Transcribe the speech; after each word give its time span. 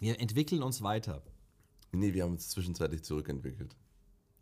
Wir 0.00 0.18
entwickeln 0.18 0.62
uns 0.62 0.82
weiter. 0.82 1.22
Nee, 1.92 2.14
wir 2.14 2.24
haben 2.24 2.32
uns 2.32 2.48
zwischenzeitlich 2.48 3.02
zurückentwickelt. 3.02 3.76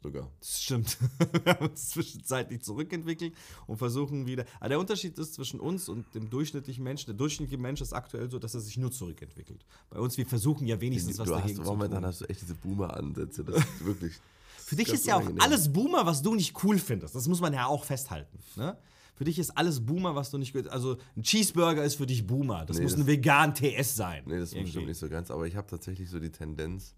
Sogar. 0.00 0.30
Das 0.38 0.62
stimmt. 0.62 0.96
wir 1.44 1.54
haben 1.54 1.66
uns 1.66 1.88
zwischenzeitlich 1.90 2.62
zurückentwickelt 2.62 3.34
und 3.66 3.78
versuchen 3.78 4.26
wieder. 4.26 4.44
Aber 4.60 4.68
der 4.68 4.78
Unterschied 4.78 5.18
ist 5.18 5.34
zwischen 5.34 5.58
uns 5.58 5.88
und 5.88 6.14
dem 6.14 6.30
durchschnittlichen 6.30 6.84
Menschen. 6.84 7.06
Der 7.06 7.16
durchschnittliche 7.16 7.60
Mensch 7.60 7.80
ist 7.80 7.92
aktuell 7.92 8.30
so, 8.30 8.38
dass 8.38 8.54
er 8.54 8.60
sich 8.60 8.76
nur 8.76 8.92
zurückentwickelt. 8.92 9.64
Bei 9.90 9.98
uns, 9.98 10.16
wir 10.16 10.26
versuchen 10.26 10.68
ja 10.68 10.80
wenigstens 10.80 11.16
du 11.16 11.22
was 11.22 11.30
hast, 11.30 11.40
dagegen 11.42 11.56
zu 11.56 11.62
Moment, 11.64 11.90
tun. 11.90 11.94
dann 11.94 12.06
hast 12.06 12.20
du 12.20 12.26
echt 12.26 12.42
diese 12.42 12.54
Boomer-Ansätze. 12.54 13.42
Das 13.42 13.56
ist 13.56 13.84
wirklich. 13.84 14.14
Für 14.58 14.76
dich 14.76 14.88
ist 14.92 15.06
ja 15.06 15.16
auch 15.16 15.28
alles 15.38 15.72
Boomer, 15.72 16.06
was 16.06 16.22
du 16.22 16.34
nicht 16.34 16.62
cool 16.62 16.78
findest. 16.78 17.14
Das 17.14 17.26
muss 17.26 17.40
man 17.40 17.52
ja 17.54 17.66
auch 17.66 17.84
festhalten. 17.84 18.38
Ne? 18.54 18.76
Für 19.18 19.24
dich 19.24 19.38
ist 19.38 19.50
alles 19.58 19.84
Boomer, 19.84 20.14
was 20.14 20.30
du 20.30 20.38
nicht. 20.38 20.56
Also 20.68 20.96
ein 21.16 21.22
Cheeseburger 21.24 21.82
ist 21.84 21.96
für 21.96 22.06
dich 22.06 22.24
Boomer. 22.26 22.64
Das 22.64 22.76
Nee, 22.78 22.84
muss 22.84 22.92
das- 22.92 23.00
ein 23.00 23.06
vegan 23.08 23.52
TS 23.54 23.96
sein. 23.96 24.22
Nee, 24.26 24.38
das 24.38 24.52
Irgendwie. 24.52 24.70
stimmt 24.70 24.86
nicht 24.86 24.98
so 24.98 25.08
ganz. 25.08 25.30
Aber 25.30 25.46
ich 25.46 25.56
habe 25.56 25.66
tatsächlich 25.66 26.08
so 26.08 26.20
die 26.20 26.30
Tendenz, 26.30 26.94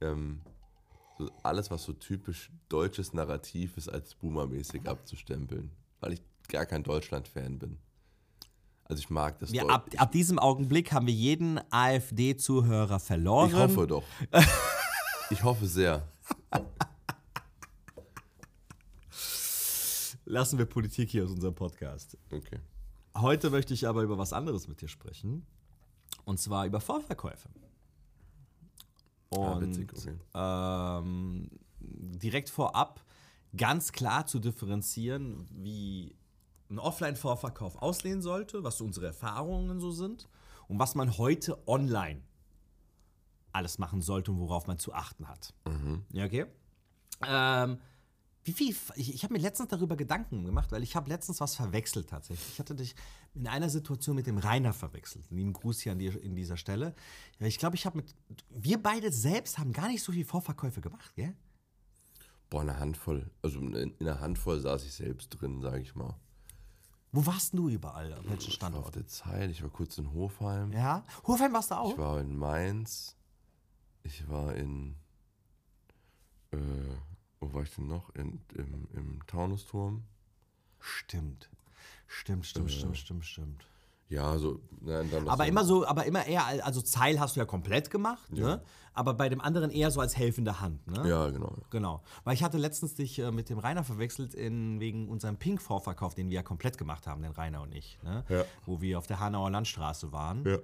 ähm, 0.00 0.40
so 1.18 1.28
alles, 1.42 1.68
was 1.72 1.82
so 1.82 1.92
typisch 1.92 2.50
deutsches 2.68 3.12
Narrativ 3.12 3.76
ist, 3.76 3.88
als 3.88 4.14
Boomer-mäßig 4.14 4.88
abzustempeln. 4.88 5.70
Weil 6.00 6.12
ich 6.12 6.22
gar 6.48 6.64
kein 6.64 6.84
Deutschland-Fan 6.84 7.58
bin. 7.58 7.78
Also 8.84 9.00
ich 9.00 9.10
mag 9.10 9.38
das 9.40 9.52
Deu- 9.52 9.68
ab, 9.68 9.90
ab 9.96 10.12
diesem 10.12 10.38
Augenblick 10.38 10.92
haben 10.92 11.06
wir 11.08 11.12
jeden 11.12 11.60
AfD-Zuhörer 11.70 13.00
verloren. 13.00 13.50
Ich 13.50 13.56
hoffe 13.56 13.86
doch. 13.88 14.04
ich 15.30 15.42
hoffe 15.42 15.66
sehr. 15.66 16.06
Lassen 20.30 20.58
wir 20.58 20.66
Politik 20.66 21.08
hier 21.08 21.24
aus 21.24 21.30
unserem 21.30 21.54
Podcast. 21.54 22.18
Okay. 22.30 22.58
Heute 23.16 23.48
möchte 23.48 23.72
ich 23.72 23.88
aber 23.88 24.02
über 24.02 24.18
was 24.18 24.34
anderes 24.34 24.68
mit 24.68 24.82
dir 24.82 24.88
sprechen. 24.88 25.46
Und 26.26 26.38
zwar 26.38 26.66
über 26.66 26.82
Vorverkäufe. 26.82 27.48
Und 29.30 29.38
Ah, 29.42 29.58
witzig, 29.58 29.90
okay. 29.90 30.18
ähm, 30.34 31.48
direkt 31.80 32.50
vorab 32.50 33.02
ganz 33.56 33.90
klar 33.92 34.26
zu 34.26 34.38
differenzieren, 34.38 35.48
wie 35.50 36.14
ein 36.68 36.78
Offline-Vorverkauf 36.78 37.76
aussehen 37.80 38.20
sollte, 38.20 38.62
was 38.64 38.76
so 38.76 38.84
unsere 38.84 39.06
Erfahrungen 39.06 39.80
so 39.80 39.90
sind 39.92 40.28
und 40.66 40.78
was 40.78 40.94
man 40.94 41.16
heute 41.16 41.66
online 41.66 42.20
alles 43.52 43.78
machen 43.78 44.02
sollte 44.02 44.30
und 44.32 44.40
worauf 44.40 44.66
man 44.66 44.78
zu 44.78 44.92
achten 44.92 45.26
hat. 45.26 45.54
Ja, 46.10 46.26
okay? 46.26 46.44
Ähm, 47.26 47.78
wie 48.48 48.52
viel, 48.52 48.76
ich, 48.96 49.14
ich 49.14 49.22
habe 49.24 49.34
mir 49.34 49.40
letztens 49.40 49.68
darüber 49.68 49.96
Gedanken 49.96 50.44
gemacht, 50.44 50.72
weil 50.72 50.82
ich 50.82 50.96
habe 50.96 51.08
letztens 51.08 51.40
was 51.40 51.54
verwechselt 51.54 52.08
tatsächlich. 52.08 52.48
Ich 52.54 52.58
hatte 52.58 52.74
dich 52.74 52.94
in 53.34 53.46
einer 53.46 53.68
Situation 53.70 54.16
mit 54.16 54.26
dem 54.26 54.38
Rainer 54.38 54.72
verwechselt. 54.72 55.30
Lieben 55.30 55.52
Gruß 55.52 55.80
hier 55.80 55.92
an 55.92 55.98
dir 55.98 56.20
in 56.22 56.34
dieser 56.34 56.56
Stelle. 56.56 56.94
Ich 57.38 57.58
glaube, 57.58 57.76
ich 57.76 57.86
habe 57.86 57.98
mit, 57.98 58.14
wir 58.50 58.82
beide 58.82 59.12
selbst 59.12 59.58
haben 59.58 59.72
gar 59.72 59.88
nicht 59.88 60.02
so 60.02 60.12
viel 60.12 60.24
Vorverkäufe 60.24 60.80
gemacht, 60.80 61.14
gell? 61.14 61.34
Boah, 62.50 62.62
eine 62.62 62.78
Handvoll. 62.78 63.30
Also 63.42 63.60
in, 63.60 63.74
in 63.74 63.94
einer 64.00 64.20
Handvoll 64.20 64.58
saß 64.60 64.84
ich 64.84 64.94
selbst 64.94 65.28
drin, 65.28 65.60
sage 65.60 65.80
ich 65.80 65.94
mal. 65.94 66.16
Wo 67.12 67.24
warst 67.26 67.54
du 67.54 67.68
überall? 67.68 68.12
An 68.12 68.24
welchen 68.28 68.48
Ich 68.50 68.60
war 68.60 68.68
auf 68.68 68.72
Standort? 68.90 68.96
der 68.96 69.06
Zeit, 69.06 69.50
ich 69.50 69.62
war 69.62 69.70
kurz 69.70 69.96
in 69.98 70.12
Hofheim. 70.12 70.72
Ja? 70.72 71.04
Hofheim 71.26 71.52
warst 71.52 71.70
du 71.70 71.76
auch? 71.76 71.92
Ich 71.92 71.98
war 71.98 72.20
in 72.20 72.36
Mainz. 72.36 73.16
Ich 74.02 74.28
war 74.28 74.54
in. 74.54 74.94
Äh, 76.52 76.56
wo 77.40 77.52
war 77.52 77.62
ich 77.62 77.74
denn 77.74 77.86
noch? 77.86 78.14
In, 78.14 78.40
im, 78.54 78.88
Im 78.92 79.26
Taunusturm. 79.26 80.04
Stimmt. 80.80 81.48
Stimmt, 82.06 82.46
stimmt, 82.46 82.70
stimmt, 82.70 82.96
stimmt, 82.96 83.24
stimmt. 83.24 83.64
Ja, 84.08 84.38
so. 84.38 84.60
Nein, 84.80 85.10
Aber 85.28 85.44
so, 85.44 85.48
immer 85.50 85.64
so, 85.64 85.86
aber 85.86 86.06
immer 86.06 86.24
eher, 86.26 86.46
als- 86.46 86.62
also 86.62 86.80
Zeil 86.80 87.20
hast 87.20 87.36
du 87.36 87.40
ja 87.40 87.46
komplett 87.46 87.90
gemacht, 87.90 88.32
ne? 88.32 88.62
Aber 88.94 89.12
bei 89.14 89.28
dem 89.28 89.40
anderen 89.42 89.70
eher 89.70 89.90
so 89.90 90.00
als 90.00 90.16
helfende 90.16 90.60
Hand, 90.60 90.86
ne? 90.86 91.06
Ja, 91.08 91.28
genau. 91.28 91.54
Genau. 91.70 92.02
Weil 92.24 92.32
ich 92.34 92.42
hatte 92.42 92.56
letztens 92.56 92.94
dich 92.94 93.18
äh, 93.18 93.30
mit 93.30 93.50
dem 93.50 93.58
Rainer 93.58 93.84
verwechselt 93.84 94.32
in, 94.34 94.80
wegen 94.80 95.08
unserem 95.08 95.36
Pink-Vorverkauf, 95.36 96.14
den 96.14 96.30
wir 96.30 96.36
ja 96.36 96.42
komplett 96.42 96.78
gemacht 96.78 97.06
haben, 97.06 97.20
den 97.22 97.32
Rainer 97.32 97.60
und 97.60 97.74
ich. 97.74 97.98
Ne? 98.02 98.24
Ja. 98.30 98.44
Wo 98.64 98.80
wir 98.80 98.96
auf 98.98 99.06
der 99.06 99.20
Hanauer 99.20 99.50
Landstraße 99.50 100.10
waren 100.10 100.42
Ja. 100.46 100.58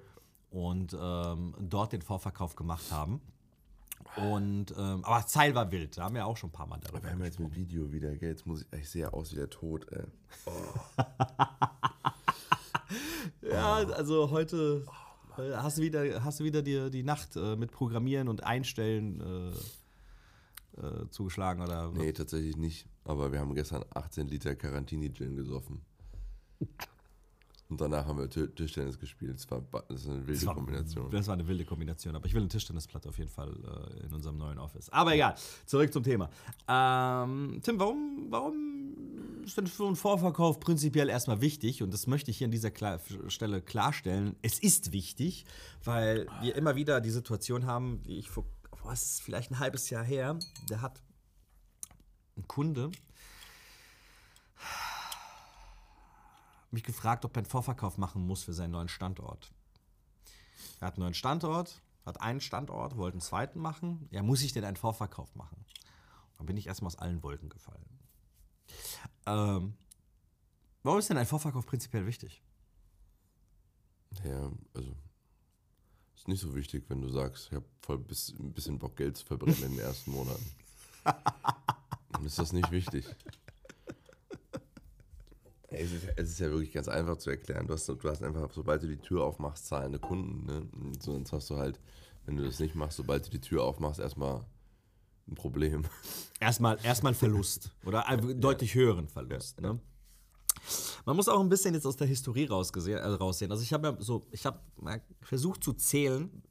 und 0.50 0.96
ähm, 0.98 1.54
dort 1.60 1.92
den 1.92 2.00
Vorverkauf 2.02 2.56
gemacht 2.56 2.90
haben. 2.90 3.20
Und, 4.16 4.72
ähm, 4.76 5.04
aber 5.04 5.26
Zeil 5.26 5.54
war 5.54 5.70
wild, 5.72 5.98
da 5.98 6.04
haben 6.04 6.14
wir 6.14 6.26
auch 6.26 6.36
schon 6.36 6.50
ein 6.50 6.52
paar 6.52 6.66
Mal 6.66 6.78
darüber 6.80 7.02
Wir 7.02 7.10
haben 7.10 7.24
jetzt 7.24 7.40
mit 7.40 7.54
Video 7.56 7.90
wieder, 7.90 8.14
gell? 8.16 8.30
Jetzt 8.30 8.46
muss 8.46 8.62
ich. 8.62 8.80
Ich 8.80 8.90
sehe 8.90 9.12
aus 9.12 9.32
wie 9.32 9.36
der 9.36 9.50
Tod, 9.50 9.86
ey. 9.90 10.04
Ja, 13.42 13.76
also 13.76 14.30
heute 14.30 14.84
äh, 15.38 15.52
hast 15.54 15.78
du 15.78 15.82
wieder, 15.82 16.24
hast 16.24 16.40
du 16.40 16.44
wieder 16.44 16.62
die, 16.62 16.90
die 16.90 17.02
Nacht 17.02 17.36
äh, 17.36 17.56
mit 17.56 17.72
Programmieren 17.72 18.28
und 18.28 18.44
Einstellen 18.44 19.20
äh, 19.20 19.50
äh, 20.80 21.08
zugeschlagen 21.10 21.62
oder? 21.62 21.90
Nee, 21.92 22.12
tatsächlich 22.12 22.56
nicht. 22.56 22.86
Aber 23.04 23.32
wir 23.32 23.40
haben 23.40 23.54
gestern 23.54 23.84
18 23.94 24.28
Liter 24.28 24.54
Carantini-Gin 24.54 25.36
gesoffen. 25.36 25.82
Und 27.70 27.80
danach 27.80 28.04
haben 28.06 28.18
wir 28.18 28.28
Ti- 28.28 28.48
Tischtennis 28.48 28.98
gespielt. 28.98 29.36
Das 29.36 29.50
war 29.50 29.62
das 29.88 30.06
eine 30.06 30.18
wilde 30.26 30.34
Das 30.34 30.46
war, 30.46 30.54
Kombination. 30.54 31.10
das 31.10 31.26
war 31.26 31.34
eine 31.34 31.46
wilde 31.48 31.64
Kombination, 31.64 32.14
aber 32.14 32.26
ich 32.26 32.34
will 32.34 32.42
eine 32.42 32.48
Tischtennisplatte 32.48 33.08
auf 33.08 33.16
jeden 33.18 33.30
Fall 33.30 33.48
äh, 34.02 34.04
in 34.06 34.12
unserem 34.12 34.36
neuen 34.36 34.58
Office. 34.58 34.90
Aber 34.90 35.14
egal, 35.14 35.34
zurück 35.64 35.92
zum 35.92 36.02
Thema. 36.02 36.28
Ähm, 36.68 37.60
Tim, 37.62 37.80
warum, 37.80 38.26
warum 38.28 39.42
ist 39.44 39.56
denn 39.56 39.66
für 39.66 39.86
einen 39.86 39.96
Vorverkauf 39.96 40.60
prinzipiell 40.60 41.08
erstmal 41.08 41.40
wichtig? 41.40 41.82
Und 41.82 41.92
das 41.92 42.06
möchte 42.06 42.30
ich 42.30 42.38
hier 42.38 42.46
an 42.46 42.50
dieser 42.52 42.70
Kla 42.70 43.00
Stelle 43.28 43.62
klarstellen. 43.62 44.36
Es 44.42 44.58
ist 44.58 44.92
wichtig, 44.92 45.46
weil 45.84 46.26
wir 46.42 46.54
immer 46.56 46.76
wieder 46.76 47.00
die 47.00 47.10
Situation 47.10 47.64
haben, 47.66 48.02
die 48.02 48.18
ich 48.18 48.28
vor, 48.30 48.44
was 48.82 49.02
ist 49.02 49.22
vielleicht 49.22 49.50
ein 49.50 49.58
halbes 49.58 49.88
Jahr 49.88 50.04
her, 50.04 50.38
der 50.68 50.82
hat 50.82 51.02
ein 52.36 52.46
Kunde 52.46 52.90
mich 56.74 56.84
gefragt, 56.84 57.24
ob 57.24 57.36
er 57.36 57.40
einen 57.40 57.46
Vorverkauf 57.46 57.98
machen 57.98 58.26
muss 58.26 58.44
für 58.44 58.52
seinen 58.52 58.72
neuen 58.72 58.88
Standort. 58.88 59.52
Er 60.80 60.88
hat 60.88 60.94
einen 60.94 61.04
neuen 61.04 61.14
Standort, 61.14 61.80
hat 62.04 62.20
einen 62.20 62.40
Standort, 62.40 62.96
wollte 62.96 63.14
einen 63.14 63.20
zweiten 63.22 63.58
machen. 63.58 64.08
Ja, 64.10 64.22
muss 64.22 64.42
ich 64.42 64.52
denn 64.52 64.64
einen 64.64 64.76
Vorverkauf 64.76 65.34
machen? 65.34 65.64
Dann 66.36 66.46
bin 66.46 66.56
ich 66.56 66.66
erstmal 66.66 66.88
aus 66.88 66.98
allen 66.98 67.22
Wolken 67.22 67.48
gefallen. 67.48 67.84
Ähm, 69.26 69.74
warum 70.82 70.98
ist 70.98 71.08
denn 71.08 71.16
ein 71.16 71.26
Vorverkauf 71.26 71.66
prinzipiell 71.66 72.06
wichtig? 72.06 72.42
Ja, 74.24 74.50
also. 74.74 74.94
Ist 76.14 76.28
nicht 76.28 76.40
so 76.40 76.54
wichtig, 76.54 76.84
wenn 76.88 77.00
du 77.00 77.08
sagst, 77.08 77.48
ich 77.48 77.52
habe 77.52 77.66
voll 77.80 77.98
bis, 77.98 78.30
ein 78.38 78.52
bisschen 78.52 78.78
Bock, 78.78 78.96
Geld 78.96 79.16
zu 79.16 79.26
verbrennen 79.26 79.62
in 79.62 79.70
den 79.72 79.80
ersten 79.80 80.10
Monaten. 80.12 80.44
Dann 81.04 82.24
ist 82.24 82.38
das 82.38 82.52
nicht 82.52 82.70
wichtig. 82.70 83.04
Es 85.74 85.92
ist, 85.92 86.08
es 86.16 86.30
ist 86.30 86.40
ja 86.40 86.50
wirklich 86.50 86.72
ganz 86.72 86.88
einfach 86.88 87.16
zu 87.16 87.30
erklären. 87.30 87.66
Du 87.66 87.74
hast, 87.74 87.88
du 87.88 87.98
hast 88.04 88.22
einfach, 88.22 88.50
sobald 88.52 88.82
du 88.82 88.88
die 88.88 88.98
Tür 88.98 89.24
aufmachst, 89.24 89.66
zahlende 89.66 89.98
Kunden. 89.98 90.46
Ne? 90.46 90.92
Sonst 91.00 91.32
hast 91.32 91.50
du 91.50 91.56
halt, 91.56 91.80
wenn 92.26 92.36
du 92.36 92.44
das 92.44 92.58
nicht 92.58 92.74
machst, 92.74 92.96
sobald 92.96 93.26
du 93.26 93.30
die 93.30 93.40
Tür 93.40 93.62
aufmachst, 93.64 94.00
erstmal 94.00 94.44
ein 95.28 95.34
Problem. 95.34 95.84
Erstmal, 96.40 96.78
erstmal 96.82 97.12
ein 97.12 97.16
Verlust 97.16 97.70
oder 97.86 98.06
einen 98.06 98.38
deutlich 98.38 98.74
höheren 98.74 99.08
Verlust. 99.08 99.62
Ne? 99.62 99.80
Man 101.06 101.16
muss 101.16 101.28
auch 101.28 101.40
ein 101.40 101.48
bisschen 101.48 101.74
jetzt 101.74 101.86
aus 101.86 101.96
der 101.96 102.06
Historie 102.06 102.44
rausgesehen, 102.44 102.98
äh, 102.98 103.06
raussehen. 103.06 103.50
Also 103.50 103.62
ich 103.62 103.72
habe 103.72 103.88
ja 103.88 103.96
so, 103.98 104.26
ich 104.30 104.44
habe 104.44 104.60
versucht 105.22 105.64
zu 105.64 105.72
zählen, 105.72 106.42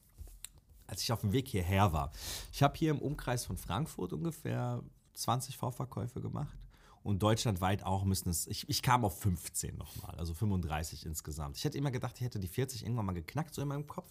als 0.87 1.01
ich 1.01 1.11
auf 1.11 1.21
dem 1.21 1.31
Weg 1.31 1.47
hierher 1.47 1.93
war. 1.93 2.11
Ich 2.51 2.63
habe 2.63 2.75
hier 2.75 2.91
im 2.91 2.99
Umkreis 2.99 3.45
von 3.45 3.57
Frankfurt 3.57 4.13
ungefähr 4.13 4.83
20 5.13 5.57
Vorverkäufe 5.57 6.21
gemacht. 6.21 6.57
Und 7.03 7.21
deutschlandweit 7.21 7.83
auch 7.83 8.05
müssen 8.05 8.29
es, 8.29 8.47
ich, 8.47 8.67
ich 8.69 8.81
kam 8.81 9.03
auf 9.03 9.19
15 9.19 9.75
nochmal, 9.75 10.15
also 10.15 10.33
35 10.33 11.05
insgesamt. 11.05 11.57
Ich 11.57 11.65
hätte 11.65 11.77
immer 11.77 11.91
gedacht, 11.91 12.15
ich 12.15 12.23
hätte 12.23 12.39
die 12.39 12.47
40 12.47 12.83
irgendwann 12.83 13.05
mal 13.05 13.11
geknackt, 13.13 13.53
so 13.53 13.61
in 13.61 13.67
meinem 13.67 13.87
Kopf. 13.87 14.09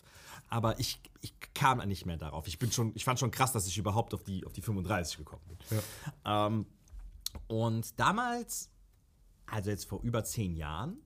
Aber 0.49 0.79
ich, 0.79 1.01
ich 1.23 1.35
kam 1.55 1.79
nicht 1.89 2.05
mehr 2.05 2.19
darauf. 2.19 2.47
Ich 2.47 2.59
bin 2.59 2.71
schon, 2.71 2.93
ich 2.95 3.05
fand 3.05 3.19
schon 3.19 3.31
krass, 3.31 3.53
dass 3.53 3.67
ich 3.67 3.79
überhaupt 3.79 4.13
auf 4.13 4.23
die, 4.25 4.45
auf 4.45 4.53
die 4.53 4.61
35 4.61 5.17
gekommen 5.17 5.43
bin. 5.47 5.79
Ähm, 6.27 6.67
und 7.49 7.99
damals, 7.99 8.69
also 9.47 9.71
jetzt 9.71 9.87
vor 9.87 10.03
über 10.03 10.23
zehn 10.23 10.55
Jahren, 10.55 10.99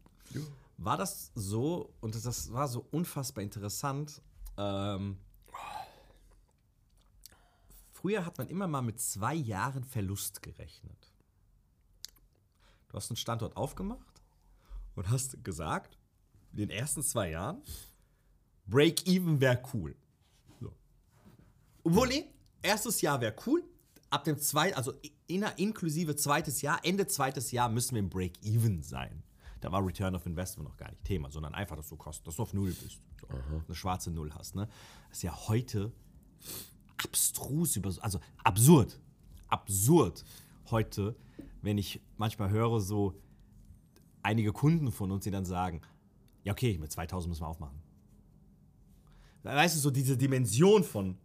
war 0.79 0.97
das 0.97 1.31
so, 1.37 1.95
und 2.01 2.15
das 2.17 2.53
war 2.53 2.67
so 2.67 2.85
unfassbar 2.91 3.45
interessant. 3.45 4.21
Ähm, 4.57 5.19
früher 7.93 8.27
hat 8.27 8.39
man 8.39 8.49
immer 8.49 8.67
mal 8.67 8.83
mit 8.83 9.01
zwei 9.01 9.35
Jahren 9.35 9.85
Verlust 9.85 10.43
gerechnet. 10.43 11.16
Du 12.97 13.01
hast 13.03 13.11
einen 13.11 13.19
Standort 13.19 13.59
aufgemacht 13.59 14.23
und 14.95 15.11
hast 15.11 15.45
gesagt, 15.45 15.99
in 16.53 16.57
den 16.57 16.71
ersten 16.71 17.03
zwei 17.03 17.29
Jahren, 17.29 17.61
Break-Even 18.69 19.39
wäre 19.39 19.63
cool. 19.75 19.95
So. 20.59 20.73
Obwohl, 21.85 22.09
nee, 22.09 22.25
erstes 22.63 23.03
Jahr 23.03 23.21
wäre 23.21 23.37
cool. 23.47 23.63
Ab 24.09 24.25
dem 24.25 24.39
zweiten, 24.39 24.79
also 24.79 24.95
in, 25.27 25.43
inklusive 25.59 26.17
zweites 26.17 26.63
Jahr, 26.63 26.83
Ende 26.85 27.07
zweites 27.07 27.51
Jahr 27.51 27.69
müssen 27.69 27.97
wir 27.97 27.99
im 27.99 28.09
Break-Even 28.09 28.83
sein. 28.83 29.23
Da 29.61 29.71
war 29.71 29.85
Return 29.85 30.15
of 30.15 30.25
Investment 30.25 30.67
noch 30.67 30.79
gar 30.79 30.91
nicht 30.91 31.05
Thema, 31.05 31.31
sondern 31.31 31.55
einfach, 31.55 31.77
dass 31.77 31.91
du 31.91 31.97
kostet, 31.97 32.27
dass 32.27 32.37
du 32.37 32.45
auf 32.45 32.55
Null 32.55 32.73
bist. 32.73 33.03
So, 33.21 33.29
eine 33.67 33.75
schwarze 33.75 34.11
Null 34.11 34.33
hast. 34.33 34.55
Ne? 34.55 34.71
Das 35.11 35.19
ist 35.19 35.23
ja 35.23 35.37
heute 35.49 35.93
abstrus, 36.97 37.77
über, 37.77 37.93
also 38.01 38.21
absurd. 38.43 38.99
Absurd 39.49 40.25
heute, 40.71 41.15
wenn 41.67 41.79
ich 41.79 42.01
manchmal 42.17 42.51
höre, 42.51 42.81
so 42.81 43.21
einige 44.23 44.53
Kunden 44.53 44.91
von 44.91 45.11
uns, 45.11 45.25
die 45.25 45.31
dann 45.31 45.45
sagen, 45.45 45.83
ja 46.45 46.53
okay, 46.53 46.79
mit 46.79 46.91
2000 46.93 47.29
müssen 47.29 47.43
wir 47.43 47.49
aufmachen. 47.49 47.83
Weißt 49.43 49.77
du, 49.77 49.81
so 49.81 49.91
diese 49.91 50.17
Dimension 50.17 50.83
von, 50.83 51.19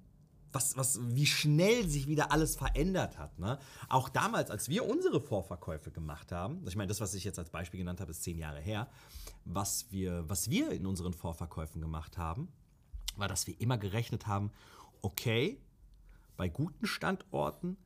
was, 0.52 0.78
was, 0.78 1.00
wie 1.16 1.26
schnell 1.26 1.88
sich 1.88 2.08
wieder 2.08 2.32
alles 2.32 2.56
verändert 2.56 3.18
hat. 3.18 3.40
Ne? 3.40 3.58
Auch 3.90 4.10
damals, 4.10 4.52
als 4.52 4.70
wir 4.70 4.88
unsere 4.88 5.22
Vorverkäufe 5.22 5.92
gemacht 5.92 6.32
haben, 6.32 6.64
ich 6.68 6.76
meine, 6.76 6.88
das, 6.88 7.02
was 7.02 7.14
ich 7.14 7.24
jetzt 7.24 7.40
als 7.40 7.50
Beispiel 7.50 7.80
genannt 7.80 8.02
habe, 8.02 8.12
ist 8.12 8.24
zehn 8.24 8.38
Jahre 8.38 8.60
her, 8.60 8.88
was 9.46 9.92
wir, 9.92 10.28
was 10.30 10.50
wir 10.50 10.72
in 10.72 10.86
unseren 10.86 11.14
Vorverkäufen 11.14 11.82
gemacht 11.82 12.18
haben, 12.18 12.48
war, 13.16 13.28
dass 13.28 13.48
wir 13.48 13.60
immer 13.60 13.78
gerechnet 13.78 14.28
haben, 14.28 14.52
okay, 15.02 15.60
bei 16.38 16.50
guten 16.50 16.86
Standorten, 16.86 17.78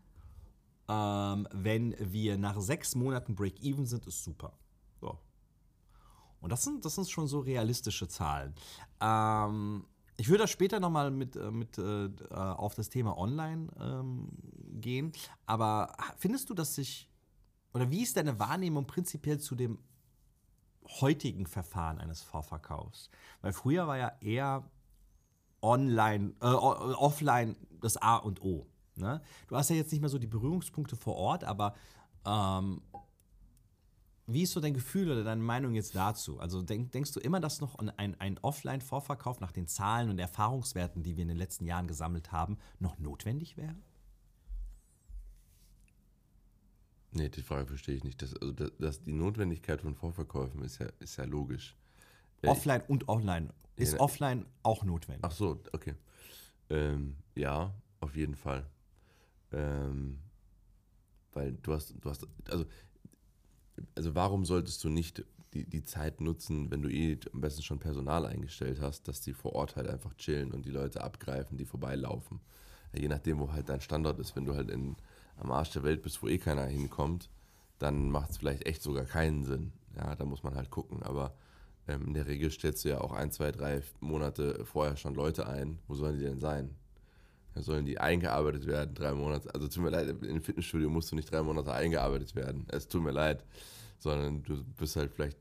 ähm, 0.88 1.48
wenn 1.52 1.96
wir 2.00 2.38
nach 2.38 2.60
sechs 2.60 2.96
Monaten 2.96 3.36
Break-Even 3.36 3.86
sind, 3.86 4.06
ist 4.06 4.24
super. 4.24 4.54
So. 5.02 5.18
Und 6.42 6.52
das 6.52 6.64
sind, 6.64 6.86
das 6.86 6.96
sind 6.96 7.10
schon 7.10 7.28
so 7.28 7.40
realistische 7.40 8.08
Zahlen. 8.08 8.54
Ähm, 9.02 9.86
ich 10.18 10.30
würde 10.30 10.44
da 10.44 10.48
später 10.48 10.80
nochmal 10.80 11.12
mit, 11.12 11.36
äh, 11.36 11.52
mit 11.52 11.78
äh, 11.78 12.10
auf 12.30 12.76
das 12.76 12.90
Thema 12.90 13.18
Online 13.18 13.68
ähm, 13.80 14.30
gehen. 14.80 15.12
Aber 15.46 15.96
findest 16.18 16.50
du, 16.50 16.54
dass 16.54 16.76
sich, 16.76 17.10
oder 17.74 17.90
wie 17.92 18.04
ist 18.04 18.16
deine 18.16 18.40
Wahrnehmung 18.40 18.88
prinzipiell 18.88 19.40
zu 19.40 19.56
dem 19.56 19.80
heutigen 21.02 21.48
Verfahren 21.48 21.98
eines 21.98 22.22
Vorverkaufs? 22.22 23.10
Weil 23.42 23.54
früher 23.54 23.88
war 23.88 23.98
ja 23.98 24.14
eher 24.22 24.70
online, 25.62 26.34
äh, 26.42 26.46
offline 26.46 27.58
das 27.82 27.98
A 27.98 28.18
und 28.18 28.42
O. 28.42 28.68
Ne? 28.98 29.22
Du 29.48 29.56
hast 29.56 29.70
ja 29.70 29.76
jetzt 29.76 29.92
nicht 29.92 30.02
mehr 30.02 30.10
so 30.10 30.18
die 30.18 30.28
Berührungspunkte 30.28 30.96
vor 30.96 31.16
Ort, 31.16 31.44
aber 31.44 31.76
ähm, 32.26 32.82
wie 34.28 34.44
ist 34.44 34.54
so 34.54 34.60
dein 34.60 34.74
Gefühl 34.74 35.12
oder 35.12 35.24
deine 35.24 35.42
Meinung 35.42 35.76
jetzt 35.76 35.96
dazu? 35.96 36.40
Also 36.40 36.62
denk, 36.64 36.92
denkst 36.92 37.12
du 37.12 37.20
immer, 37.20 37.40
dass 37.40 37.62
noch 37.62 37.76
ein, 37.76 38.20
ein 38.20 38.40
Offline-Vorverkauf 38.40 39.40
nach 39.40 39.52
den 39.52 39.68
Zahlen 39.68 40.10
und 40.10 40.18
Erfahrungswerten, 40.18 41.04
die 41.04 41.16
wir 41.16 41.22
in 41.22 41.28
den 41.28 41.38
letzten 41.38 41.66
Jahren 41.66 41.88
gesammelt 41.88 42.32
haben, 42.32 42.58
noch 42.80 42.98
notwendig 42.98 43.56
wäre? 43.58 43.76
Nee, 47.12 47.30
die 47.30 47.42
Frage 47.42 47.68
verstehe 47.68 47.96
ich 47.96 48.04
nicht. 48.04 48.22
Das, 48.22 48.36
also 48.36 48.52
das, 48.52 48.72
das, 48.80 49.02
die 49.04 49.14
Notwendigkeit 49.14 49.82
von 49.82 49.96
Vorverkäufen 49.96 50.62
ist 50.64 50.80
ja, 50.80 50.88
ist 51.00 51.18
ja 51.18 51.24
logisch. 51.24 51.76
Offline 52.44 52.82
ich, 52.82 52.90
und 52.90 53.08
online. 53.08 53.54
Ist 53.76 53.94
ja, 53.94 54.00
offline 54.00 54.46
auch 54.64 54.84
notwendig? 54.84 55.24
Ach 55.24 55.32
so, 55.32 55.62
okay. 55.72 55.96
Ähm, 56.70 57.16
ja, 57.36 57.74
auf 58.00 58.16
jeden 58.16 58.36
Fall. 58.36 58.66
Ähm, 59.52 60.20
weil 61.34 61.54
du 61.54 61.74
hast, 61.74 61.94
du 62.00 62.10
hast, 62.10 62.28
also, 62.50 62.66
also 63.96 64.16
warum 64.16 64.46
solltest 64.46 64.84
du 64.84 64.90
nicht 64.90 65.26
die, 65.54 65.66
die 65.66 65.84
Zeit 65.84 66.22
nutzen, 66.22 66.70
wenn 66.70 66.82
du 66.82 66.90
eh 66.90 67.18
am 67.34 67.42
besten 67.42 67.64
schon 67.64 67.80
Personal 67.80 68.26
eingestellt 68.26 68.82
hast, 68.82 69.08
dass 69.08 69.22
die 69.22 69.34
vor 69.34 69.54
Ort 69.54 69.76
halt 69.76 69.88
einfach 69.88 70.14
chillen 70.16 70.52
und 70.52 70.66
die 70.66 70.72
Leute 70.72 71.02
abgreifen, 71.02 71.58
die 71.58 71.66
vorbeilaufen. 71.66 72.42
Ja, 72.94 73.02
je 73.02 73.08
nachdem, 73.08 73.40
wo 73.40 73.52
halt 73.52 73.70
dein 73.70 73.82
Standort 73.82 74.20
ist, 74.20 74.36
wenn 74.36 74.46
du 74.46 74.54
halt 74.54 74.70
in, 74.70 74.96
am 75.38 75.52
Arsch 75.52 75.72
der 75.72 75.84
Welt 75.84 76.02
bist, 76.02 76.22
wo 76.22 76.28
eh 76.28 76.38
keiner 76.38 76.66
hinkommt, 76.66 77.30
dann 77.80 78.10
macht 78.10 78.32
es 78.32 78.38
vielleicht 78.38 78.66
echt 78.66 78.82
sogar 78.82 79.06
keinen 79.06 79.44
Sinn. 79.46 79.72
Ja, 79.96 80.16
da 80.16 80.26
muss 80.26 80.44
man 80.44 80.56
halt 80.56 80.70
gucken. 80.70 81.04
Aber 81.04 81.34
ähm, 81.88 82.08
in 82.08 82.14
der 82.14 82.28
Regel 82.28 82.52
stellst 82.52 82.84
du 82.84 82.90
ja 82.90 83.02
auch 83.02 83.14
ein, 83.14 83.32
zwei, 83.32 83.52
drei 83.52 83.82
Monate 84.02 84.66
vorher 84.66 84.98
schon 84.98 85.16
Leute 85.16 85.48
ein. 85.48 85.80
Wo 85.88 85.96
sollen 85.96 86.18
die 86.18 86.26
denn 86.26 86.40
sein? 86.40 86.76
Ja, 87.56 87.62
sollen 87.62 87.86
die 87.86 88.00
eingearbeitet 88.00 88.68
werden, 88.68 88.94
drei 88.94 89.14
Monate? 89.14 89.54
Also 89.54 89.68
tut 89.68 89.84
mir 89.84 89.90
leid, 89.90 90.10
im 90.10 90.42
Fitnessstudio 90.42 90.90
musst 90.90 91.12
du 91.12 91.16
nicht 91.16 91.32
drei 91.32 91.42
Monate 91.42 91.74
eingearbeitet 91.74 92.36
werden. 92.36 92.66
Es 92.70 92.88
tut 92.88 93.04
mir 93.04 93.12
leid. 93.12 93.44
Sondern 93.98 94.44
du 94.44 94.64
bist 94.78 94.98
halt 94.98 95.14
vielleicht 95.14 95.38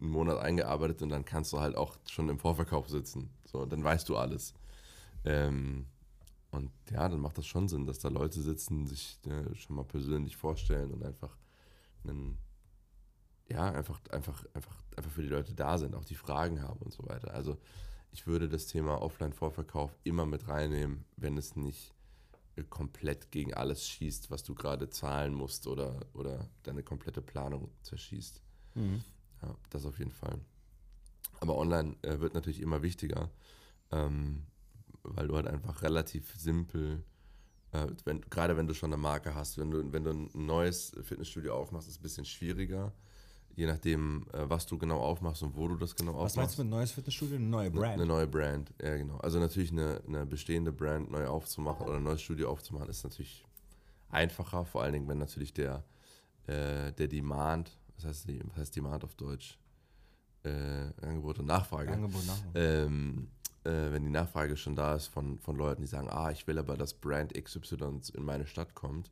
einen 0.00 0.10
Monat 0.10 0.38
eingearbeitet 0.38 1.02
und 1.02 1.08
dann 1.08 1.24
kannst 1.24 1.52
du 1.52 1.60
halt 1.60 1.76
auch 1.76 1.96
schon 2.08 2.28
im 2.28 2.38
Vorverkauf 2.38 2.88
sitzen. 2.88 3.30
So, 3.44 3.66
dann 3.66 3.82
weißt 3.82 4.08
du 4.08 4.16
alles. 4.16 4.54
Ähm, 5.24 5.86
und 6.50 6.70
ja, 6.90 7.08
dann 7.08 7.20
macht 7.20 7.36
das 7.36 7.46
schon 7.46 7.68
Sinn, 7.68 7.86
dass 7.86 7.98
da 7.98 8.08
Leute 8.08 8.40
sitzen, 8.40 8.86
sich 8.86 9.18
äh, 9.26 9.54
schon 9.54 9.76
mal 9.76 9.84
persönlich 9.84 10.36
vorstellen 10.36 10.92
und 10.92 11.04
einfach 11.04 11.36
einen 12.04 12.38
ja, 13.50 13.64
einfach, 13.64 14.00
einfach, 14.10 14.44
einfach, 14.54 14.76
einfach 14.96 15.10
für 15.10 15.22
die 15.22 15.28
Leute 15.28 15.54
da 15.54 15.78
sind, 15.78 15.94
auch 15.94 16.04
die 16.04 16.14
Fragen 16.14 16.62
haben 16.62 16.80
und 16.80 16.92
so 16.92 17.06
weiter. 17.06 17.32
Also 17.32 17.56
ich 18.10 18.26
würde 18.26 18.48
das 18.48 18.66
Thema 18.66 19.00
Offline-Vorverkauf 19.02 19.96
immer 20.04 20.26
mit 20.26 20.48
reinnehmen, 20.48 21.04
wenn 21.16 21.36
es 21.36 21.56
nicht 21.56 21.94
äh, 22.56 22.64
komplett 22.64 23.30
gegen 23.30 23.54
alles 23.54 23.86
schießt, 23.88 24.30
was 24.30 24.42
du 24.42 24.54
gerade 24.54 24.90
zahlen 24.90 25.34
musst 25.34 25.66
oder, 25.66 26.06
oder 26.14 26.48
deine 26.62 26.82
komplette 26.82 27.22
Planung 27.22 27.70
zerschießt. 27.82 28.42
Mhm. 28.74 29.02
Ja, 29.42 29.54
das 29.70 29.86
auf 29.86 29.98
jeden 29.98 30.12
Fall. 30.12 30.40
Aber 31.40 31.56
online 31.56 31.96
äh, 32.02 32.18
wird 32.18 32.34
natürlich 32.34 32.60
immer 32.60 32.82
wichtiger, 32.82 33.30
ähm, 33.92 34.46
weil 35.02 35.28
du 35.28 35.36
halt 35.36 35.46
einfach 35.46 35.82
relativ 35.82 36.34
simpel, 36.36 37.04
äh, 37.72 37.86
wenn, 38.04 38.22
gerade 38.22 38.56
wenn 38.56 38.66
du 38.66 38.74
schon 38.74 38.92
eine 38.92 39.00
Marke 39.00 39.34
hast, 39.34 39.58
wenn 39.58 39.70
du, 39.70 39.92
wenn 39.92 40.04
du 40.04 40.10
ein 40.10 40.30
neues 40.34 40.92
Fitnessstudio 41.02 41.54
aufmachst, 41.54 41.86
ist 41.86 41.94
es 41.94 42.00
ein 42.00 42.02
bisschen 42.02 42.24
schwieriger 42.24 42.92
je 43.54 43.66
nachdem, 43.66 44.26
äh, 44.32 44.48
was 44.48 44.66
du 44.66 44.78
genau 44.78 45.00
aufmachst 45.00 45.42
und 45.42 45.56
wo 45.56 45.68
du 45.68 45.76
das 45.76 45.94
genau 45.94 46.12
aufmachst. 46.12 46.36
Was 46.36 46.42
meinst 46.42 46.58
du 46.58 46.62
mit 46.62 46.70
neues 46.70 46.92
Fitnessstudio? 46.92 47.36
Eine 47.36 47.46
neue 47.46 47.70
Brand? 47.70 47.94
Eine, 47.94 48.06
neue 48.06 48.26
Brand, 48.26 48.72
ja 48.80 48.96
genau. 48.96 49.16
Also 49.18 49.38
natürlich 49.38 49.72
eine, 49.72 50.00
eine 50.06 50.26
bestehende 50.26 50.72
Brand 50.72 51.10
neu 51.10 51.26
aufzumachen 51.26 51.86
oder 51.86 51.96
ein 51.96 52.02
neues 52.02 52.22
Studio 52.22 52.50
aufzumachen, 52.50 52.88
ist 52.88 53.04
natürlich 53.04 53.44
einfacher, 54.10 54.64
vor 54.64 54.82
allen 54.82 54.92
Dingen, 54.92 55.08
wenn 55.08 55.18
natürlich 55.18 55.52
der, 55.52 55.84
äh, 56.46 56.92
der 56.92 57.08
Demand, 57.08 57.76
was 57.96 58.04
heißt, 58.04 58.28
was 58.28 58.56
heißt 58.56 58.76
Demand 58.76 59.04
auf 59.04 59.14
Deutsch? 59.14 59.58
Äh, 60.44 60.92
Angebot 61.02 61.40
und 61.40 61.46
Nachfrage. 61.46 61.92
Angebot, 61.92 62.24
Nachfrage. 62.26 62.58
Ähm, 62.58 63.28
äh, 63.64 63.92
wenn 63.92 64.04
die 64.04 64.10
Nachfrage 64.10 64.56
schon 64.56 64.76
da 64.76 64.94
ist 64.94 65.08
von, 65.08 65.38
von 65.38 65.56
Leuten, 65.56 65.82
die 65.82 65.88
sagen, 65.88 66.08
ah, 66.08 66.30
ich 66.30 66.46
will 66.46 66.58
aber, 66.58 66.76
dass 66.76 66.94
Brand 66.94 67.34
XY 67.34 68.00
in 68.14 68.24
meine 68.24 68.46
Stadt 68.46 68.74
kommt, 68.74 69.10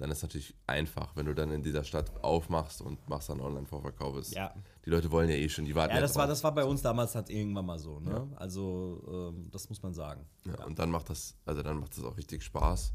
dann 0.00 0.10
ist 0.10 0.16
es 0.18 0.22
natürlich 0.22 0.54
einfach, 0.66 1.14
wenn 1.14 1.26
du 1.26 1.34
dann 1.34 1.52
in 1.52 1.62
dieser 1.62 1.84
Stadt 1.84 2.24
aufmachst 2.24 2.80
und 2.80 3.06
machst 3.06 3.28
dann 3.28 3.38
Online-Vorverkauf. 3.38 4.30
Ja. 4.30 4.54
Die 4.86 4.88
Leute 4.88 5.12
wollen 5.12 5.28
ja 5.28 5.36
eh 5.36 5.46
schon, 5.50 5.66
die 5.66 5.74
warten 5.74 5.94
ja. 5.94 6.00
das, 6.00 6.16
war, 6.16 6.26
das 6.26 6.42
war 6.42 6.54
bei 6.54 6.64
uns 6.64 6.80
damals 6.80 7.14
halt 7.14 7.28
irgendwann 7.28 7.66
mal 7.66 7.78
so. 7.78 8.00
Ne? 8.00 8.10
Ja. 8.10 8.26
Also, 8.36 9.30
ähm, 9.36 9.50
das 9.50 9.68
muss 9.68 9.82
man 9.82 9.92
sagen. 9.92 10.24
Ja, 10.46 10.54
ja, 10.58 10.64
Und 10.64 10.78
dann 10.78 10.90
macht 10.90 11.10
das, 11.10 11.36
also 11.44 11.62
dann 11.62 11.80
macht 11.80 11.98
das 11.98 12.02
auch 12.02 12.16
richtig 12.16 12.42
Spaß. 12.42 12.94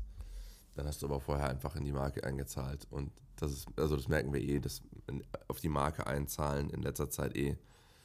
Dann 0.74 0.88
hast 0.88 1.04
du 1.04 1.06
aber 1.06 1.20
vorher 1.20 1.48
einfach 1.48 1.76
in 1.76 1.86
die 1.86 1.92
Marke 1.92 2.24
eingezahlt. 2.24 2.88
Und 2.90 3.12
das 3.36 3.52
ist, 3.52 3.68
also 3.78 3.96
das 3.96 4.08
merken 4.08 4.34
wir 4.34 4.42
eh, 4.42 4.60
dass 4.60 4.82
auf 5.48 5.60
die 5.60 5.70
Marke 5.70 6.08
einzahlen 6.08 6.72
in 6.72 6.82
letzter 6.82 7.12
Zeit 7.12 7.38
eh 7.38 7.56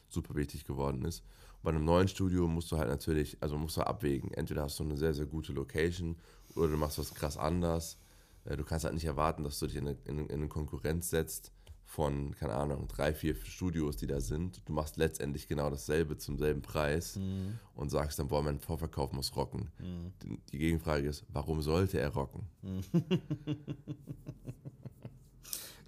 super 0.09 0.35
wichtig 0.35 0.67
geworden 0.67 1.07
ist. 1.07 1.21
Und 1.55 1.63
bei 1.63 1.71
einem 1.71 1.87
neuen 1.87 2.09
Studio 2.09 2.47
musst 2.47 2.71
du 2.71 2.77
halt 2.77 2.91
natürlich, 2.91 3.39
also 3.41 3.57
musst 3.57 3.79
du 3.79 3.81
abwägen. 3.81 4.31
Entweder 4.35 4.65
hast 4.65 4.79
du 4.79 4.85
eine 4.85 4.99
sehr, 4.99 5.15
sehr 5.15 5.27
gute 5.27 5.55
Location 5.55 6.19
oder 6.55 6.69
du 6.69 6.77
machst 6.77 6.99
was 6.99 7.15
krass 7.15 7.39
anders 7.39 7.97
du 8.45 8.65
kannst 8.65 8.85
halt 8.85 8.95
nicht 8.95 9.05
erwarten, 9.05 9.45
dass 9.45 9.59
du 9.59 9.67
dich 9.67 9.77
in 9.77 9.89
eine, 9.89 9.99
in 10.05 10.31
eine 10.31 10.49
Konkurrenz 10.49 11.11
setzt 11.11 11.53
von, 11.91 12.37
keine 12.37 12.55
Ahnung, 12.55 12.87
drei, 12.87 13.13
vier 13.13 13.35
Studios, 13.35 13.97
die 13.97 14.07
da 14.07 14.21
sind. 14.21 14.63
Du 14.69 14.73
machst 14.73 14.97
letztendlich 14.97 15.49
genau 15.49 15.71
dasselbe 15.71 16.17
zum 16.17 16.39
selben 16.39 16.63
Preis 16.63 17.17
mhm. 17.17 17.59
und 17.75 17.91
sagst 17.91 18.17
dann, 18.21 18.29
boah, 18.29 18.45
mein 18.45 18.61
Vorverkauf 18.61 19.13
muss 19.13 19.35
rocken. 19.35 19.73
Mhm. 19.81 20.13
Die, 20.23 20.41
die, 20.53 20.59
Gegenfrage 20.59 21.09
ist, 21.09 21.25
warum 21.33 21.63
sollte 21.63 21.99
er 21.99 22.11
rocken? 22.11 22.47
Mhm. 22.63 22.85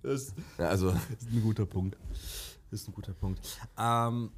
das, 0.02 0.35
ja, 0.59 0.71
also, 0.71 0.88
ist 1.18 1.30
ein 1.30 1.40
guter 1.40 1.66
Punkt. 1.66 1.97
Das 2.71 2.80
ist 2.80 2.88
ein 2.88 2.94
guter 2.94 3.14
Punkt. 3.14 3.40
Ähm, 3.78 4.32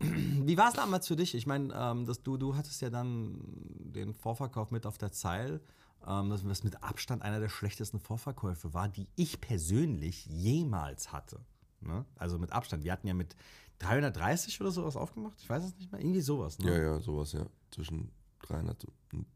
wie 0.00 0.56
war 0.56 0.68
es 0.68 0.74
damals 0.74 1.08
für 1.08 1.16
dich? 1.16 1.34
Ich 1.34 1.46
meine, 1.46 1.74
ähm, 1.74 2.10
du, 2.24 2.38
du 2.38 2.56
hattest 2.56 2.80
ja 2.80 2.88
dann 2.88 3.38
den 3.78 4.14
Vorverkauf 4.14 4.70
mit 4.70 4.86
auf 4.86 4.96
der 4.96 5.12
Zeil 5.12 5.60
ähm, 6.06 6.30
was 6.30 6.64
mit 6.64 6.82
Abstand 6.82 7.22
einer 7.22 7.40
der 7.40 7.48
schlechtesten 7.48 8.00
Vorverkäufe 8.00 8.74
war, 8.74 8.88
die 8.88 9.08
ich 9.16 9.40
persönlich 9.40 10.26
jemals 10.26 11.12
hatte. 11.12 11.40
Ne? 11.80 12.04
Also 12.16 12.38
mit 12.38 12.52
Abstand. 12.52 12.84
Wir 12.84 12.92
hatten 12.92 13.06
ja 13.06 13.14
mit 13.14 13.36
330 13.78 14.60
oder 14.60 14.70
sowas 14.70 14.96
aufgemacht. 14.96 15.38
Ich 15.40 15.48
weiß 15.48 15.64
es 15.64 15.76
nicht 15.76 15.92
mehr. 15.92 16.00
Irgendwie 16.00 16.20
sowas. 16.20 16.58
Ne? 16.58 16.70
Ja, 16.70 16.78
ja, 16.82 17.00
sowas, 17.00 17.32
ja. 17.32 17.46
Zwischen 17.70 18.10
300 18.42 18.86
und 19.12 19.26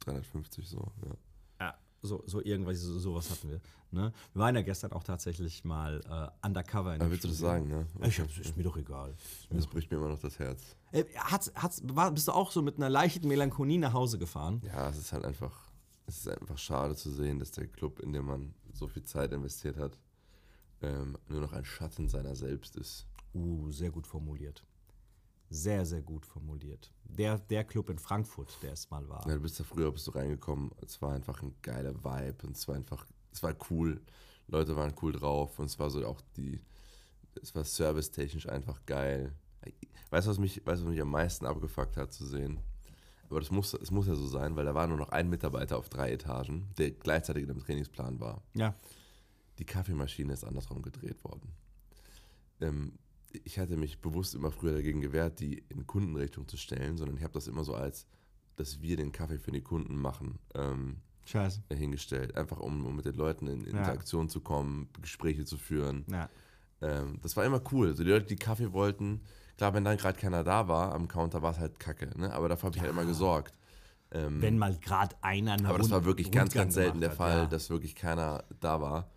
350 0.00 0.68
so, 0.68 0.92
ja. 1.04 1.14
So, 2.02 2.22
so 2.26 2.42
irgendwas, 2.42 2.80
so, 2.80 2.98
sowas 2.98 3.30
hatten 3.30 3.50
wir. 3.50 3.60
Ne? 3.90 4.12
Wir 4.32 4.40
waren 4.40 4.54
ja 4.54 4.62
gestern 4.62 4.92
auch 4.92 5.02
tatsächlich 5.04 5.64
mal 5.64 6.00
äh, 6.42 6.46
undercover 6.46 6.94
in 6.94 7.00
Aber 7.02 7.08
dem 7.08 7.10
willst 7.10 7.24
du 7.24 7.28
das 7.28 7.36
Studio. 7.36 7.52
sagen, 7.52 7.68
ne? 7.68 7.86
Ich 8.08 8.18
hab, 8.18 8.26
ist 8.38 8.56
mir 8.56 8.62
doch 8.62 8.76
egal. 8.78 9.14
Das 9.50 9.66
bricht 9.66 9.90
mir 9.90 9.98
immer 9.98 10.08
noch 10.08 10.18
das 10.18 10.38
Herz. 10.38 10.62
Äh, 10.92 11.04
hat's, 11.16 11.52
hat's, 11.54 11.82
war, 11.84 12.10
bist 12.10 12.28
du 12.28 12.32
auch 12.32 12.52
so 12.52 12.62
mit 12.62 12.76
einer 12.76 12.88
leichten 12.88 13.28
Melancholie 13.28 13.78
nach 13.78 13.92
Hause 13.92 14.18
gefahren? 14.18 14.62
Ja, 14.64 14.88
es 14.88 14.96
ist 14.96 15.12
halt 15.12 15.26
einfach, 15.26 15.52
es 16.10 16.26
ist 16.26 16.28
einfach 16.28 16.58
schade 16.58 16.96
zu 16.96 17.10
sehen, 17.10 17.38
dass 17.38 17.52
der 17.52 17.66
Club, 17.66 18.00
in 18.00 18.12
dem 18.12 18.26
man 18.26 18.54
so 18.72 18.88
viel 18.88 19.04
Zeit 19.04 19.32
investiert 19.32 19.76
hat, 19.76 19.96
ähm, 20.82 21.16
nur 21.28 21.40
noch 21.40 21.52
ein 21.52 21.64
Schatten 21.64 22.08
seiner 22.08 22.34
selbst 22.34 22.76
ist. 22.76 23.06
Uh, 23.32 23.70
sehr 23.70 23.90
gut 23.90 24.06
formuliert. 24.06 24.64
Sehr, 25.50 25.84
sehr 25.86 26.02
gut 26.02 26.26
formuliert. 26.26 26.92
Der, 27.04 27.38
der 27.38 27.64
Club 27.64 27.90
in 27.90 27.98
Frankfurt, 27.98 28.56
der 28.62 28.72
es 28.72 28.90
mal 28.90 29.08
war. 29.08 29.26
Ja, 29.26 29.34
du 29.34 29.40
bist 29.40 29.58
da 29.58 29.64
früher 29.64 29.90
bist 29.92 30.06
du 30.06 30.12
reingekommen, 30.12 30.70
es 30.84 31.00
war 31.00 31.12
einfach 31.12 31.42
ein 31.42 31.54
geiler 31.62 31.94
Vibe 31.94 32.46
und 32.46 32.56
es 32.56 32.66
war 32.66 32.76
einfach, 32.76 33.06
es 33.32 33.42
war 33.42 33.54
cool. 33.70 34.00
Leute 34.48 34.74
waren 34.76 34.94
cool 35.02 35.12
drauf 35.12 35.58
und 35.58 35.66
es 35.66 35.78
war 35.78 35.90
so 35.90 36.04
auch 36.06 36.20
die, 36.36 36.60
es 37.40 37.54
war 37.54 37.64
servicetechnisch 37.64 38.48
einfach 38.48 38.84
geil. 38.84 39.32
Weißt 40.10 40.26
du, 40.26 40.30
was 40.30 40.38
mich, 40.38 40.66
weißt, 40.66 40.82
du, 40.82 40.86
was 40.86 40.92
mich 40.92 41.02
am 41.02 41.10
meisten 41.10 41.46
abgefuckt 41.46 41.96
hat 41.96 42.12
zu 42.12 42.26
sehen? 42.26 42.58
Aber 43.30 43.40
das 43.40 43.50
muss, 43.50 43.74
es 43.74 43.90
muss 43.90 44.08
ja 44.08 44.14
so 44.16 44.26
sein, 44.26 44.56
weil 44.56 44.64
da 44.64 44.74
war 44.74 44.86
nur 44.86 44.98
noch 44.98 45.10
ein 45.10 45.30
Mitarbeiter 45.30 45.78
auf 45.78 45.88
drei 45.88 46.12
Etagen, 46.12 46.68
der 46.78 46.90
gleichzeitig 46.90 47.42
in 47.44 47.48
dem 47.48 47.60
Trainingsplan 47.60 48.18
war. 48.20 48.42
Ja. 48.54 48.74
Die 49.58 49.64
Kaffeemaschine 49.64 50.32
ist 50.32 50.44
andersrum 50.44 50.82
gedreht 50.82 51.22
worden. 51.22 51.52
Ähm, 52.60 52.92
ich 53.44 53.58
hatte 53.58 53.76
mich 53.76 54.00
bewusst 54.00 54.34
immer 54.34 54.50
früher 54.50 54.72
dagegen 54.72 55.00
gewehrt, 55.00 55.38
die 55.38 55.64
in 55.68 55.86
Kundenrichtung 55.86 56.48
zu 56.48 56.56
stellen, 56.56 56.96
sondern 56.96 57.16
ich 57.16 57.22
habe 57.22 57.32
das 57.32 57.46
immer 57.46 57.62
so 57.62 57.74
als, 57.74 58.06
dass 58.56 58.82
wir 58.82 58.96
den 58.96 59.12
Kaffee 59.12 59.38
für 59.38 59.52
die 59.52 59.62
Kunden 59.62 59.96
machen, 59.96 60.40
ähm, 60.54 60.96
Scheiße. 61.24 61.62
hingestellt. 61.72 62.36
Einfach 62.36 62.58
um, 62.58 62.84
um 62.84 62.96
mit 62.96 63.04
den 63.04 63.14
Leuten 63.14 63.46
in 63.46 63.64
Interaktion 63.64 64.28
zu 64.28 64.40
kommen, 64.40 64.88
Gespräche 65.00 65.44
zu 65.44 65.56
führen. 65.56 66.04
Ja. 66.10 66.28
Ähm, 66.80 67.20
das 67.22 67.36
war 67.36 67.44
immer 67.44 67.62
cool. 67.70 67.88
Also 67.88 68.02
die 68.02 68.10
Leute, 68.10 68.26
die 68.26 68.36
Kaffee 68.36 68.72
wollten, 68.72 69.20
klar, 69.60 69.74
wenn 69.74 69.84
dann 69.84 69.98
gerade 69.98 70.18
keiner 70.18 70.42
da 70.42 70.68
war 70.68 70.94
am 70.94 71.06
Counter, 71.06 71.42
war 71.42 71.50
es 71.52 71.58
halt 71.58 71.78
kacke. 71.78 72.18
Ne? 72.18 72.32
Aber 72.32 72.48
dafür 72.48 72.68
habe 72.68 72.76
ich 72.76 72.82
halt 72.82 72.90
immer 72.90 73.04
gesorgt. 73.04 73.52
Ähm, 74.10 74.40
Wenn 74.40 74.56
mal 74.56 74.74
gerade 74.78 75.14
einer 75.20 75.52
eine 75.52 75.68
aber 75.68 75.76
das 75.76 75.90
war 75.90 76.06
wirklich 76.06 76.30
ganz, 76.30 76.52
Rundgang 76.52 76.64
ganz 76.64 76.74
selten 76.74 77.00
der 77.00 77.10
hat, 77.10 77.16
Fall, 77.18 77.38
ja. 77.40 77.46
dass 77.46 77.68
wirklich 77.68 77.94
keiner 77.94 78.42
da 78.60 78.80
war. 78.80 79.10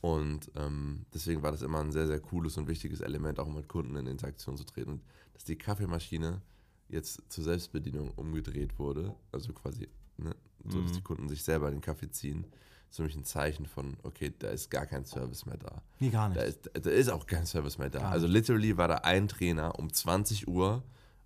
Und 0.00 0.50
ähm, 0.56 1.06
deswegen 1.14 1.44
war 1.44 1.52
das 1.52 1.62
immer 1.62 1.78
ein 1.78 1.92
sehr, 1.92 2.08
sehr 2.08 2.18
cooles 2.18 2.56
und 2.56 2.66
wichtiges 2.66 3.02
Element, 3.02 3.38
auch 3.38 3.46
mit 3.46 3.68
Kunden 3.68 3.94
in 3.94 4.08
Interaktion 4.08 4.56
zu 4.56 4.64
treten. 4.64 4.90
Und 4.90 5.02
dass 5.32 5.44
die 5.44 5.56
Kaffeemaschine 5.56 6.42
jetzt 6.88 7.22
zur 7.28 7.44
Selbstbedienung 7.44 8.10
umgedreht 8.16 8.80
wurde, 8.80 9.14
also 9.30 9.52
quasi, 9.52 9.88
ne, 10.16 10.34
so 10.68 10.82
dass 10.82 10.90
die 10.90 10.98
Mhm. 10.98 11.04
Kunden 11.04 11.28
sich 11.28 11.44
selber 11.44 11.70
den 11.70 11.80
Kaffee 11.80 12.10
ziehen, 12.10 12.46
ist 12.94 12.98
für 12.98 13.02
mich 13.02 13.16
ein 13.16 13.24
Zeichen 13.24 13.66
von, 13.66 13.96
okay, 14.04 14.32
da 14.38 14.48
ist 14.48 14.70
gar 14.70 14.86
kein 14.86 15.04
Service 15.04 15.46
mehr 15.46 15.56
da. 15.56 15.82
Nee, 15.98 16.10
gar 16.10 16.28
nicht. 16.28 16.40
Da 16.40 16.44
ist, 16.44 16.70
da 16.80 16.90
ist 16.90 17.08
auch 17.10 17.26
kein 17.26 17.44
Service 17.44 17.76
mehr 17.76 17.90
da. 17.90 17.98
Gar 18.00 18.12
also 18.12 18.26
literally 18.28 18.76
war 18.76 18.86
da 18.88 18.94
ein 18.98 19.26
Trainer 19.26 19.78
um 19.78 19.92
20 19.92 20.46
Uhr 20.46 20.82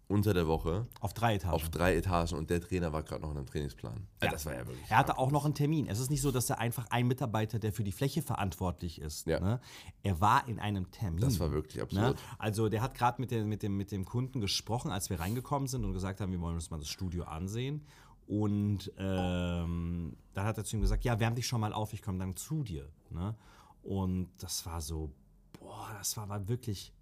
unter 0.06 0.32
der 0.32 0.46
Woche 0.46 0.86
Auf 1.00 1.12
drei 1.12 1.34
Etagen. 1.34 1.52
auf 1.54 1.68
drei 1.68 1.94
Etagen 1.94 2.38
und 2.38 2.48
der 2.48 2.62
Trainer 2.62 2.94
war 2.94 3.02
gerade 3.02 3.20
noch 3.20 3.30
in 3.32 3.36
einem 3.36 3.44
Trainingsplan. 3.46 3.92
Ja. 3.92 4.00
Also 4.20 4.32
das 4.32 4.46
war 4.46 4.54
ja 4.54 4.66
wirklich. 4.66 4.90
Er 4.90 4.96
hatte 4.96 5.18
auch 5.18 5.30
noch 5.30 5.44
einen 5.44 5.52
Termin. 5.52 5.86
Es 5.86 5.98
ist 6.00 6.08
nicht 6.08 6.22
so, 6.22 6.30
dass 6.32 6.48
er 6.48 6.58
einfach 6.58 6.86
ein 6.88 7.06
Mitarbeiter, 7.06 7.58
der 7.58 7.74
für 7.74 7.84
die 7.84 7.92
Fläche 7.92 8.22
verantwortlich 8.22 9.02
ist. 9.02 9.26
Ja. 9.26 9.38
Ne? 9.38 9.60
Er 10.02 10.18
war 10.22 10.48
in 10.48 10.58
einem 10.58 10.90
Termin. 10.90 11.20
Das 11.20 11.38
war 11.38 11.52
wirklich 11.52 11.76
Ne? 11.76 11.82
absurd. 11.82 12.18
Also 12.38 12.70
der 12.70 12.80
hat 12.80 12.94
gerade 12.94 13.20
mit, 13.20 13.30
mit, 13.32 13.62
dem, 13.62 13.76
mit 13.76 13.92
dem 13.92 14.06
Kunden 14.06 14.40
gesprochen, 14.40 14.90
als 14.90 15.10
wir 15.10 15.20
reingekommen 15.20 15.68
sind 15.68 15.84
und 15.84 15.92
gesagt 15.92 16.22
haben, 16.22 16.32
wir 16.32 16.40
wollen 16.40 16.54
uns 16.54 16.70
mal 16.70 16.78
das 16.78 16.88
Studio 16.88 17.24
ansehen. 17.24 17.84
Und 18.28 18.92
ähm, 18.98 20.16
dann 20.34 20.44
hat 20.44 20.58
er 20.58 20.64
zu 20.64 20.76
ihm 20.76 20.82
gesagt, 20.82 21.02
ja, 21.04 21.18
wärm 21.18 21.34
dich 21.34 21.46
schon 21.46 21.60
mal 21.62 21.72
auf, 21.72 21.92
ich 21.94 22.02
komme 22.02 22.18
dann 22.18 22.36
zu 22.36 22.62
dir. 22.62 22.88
Ne? 23.10 23.34
Und 23.82 24.28
das 24.38 24.64
war 24.66 24.80
so, 24.82 25.10
boah, 25.58 25.88
das 25.98 26.16
war, 26.16 26.28
war 26.28 26.46
wirklich... 26.46 26.92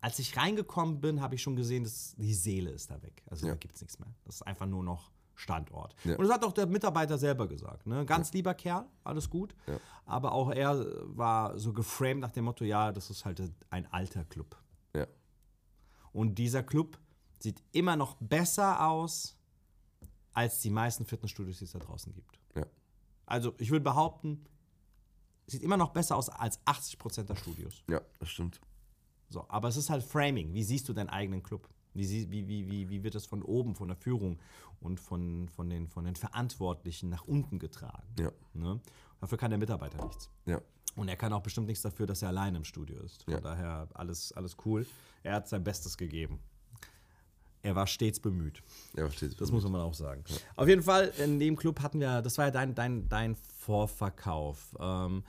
Als 0.00 0.18
ich 0.18 0.36
reingekommen 0.36 1.00
bin, 1.00 1.20
habe 1.20 1.36
ich 1.36 1.42
schon 1.42 1.54
gesehen, 1.54 1.84
dass 1.84 2.16
die 2.16 2.34
Seele 2.34 2.70
ist 2.70 2.90
da 2.90 3.00
weg. 3.02 3.22
Also 3.30 3.46
Ja. 3.46 3.52
da 3.52 3.56
gibt 3.58 3.76
es 3.76 3.80
nichts 3.82 4.00
mehr. 4.00 4.08
Das 4.24 4.34
ist 4.36 4.42
einfach 4.42 4.66
nur 4.66 4.82
noch 4.82 5.12
Standort. 5.36 5.94
Ja. 6.02 6.16
Und 6.16 6.24
das 6.24 6.32
hat 6.34 6.44
auch 6.44 6.52
der 6.52 6.66
Mitarbeiter 6.66 7.16
selber 7.16 7.46
gesagt. 7.46 7.86
Ne? 7.86 8.04
Ganz 8.04 8.32
lieber 8.32 8.54
Kerl, 8.54 8.84
alles 9.04 9.30
gut. 9.30 9.54
Ja. 9.68 9.78
Aber 10.04 10.32
auch 10.32 10.50
er 10.50 10.84
war 11.16 11.56
so 11.56 11.72
geframed 11.72 12.20
nach 12.20 12.32
dem 12.32 12.46
Motto, 12.46 12.64
ja, 12.64 12.90
das 12.90 13.08
ist 13.10 13.24
halt 13.24 13.40
ein 13.70 13.86
alter 13.92 14.24
Club. 14.24 14.56
Ja. 14.94 15.06
Und 16.12 16.34
dieser 16.34 16.64
Club 16.64 16.98
sieht 17.38 17.62
immer 17.70 17.94
noch 17.94 18.16
besser 18.18 18.84
aus 18.88 19.36
als 20.34 20.60
die 20.60 20.70
meisten 20.70 21.04
Fitnessstudios, 21.04 21.58
die 21.58 21.64
es 21.64 21.72
da 21.72 21.78
draußen 21.78 22.12
gibt. 22.12 22.38
Ja. 22.54 22.66
Also 23.26 23.54
ich 23.58 23.70
würde 23.70 23.84
behaupten, 23.84 24.44
sieht 25.46 25.62
immer 25.62 25.76
noch 25.76 25.90
besser 25.90 26.16
aus 26.16 26.28
als 26.28 26.60
80% 26.66 27.24
der 27.24 27.36
Studios. 27.36 27.82
Ja, 27.88 28.00
das 28.18 28.28
stimmt. 28.30 28.60
So, 29.28 29.44
aber 29.48 29.68
es 29.68 29.76
ist 29.76 29.90
halt 29.90 30.02
Framing. 30.02 30.52
Wie 30.54 30.62
siehst 30.62 30.88
du 30.88 30.92
deinen 30.92 31.08
eigenen 31.08 31.42
Club? 31.42 31.68
Wie, 31.94 32.08
wie, 32.30 32.48
wie, 32.48 32.70
wie, 32.70 32.88
wie 32.88 33.02
wird 33.02 33.14
das 33.14 33.26
von 33.26 33.42
oben, 33.42 33.74
von 33.74 33.88
der 33.88 33.96
Führung 33.96 34.38
und 34.80 34.98
von, 34.98 35.48
von, 35.48 35.68
den, 35.68 35.88
von 35.88 36.04
den 36.04 36.16
Verantwortlichen 36.16 37.10
nach 37.10 37.24
unten 37.24 37.58
getragen? 37.58 38.08
Ja. 38.18 38.32
Ne? 38.54 38.80
Dafür 39.20 39.38
kann 39.38 39.50
der 39.50 39.58
Mitarbeiter 39.58 40.02
nichts. 40.04 40.30
Ja. 40.46 40.60
Und 40.96 41.08
er 41.08 41.16
kann 41.16 41.32
auch 41.32 41.42
bestimmt 41.42 41.66
nichts 41.66 41.82
dafür, 41.82 42.06
dass 42.06 42.22
er 42.22 42.28
allein 42.28 42.54
im 42.54 42.64
Studio 42.64 43.00
ist. 43.02 43.22
Von 43.24 43.34
Ja. 43.34 43.40
daher 43.40 43.88
alles, 43.94 44.32
alles 44.32 44.56
cool. 44.64 44.86
Er 45.22 45.34
hat 45.34 45.48
sein 45.48 45.64
Bestes 45.64 45.96
gegeben. 45.96 46.38
Er 47.62 47.76
war 47.76 47.86
stets 47.86 48.18
bemüht. 48.18 48.62
Ja, 48.96 49.06
versteht 49.06 49.40
Das 49.40 49.52
muss 49.52 49.62
man 49.64 49.80
auch 49.80 49.94
sagen. 49.94 50.24
Auf 50.56 50.68
jeden 50.68 50.82
Fall, 50.82 51.12
in 51.18 51.38
dem 51.38 51.56
Club 51.56 51.80
hatten 51.80 52.00
wir, 52.00 52.20
das 52.22 52.36
war 52.38 52.46
ja 52.46 52.50
dein, 52.50 52.74
dein, 52.74 53.08
dein 53.08 53.36
Vorverkauf. 53.36 54.76
Ähm, 54.80 55.22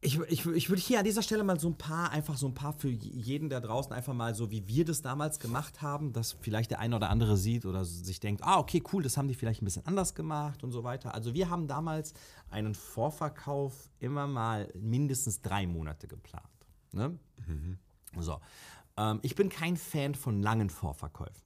ich, 0.00 0.20
ich, 0.28 0.46
ich 0.46 0.68
würde 0.68 0.80
hier 0.80 0.98
an 0.98 1.04
dieser 1.04 1.22
Stelle 1.22 1.42
mal 1.42 1.58
so 1.58 1.68
ein 1.68 1.76
paar, 1.76 2.10
einfach 2.10 2.36
so 2.36 2.46
ein 2.46 2.54
paar 2.54 2.72
für 2.72 2.88
jeden 2.88 3.48
da 3.48 3.60
draußen, 3.60 3.92
einfach 3.92 4.14
mal 4.14 4.34
so, 4.34 4.50
wie 4.50 4.66
wir 4.68 4.84
das 4.84 5.02
damals 5.02 5.40
gemacht 5.40 5.82
haben, 5.82 6.12
dass 6.12 6.36
vielleicht 6.40 6.70
der 6.70 6.78
eine 6.78 6.96
oder 6.96 7.10
andere 7.10 7.36
sieht 7.36 7.66
oder 7.66 7.84
sich 7.84 8.20
denkt, 8.20 8.42
ah, 8.44 8.58
okay, 8.58 8.82
cool, 8.92 9.02
das 9.02 9.16
haben 9.16 9.26
die 9.26 9.34
vielleicht 9.34 9.62
ein 9.62 9.64
bisschen 9.64 9.84
anders 9.84 10.14
gemacht 10.14 10.62
und 10.62 10.70
so 10.70 10.84
weiter. 10.84 11.14
Also 11.14 11.34
wir 11.34 11.50
haben 11.50 11.66
damals 11.66 12.14
einen 12.50 12.74
Vorverkauf 12.74 13.90
immer 13.98 14.26
mal 14.26 14.72
mindestens 14.74 15.42
drei 15.42 15.66
Monate 15.66 16.06
geplant. 16.06 16.44
Ne? 16.92 17.18
So. 18.18 18.38
Ähm, 18.96 19.20
ich 19.22 19.34
bin 19.34 19.48
kein 19.48 19.76
Fan 19.76 20.14
von 20.14 20.42
langen 20.42 20.70
Vorverkäufen. 20.70 21.42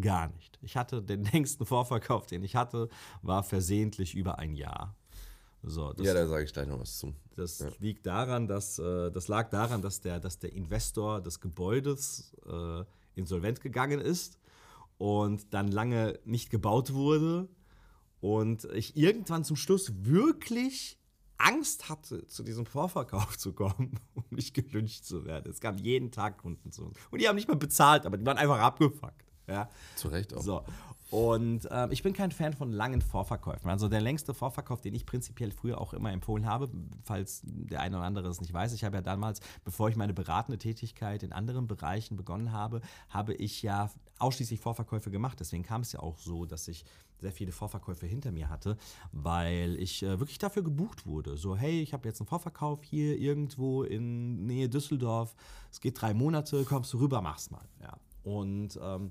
Gar 0.00 0.28
nicht. 0.28 0.58
Ich 0.62 0.76
hatte 0.76 1.02
den 1.02 1.24
längsten 1.32 1.66
Vorverkauf, 1.66 2.26
den 2.26 2.42
ich 2.44 2.56
hatte, 2.56 2.88
war 3.22 3.42
versehentlich 3.42 4.14
über 4.14 4.38
ein 4.38 4.54
Jahr. 4.54 4.96
So, 5.62 5.92
das, 5.92 6.06
Ja, 6.06 6.14
da 6.14 6.26
sage 6.26 6.44
ich 6.44 6.52
gleich 6.52 6.66
noch 6.66 6.80
was 6.80 6.98
zu. 6.98 7.14
das 7.36 7.62
liegt 7.80 8.06
daran, 8.06 8.48
dass 8.48 8.78
äh, 8.78 9.10
das 9.10 9.28
lag 9.28 9.50
daran, 9.50 9.82
dass 9.82 10.00
der, 10.00 10.18
dass 10.18 10.38
der 10.38 10.52
Investor 10.52 11.20
des 11.20 11.40
Gebäudes 11.40 12.34
äh, 12.46 12.84
insolvent 13.14 13.60
gegangen 13.60 14.00
ist 14.00 14.38
und 14.96 15.52
dann 15.52 15.68
lange 15.68 16.18
nicht 16.24 16.50
gebaut 16.50 16.94
wurde 16.94 17.48
und 18.20 18.64
ich 18.72 18.96
irgendwann 18.96 19.44
zum 19.44 19.56
Schluss 19.56 19.92
wirklich 20.04 20.99
Angst 21.40 21.88
hatte, 21.88 22.26
zu 22.26 22.42
diesem 22.42 22.66
Vorverkauf 22.66 23.36
zu 23.38 23.52
kommen, 23.52 23.98
um 24.14 24.24
nicht 24.30 24.54
gelünscht 24.54 25.04
zu 25.04 25.24
werden. 25.24 25.50
Es 25.50 25.60
kamen 25.60 25.78
jeden 25.78 26.10
Tag 26.10 26.38
Kunden 26.38 26.70
zu 26.70 26.84
uns. 26.84 26.98
Und 27.10 27.20
die 27.20 27.28
haben 27.28 27.36
nicht 27.36 27.48
mal 27.48 27.56
bezahlt, 27.56 28.06
aber 28.06 28.16
die 28.16 28.26
waren 28.26 28.38
einfach 28.38 28.58
abgefuckt. 28.58 29.29
Ja. 29.50 29.68
Zu 29.96 30.08
Recht 30.08 30.34
auch. 30.34 30.42
So. 30.42 30.62
Und 31.10 31.68
ähm, 31.72 31.90
ich 31.90 32.04
bin 32.04 32.12
kein 32.12 32.30
Fan 32.30 32.52
von 32.52 32.70
langen 32.70 33.02
Vorverkäufen. 33.02 33.68
Also 33.68 33.88
der 33.88 34.00
längste 34.00 34.32
Vorverkauf, 34.32 34.80
den 34.80 34.94
ich 34.94 35.06
prinzipiell 35.06 35.50
früher 35.50 35.80
auch 35.80 35.92
immer 35.92 36.12
empfohlen 36.12 36.46
habe, 36.46 36.70
falls 37.02 37.40
der 37.44 37.80
eine 37.80 37.96
oder 37.96 38.06
andere 38.06 38.28
es 38.28 38.40
nicht 38.40 38.52
weiß, 38.52 38.72
ich 38.74 38.84
habe 38.84 38.96
ja 38.96 39.02
damals, 39.02 39.40
bevor 39.64 39.88
ich 39.88 39.96
meine 39.96 40.14
beratende 40.14 40.56
Tätigkeit 40.58 41.24
in 41.24 41.32
anderen 41.32 41.66
Bereichen 41.66 42.16
begonnen 42.16 42.52
habe, 42.52 42.80
habe 43.08 43.34
ich 43.34 43.60
ja 43.62 43.90
ausschließlich 44.20 44.60
Vorverkäufe 44.60 45.10
gemacht. 45.10 45.40
Deswegen 45.40 45.64
kam 45.64 45.80
es 45.80 45.90
ja 45.90 45.98
auch 45.98 46.16
so, 46.18 46.46
dass 46.46 46.68
ich 46.68 46.84
sehr 47.18 47.32
viele 47.32 47.50
Vorverkäufe 47.50 48.06
hinter 48.06 48.30
mir 48.30 48.48
hatte, 48.48 48.76
weil 49.10 49.76
ich 49.80 50.04
äh, 50.04 50.20
wirklich 50.20 50.38
dafür 50.38 50.62
gebucht 50.62 51.06
wurde. 51.06 51.36
So, 51.36 51.56
hey, 51.56 51.82
ich 51.82 51.92
habe 51.92 52.08
jetzt 52.08 52.20
einen 52.20 52.28
Vorverkauf 52.28 52.84
hier 52.84 53.18
irgendwo 53.18 53.82
in 53.82 54.46
Nähe 54.46 54.68
Düsseldorf. 54.68 55.34
Es 55.72 55.80
geht 55.80 56.00
drei 56.00 56.14
Monate, 56.14 56.64
kommst 56.64 56.92
du 56.92 56.98
rüber, 56.98 57.20
mach's 57.20 57.50
mal. 57.50 57.68
Ja. 57.82 57.98
Und 58.22 58.78
ähm, 58.80 59.10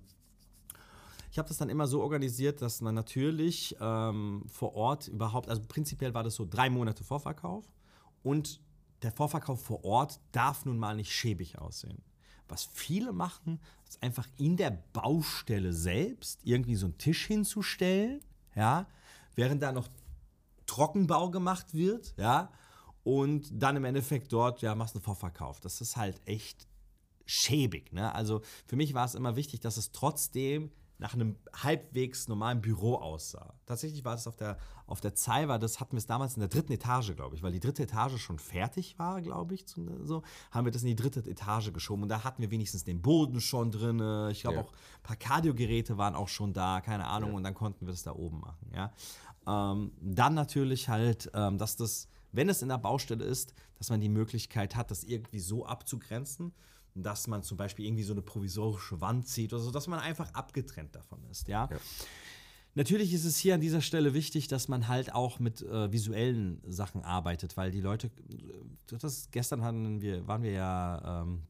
habe 1.40 1.48
das 1.48 1.58
dann 1.58 1.70
immer 1.70 1.88
so 1.88 2.02
organisiert, 2.02 2.62
dass 2.62 2.82
man 2.82 2.94
natürlich 2.94 3.76
ähm, 3.82 4.44
vor 4.48 4.76
Ort 4.76 5.08
überhaupt, 5.08 5.50
also 5.50 5.62
prinzipiell 5.68 6.14
war 6.14 6.24
das 6.24 6.36
so 6.36 6.46
drei 6.48 6.70
Monate 6.70 7.04
Vorverkauf 7.04 7.66
und 8.22 8.62
der 9.02 9.12
Vorverkauf 9.12 9.62
vor 9.64 9.84
Ort 9.84 10.20
darf 10.32 10.66
nun 10.66 10.78
mal 10.78 10.96
nicht 10.96 11.12
schäbig 11.12 11.58
aussehen. 11.58 12.04
Was 12.48 12.66
viele 12.66 13.14
machen, 13.14 13.60
ist 13.88 14.02
einfach 14.04 14.28
in 14.38 14.58
der 14.58 14.72
Baustelle 14.94 15.72
selbst 15.72 16.42
irgendwie 16.44 16.76
so 16.76 16.88
einen 16.88 16.98
Tisch 16.98 17.28
hinzustellen, 17.28 18.22
ja, 18.56 18.88
während 19.36 19.64
da 19.64 19.72
noch 19.72 19.88
Trockenbau 20.66 21.32
gemacht 21.32 21.74
wird, 21.74 22.14
ja, 22.18 22.52
und 23.04 23.50
dann 23.52 23.76
im 23.76 23.86
Endeffekt 23.86 24.34
dort, 24.34 24.62
ja, 24.62 24.76
machst 24.76 24.96
du 24.96 25.00
einen 25.00 25.06
Vorverkauf. 25.06 25.60
Das 25.60 25.82
ist 25.82 25.96
halt 25.96 26.20
echt 26.26 26.68
schäbig, 27.26 27.94
ne? 27.94 28.14
Also 28.14 28.42
für 28.66 28.76
mich 28.76 28.94
war 28.94 29.06
es 29.06 29.16
immer 29.16 29.36
wichtig, 29.36 29.60
dass 29.62 29.78
es 29.78 29.92
trotzdem 29.92 30.72
nach 31.00 31.14
einem 31.14 31.38
halbwegs 31.54 32.28
normalen 32.28 32.62
Büro 32.62 32.96
aussah. 32.96 33.54
Tatsächlich 33.66 34.04
war 34.04 34.12
das 34.16 34.28
auf 34.28 34.36
der, 34.36 34.58
auf 34.86 35.00
der 35.00 35.16
Zei, 35.16 35.48
war 35.48 35.58
das 35.58 35.80
hatten 35.80 35.94
wir 35.94 35.98
es 36.00 36.06
damals 36.06 36.36
in 36.36 36.42
der 36.42 36.50
dritten 36.50 36.74
Etage, 36.74 37.16
glaube 37.16 37.36
ich, 37.36 37.42
weil 37.42 37.54
die 37.54 37.62
dritte 37.62 37.84
Etage 37.84 38.18
schon 38.22 38.38
fertig 38.38 39.00
war, 39.00 39.22
glaube 39.22 39.56
ich, 39.56 39.66
so, 40.04 40.24
haben 40.52 40.66
wir 40.66 40.72
das 40.74 40.82
in 40.84 40.90
die 40.90 40.96
dritte 40.98 41.22
Etage 41.22 41.72
geschoben 41.72 42.04
und 42.04 42.10
da 42.10 42.24
hatten 42.26 42.42
wir 42.42 42.52
wenigstens 42.52 42.84
den 42.84 43.02
Boden 43.02 43.40
schon 43.40 43.72
drin, 43.72 44.00
ich 44.30 44.42
glaube 44.42 44.58
Ja. 44.58 44.64
auch 44.64 44.72
ein 44.74 45.04
paar 45.04 45.16
Kardiogeräte 45.16 45.98
waren 45.98 46.16
auch 46.16 46.28
schon 46.28 46.52
da, 46.54 46.82
keine 46.82 47.08
Ahnung, 47.08 47.32
Ja. 47.32 47.36
und 47.38 47.44
dann 47.44 47.54
konnten 47.54 47.86
wir 47.88 47.94
das 47.94 48.04
da 48.04 48.12
oben 48.14 48.42
machen, 48.42 48.70
ja. 48.76 48.92
Ähm, 49.48 49.94
dann 50.02 50.34
natürlich 50.34 50.90
halt, 50.90 51.32
ähm, 51.34 51.58
dass 51.58 51.78
das, 51.78 52.10
wenn 52.34 52.50
es 52.50 52.62
in 52.62 52.68
der 52.70 52.78
Baustelle 52.78 53.24
ist, 53.24 53.54
dass 53.78 53.90
man 53.90 54.02
die 54.02 54.10
Möglichkeit 54.10 54.76
hat, 54.76 54.92
das 54.92 55.06
irgendwie 55.06 55.40
so 55.40 55.66
abzugrenzen, 55.66 56.54
dass 56.96 57.28
man 57.28 57.44
zum 57.44 57.58
Beispiel 57.58 57.86
irgendwie 57.86 58.04
so 58.04 58.14
eine 58.14 58.22
provisorische 58.22 59.00
Wand 59.02 59.28
zieht 59.28 59.54
oder 59.54 59.62
so, 59.62 59.72
dass 59.72 59.88
man 59.88 60.00
einfach 60.00 60.34
abgetrennt 60.34 60.96
davon 60.96 61.24
ist, 61.30 61.48
ja. 61.48 61.68
Ja. 61.72 61.78
Natürlich 62.76 63.14
ist 63.14 63.26
es 63.26 63.38
hier 63.38 63.56
an 63.56 63.62
dieser 63.62 63.82
Stelle 63.82 64.14
wichtig, 64.14 64.48
dass 64.48 64.68
man 64.68 64.88
halt 64.88 65.14
auch 65.14 65.40
mit 65.40 65.62
äh, 65.64 65.92
visuellen 65.92 66.62
Sachen 66.68 67.04
arbeitet, 67.04 67.58
weil 67.58 67.72
die 67.72 67.82
Leute, 67.82 68.08
äh, 68.30 68.98
das 69.00 69.30
gestern 69.32 69.64
hatten 69.64 70.02
wir, 70.02 70.28
waren 70.28 70.44
wir 70.44 70.52
ja 70.52 71.24
ähm, 71.24 71.44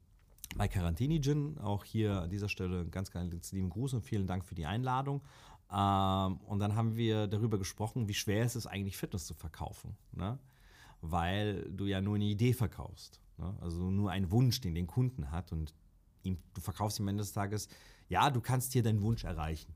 bei 0.55 0.67
Carantini 0.67 1.21
Gin, 1.21 1.57
auch 1.59 1.83
hier 1.83 2.21
an 2.21 2.29
dieser 2.29 2.49
Stelle 2.49 2.85
ganz, 2.85 3.11
ganz 3.11 3.51
lieben 3.51 3.69
Gruß 3.69 3.93
und 3.93 4.01
vielen 4.01 4.27
Dank 4.27 4.45
für 4.45 4.55
die 4.55 4.65
Einladung. 4.65 5.21
Ähm, 5.71 6.37
und 6.47 6.59
dann 6.59 6.75
haben 6.75 6.95
wir 6.95 7.27
darüber 7.27 7.59
gesprochen, 7.59 8.07
wie 8.07 8.13
schwer 8.13 8.45
es 8.45 8.55
ist 8.55 8.65
eigentlich 8.65 8.97
Fitness 8.97 9.25
zu 9.25 9.33
verkaufen, 9.33 9.95
ne? 10.13 10.39
weil 11.01 11.69
du 11.71 11.85
ja 11.85 12.01
nur 12.01 12.15
eine 12.15 12.25
Idee 12.25 12.53
verkaufst, 12.53 13.19
ne? 13.39 13.57
also 13.61 13.89
nur 13.89 14.11
einen 14.11 14.31
Wunsch, 14.31 14.61
den 14.61 14.75
den 14.75 14.87
Kunden 14.87 15.31
hat 15.31 15.51
und 15.51 15.73
ihm, 16.23 16.37
du 16.53 16.61
verkaufst 16.61 16.99
ihm 16.99 17.03
am 17.03 17.09
Ende 17.09 17.23
des 17.23 17.33
Tages, 17.33 17.67
ja, 18.07 18.29
du 18.29 18.41
kannst 18.41 18.73
hier 18.73 18.83
deinen 18.83 19.01
Wunsch 19.01 19.23
erreichen 19.23 19.73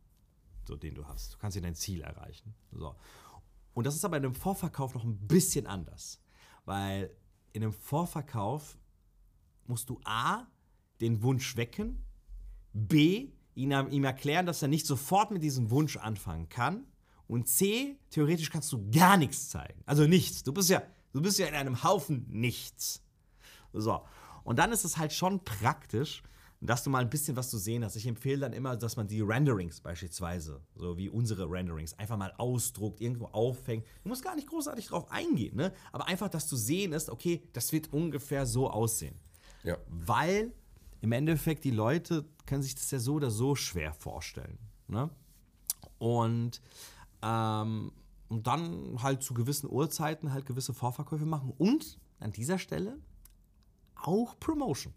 so 0.68 0.76
den 0.76 0.96
du 0.96 1.06
hast. 1.06 1.34
Du 1.34 1.38
kannst 1.38 1.58
dir 1.58 1.62
dein 1.62 1.76
Ziel 1.76 2.02
erreichen. 2.02 2.54
So. 2.72 2.96
Und 3.74 3.86
das 3.86 3.96
ist 3.96 4.06
aber 4.06 4.18
in 4.18 4.26
einem 4.26 4.36
Vorverkauf 4.36 4.94
noch 4.94 5.04
ein 5.04 5.18
bisschen 5.28 5.68
anders. 5.68 6.20
Weil 6.66 7.16
in 7.52 7.64
einem 7.64 7.74
Vorverkauf 7.74 8.78
musst 9.66 9.90
du 9.90 10.00
A, 10.04 10.48
den 11.02 11.22
Wunsch 11.22 11.58
wecken, 11.58 12.06
B, 12.74 13.32
ihn, 13.56 13.72
ihm 13.72 14.04
erklären, 14.04 14.46
dass 14.46 14.62
er 14.62 14.68
nicht 14.68 14.86
sofort 14.86 15.32
mit 15.32 15.44
diesem 15.44 15.70
Wunsch 15.70 15.98
anfangen 15.98 16.50
kann 16.50 16.86
und 17.28 17.48
C, 17.48 18.00
theoretisch 18.10 18.50
kannst 18.50 18.72
du 18.72 18.90
gar 18.90 19.18
nichts 19.18 19.50
zeigen. 19.50 19.82
Also 19.86 20.08
nichts. 20.08 20.44
Du 20.44 20.54
bist 20.54 20.70
ja, 20.70 20.82
du 21.12 21.22
bist 21.22 21.40
ja 21.40 21.48
in 21.48 21.56
einem 21.56 21.84
Haufen 21.84 22.26
nichts. 22.30 23.03
So. 23.74 24.02
Und 24.44 24.60
dann 24.60 24.72
ist 24.72 24.86
es 24.86 24.98
halt 24.98 25.14
schon 25.14 25.44
praktisch, 25.44 26.24
dass 26.66 26.84
du 26.84 26.90
mal 26.90 27.00
ein 27.00 27.10
bisschen 27.10 27.36
was 27.36 27.50
zu 27.50 27.58
sehen 27.58 27.84
hast. 27.84 27.96
Ich 27.96 28.08
empfehle 28.08 28.40
dann 28.40 28.54
immer, 28.54 28.78
dass 28.78 28.96
man 28.96 29.08
die 29.08 29.22
Renderings 29.22 29.82
beispielsweise, 29.82 30.62
so 30.76 30.98
wie 30.98 31.10
unsere 31.10 31.50
Renderings, 31.50 31.98
einfach 32.00 32.18
mal 32.18 32.34
ausdruckt, 32.38 33.02
irgendwo 33.02 33.26
aufhängt. 33.26 33.86
Du 34.04 34.10
musst 34.10 34.24
gar 34.24 34.36
nicht 34.36 34.48
großartig 34.48 34.88
drauf 34.88 35.12
eingehen, 35.12 35.58
ne? 35.58 35.74
aber 35.92 36.08
einfach, 36.08 36.30
dass 36.30 36.48
zu 36.48 36.56
sehen 36.56 36.94
ist, 36.94 37.10
okay, 37.10 37.44
das 37.52 37.72
wird 37.74 37.92
ungefähr 37.92 38.46
so 38.46 38.70
aussehen. 38.70 39.16
Ja. 39.64 39.78
Weil 39.88 40.54
im 41.02 41.12
Endeffekt 41.12 41.66
die 41.66 41.72
Leute 41.72 42.26
können 42.46 42.64
sich 42.64 42.76
das 42.76 42.90
ja 42.92 43.00
so 43.00 43.16
oder 43.16 43.30
so 43.30 43.56
schwer 43.56 43.94
vorstellen. 43.94 44.58
Ne? 44.88 45.10
Und, 45.98 46.62
ähm, 47.22 47.92
und 48.30 48.48
dann 48.48 49.04
halt 49.04 49.22
zu 49.22 49.34
gewissen 49.34 49.70
Uhrzeiten 49.70 50.32
halt 50.32 50.46
gewisse 50.46 50.74
Vorverkäufe 50.74 51.26
machen 51.26 51.54
und 51.58 52.00
an 52.20 52.32
dieser 52.32 52.58
Stelle 52.58 52.98
auch 54.04 54.40
Promotion. 54.40 54.94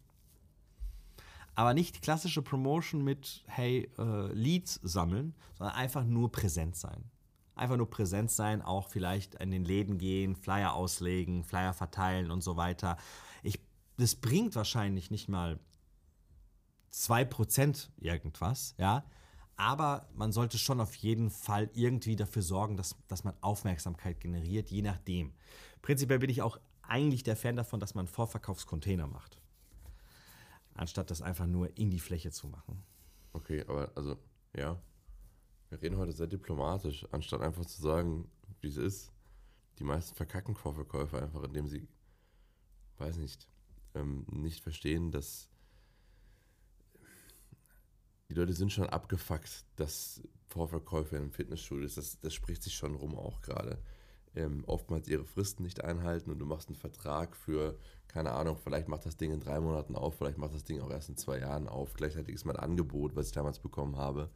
Aber 1.54 1.72
nicht 1.72 2.02
klassische 2.02 2.42
Promotion 2.42 3.02
mit, 3.02 3.42
hey, 3.46 3.90
äh, 3.98 4.32
Leads 4.32 4.78
sammeln, 4.82 5.34
sondern 5.56 5.74
einfach 5.74 6.04
nur 6.04 6.30
präsent 6.30 6.76
sein. 6.76 7.10
Einfach 7.54 7.78
nur 7.78 7.88
präsent 7.88 8.30
sein, 8.30 8.60
auch 8.60 8.88
vielleicht 8.88 9.36
in 9.36 9.50
den 9.50 9.64
Läden 9.64 9.96
gehen, 9.96 10.36
Flyer 10.36 10.74
auslegen, 10.74 11.44
Flyer 11.44 11.72
verteilen 11.72 12.30
und 12.30 12.42
so 12.42 12.56
weiter. 12.56 12.98
Ich, 13.42 13.58
das 13.96 14.14
bringt 14.14 14.54
wahrscheinlich 14.54 15.10
nicht 15.10 15.30
mal 15.30 15.58
2% 16.92 17.88
irgendwas, 17.98 18.74
ja. 18.76 19.04
Aber 19.56 20.06
man 20.12 20.32
sollte 20.32 20.58
schon 20.58 20.82
auf 20.82 20.94
jeden 20.96 21.30
Fall 21.30 21.70
irgendwie 21.72 22.16
dafür 22.16 22.42
sorgen, 22.42 22.76
dass, 22.76 22.94
dass 23.08 23.24
man 23.24 23.32
Aufmerksamkeit 23.40 24.20
generiert, 24.20 24.70
je 24.70 24.82
nachdem. 24.82 25.32
Prinzipiell 25.80 26.18
bin 26.18 26.28
ich 26.28 26.42
auch 26.42 26.58
eigentlich 26.88 27.22
der 27.22 27.36
Fan 27.36 27.56
davon, 27.56 27.80
dass 27.80 27.94
man 27.94 28.06
Vorverkaufscontainer 28.06 29.06
macht. 29.06 29.40
Anstatt 30.74 31.10
das 31.10 31.22
einfach 31.22 31.46
nur 31.46 31.76
in 31.76 31.90
die 31.90 32.00
Fläche 32.00 32.30
zu 32.30 32.48
machen. 32.48 32.82
Okay, 33.32 33.64
aber 33.66 33.90
also, 33.94 34.16
ja. 34.54 34.80
Wir 35.68 35.82
reden 35.82 35.96
heute 35.96 36.12
sehr 36.12 36.28
diplomatisch, 36.28 37.06
anstatt 37.10 37.40
einfach 37.40 37.66
zu 37.66 37.82
sagen, 37.82 38.30
wie 38.60 38.68
es 38.68 38.76
ist. 38.76 39.12
Die 39.78 39.84
meisten 39.84 40.14
verkacken 40.14 40.54
Vorverkäufe 40.54 41.20
einfach, 41.20 41.42
indem 41.42 41.66
sie, 41.66 41.88
weiß 42.98 43.16
nicht, 43.16 43.48
ähm, 43.94 44.24
nicht 44.30 44.62
verstehen, 44.62 45.10
dass 45.10 45.48
die 48.28 48.34
Leute 48.34 48.54
sind 48.54 48.72
schon 48.72 48.88
abgefuckt, 48.88 49.64
dass 49.76 50.22
Vorverkäufe 50.46 51.16
im 51.16 51.30
Fitnessstudio 51.30 51.84
ist. 51.84 51.96
Das, 51.96 52.18
das 52.20 52.34
spricht 52.34 52.62
sich 52.62 52.74
schon 52.74 52.94
rum 52.94 53.16
auch 53.16 53.40
gerade. 53.40 53.78
Ähm, 54.36 54.64
oftmals 54.66 55.08
ihre 55.08 55.24
Fristen 55.24 55.62
nicht 55.62 55.82
einhalten 55.82 56.30
und 56.30 56.38
du 56.38 56.44
machst 56.44 56.68
einen 56.68 56.76
Vertrag 56.76 57.34
für, 57.34 57.78
keine 58.06 58.32
Ahnung, 58.32 58.58
vielleicht 58.62 58.86
macht 58.86 59.06
das 59.06 59.16
Ding 59.16 59.32
in 59.32 59.40
drei 59.40 59.60
Monaten 59.60 59.96
auf, 59.96 60.16
vielleicht 60.16 60.36
macht 60.36 60.54
das 60.54 60.62
Ding 60.62 60.80
auch 60.82 60.90
erst 60.90 61.08
in 61.08 61.16
zwei 61.16 61.38
Jahren 61.38 61.68
auf. 61.68 61.94
Gleichzeitig 61.94 62.34
ist 62.34 62.44
mein 62.44 62.56
Angebot, 62.56 63.16
was 63.16 63.28
ich 63.28 63.32
damals 63.32 63.58
bekommen 63.58 63.96
habe, 63.96 64.28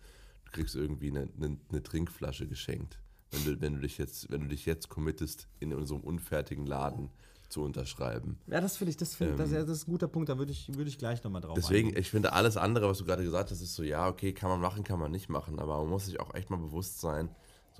du 0.46 0.50
kriegst 0.52 0.74
irgendwie 0.74 1.10
eine, 1.10 1.28
eine, 1.36 1.58
eine 1.70 1.82
Trinkflasche 1.82 2.46
geschenkt, 2.46 2.98
wenn 3.30 3.44
du, 3.44 3.60
wenn, 3.60 3.74
du 3.74 3.80
dich 3.80 3.98
jetzt, 3.98 4.30
wenn 4.30 4.40
du 4.40 4.48
dich 4.48 4.64
jetzt 4.64 4.88
committest, 4.88 5.48
in 5.60 5.74
unserem 5.74 6.00
unfertigen 6.00 6.66
Laden 6.66 7.10
zu 7.50 7.62
unterschreiben. 7.62 8.38
Ja, 8.46 8.60
das 8.60 8.76
finde 8.76 8.90
ich, 8.90 8.96
das, 8.96 9.14
find, 9.14 9.38
das, 9.38 9.50
das 9.50 9.68
ist 9.68 9.88
ein 9.88 9.90
guter 9.90 10.08
Punkt, 10.08 10.28
da 10.28 10.38
würde 10.38 10.52
ich, 10.52 10.74
würd 10.74 10.88
ich 10.88 10.98
gleich 10.98 11.22
nochmal 11.22 11.42
drauf 11.42 11.54
Deswegen, 11.56 11.88
eingehen. 11.88 12.00
ich 12.00 12.10
finde 12.10 12.32
alles 12.32 12.56
andere, 12.56 12.88
was 12.88 12.98
du 12.98 13.04
gerade 13.04 13.24
gesagt 13.24 13.50
hast, 13.50 13.60
ist 13.60 13.74
so, 13.74 13.82
ja, 13.82 14.08
okay, 14.08 14.32
kann 14.32 14.48
man 14.48 14.60
machen, 14.60 14.84
kann 14.84 14.98
man 14.98 15.10
nicht 15.10 15.28
machen, 15.28 15.58
aber 15.58 15.76
man 15.78 15.88
muss 15.88 16.06
sich 16.06 16.20
auch 16.20 16.32
echt 16.34 16.50
mal 16.50 16.56
bewusst 16.56 17.00
sein, 17.00 17.28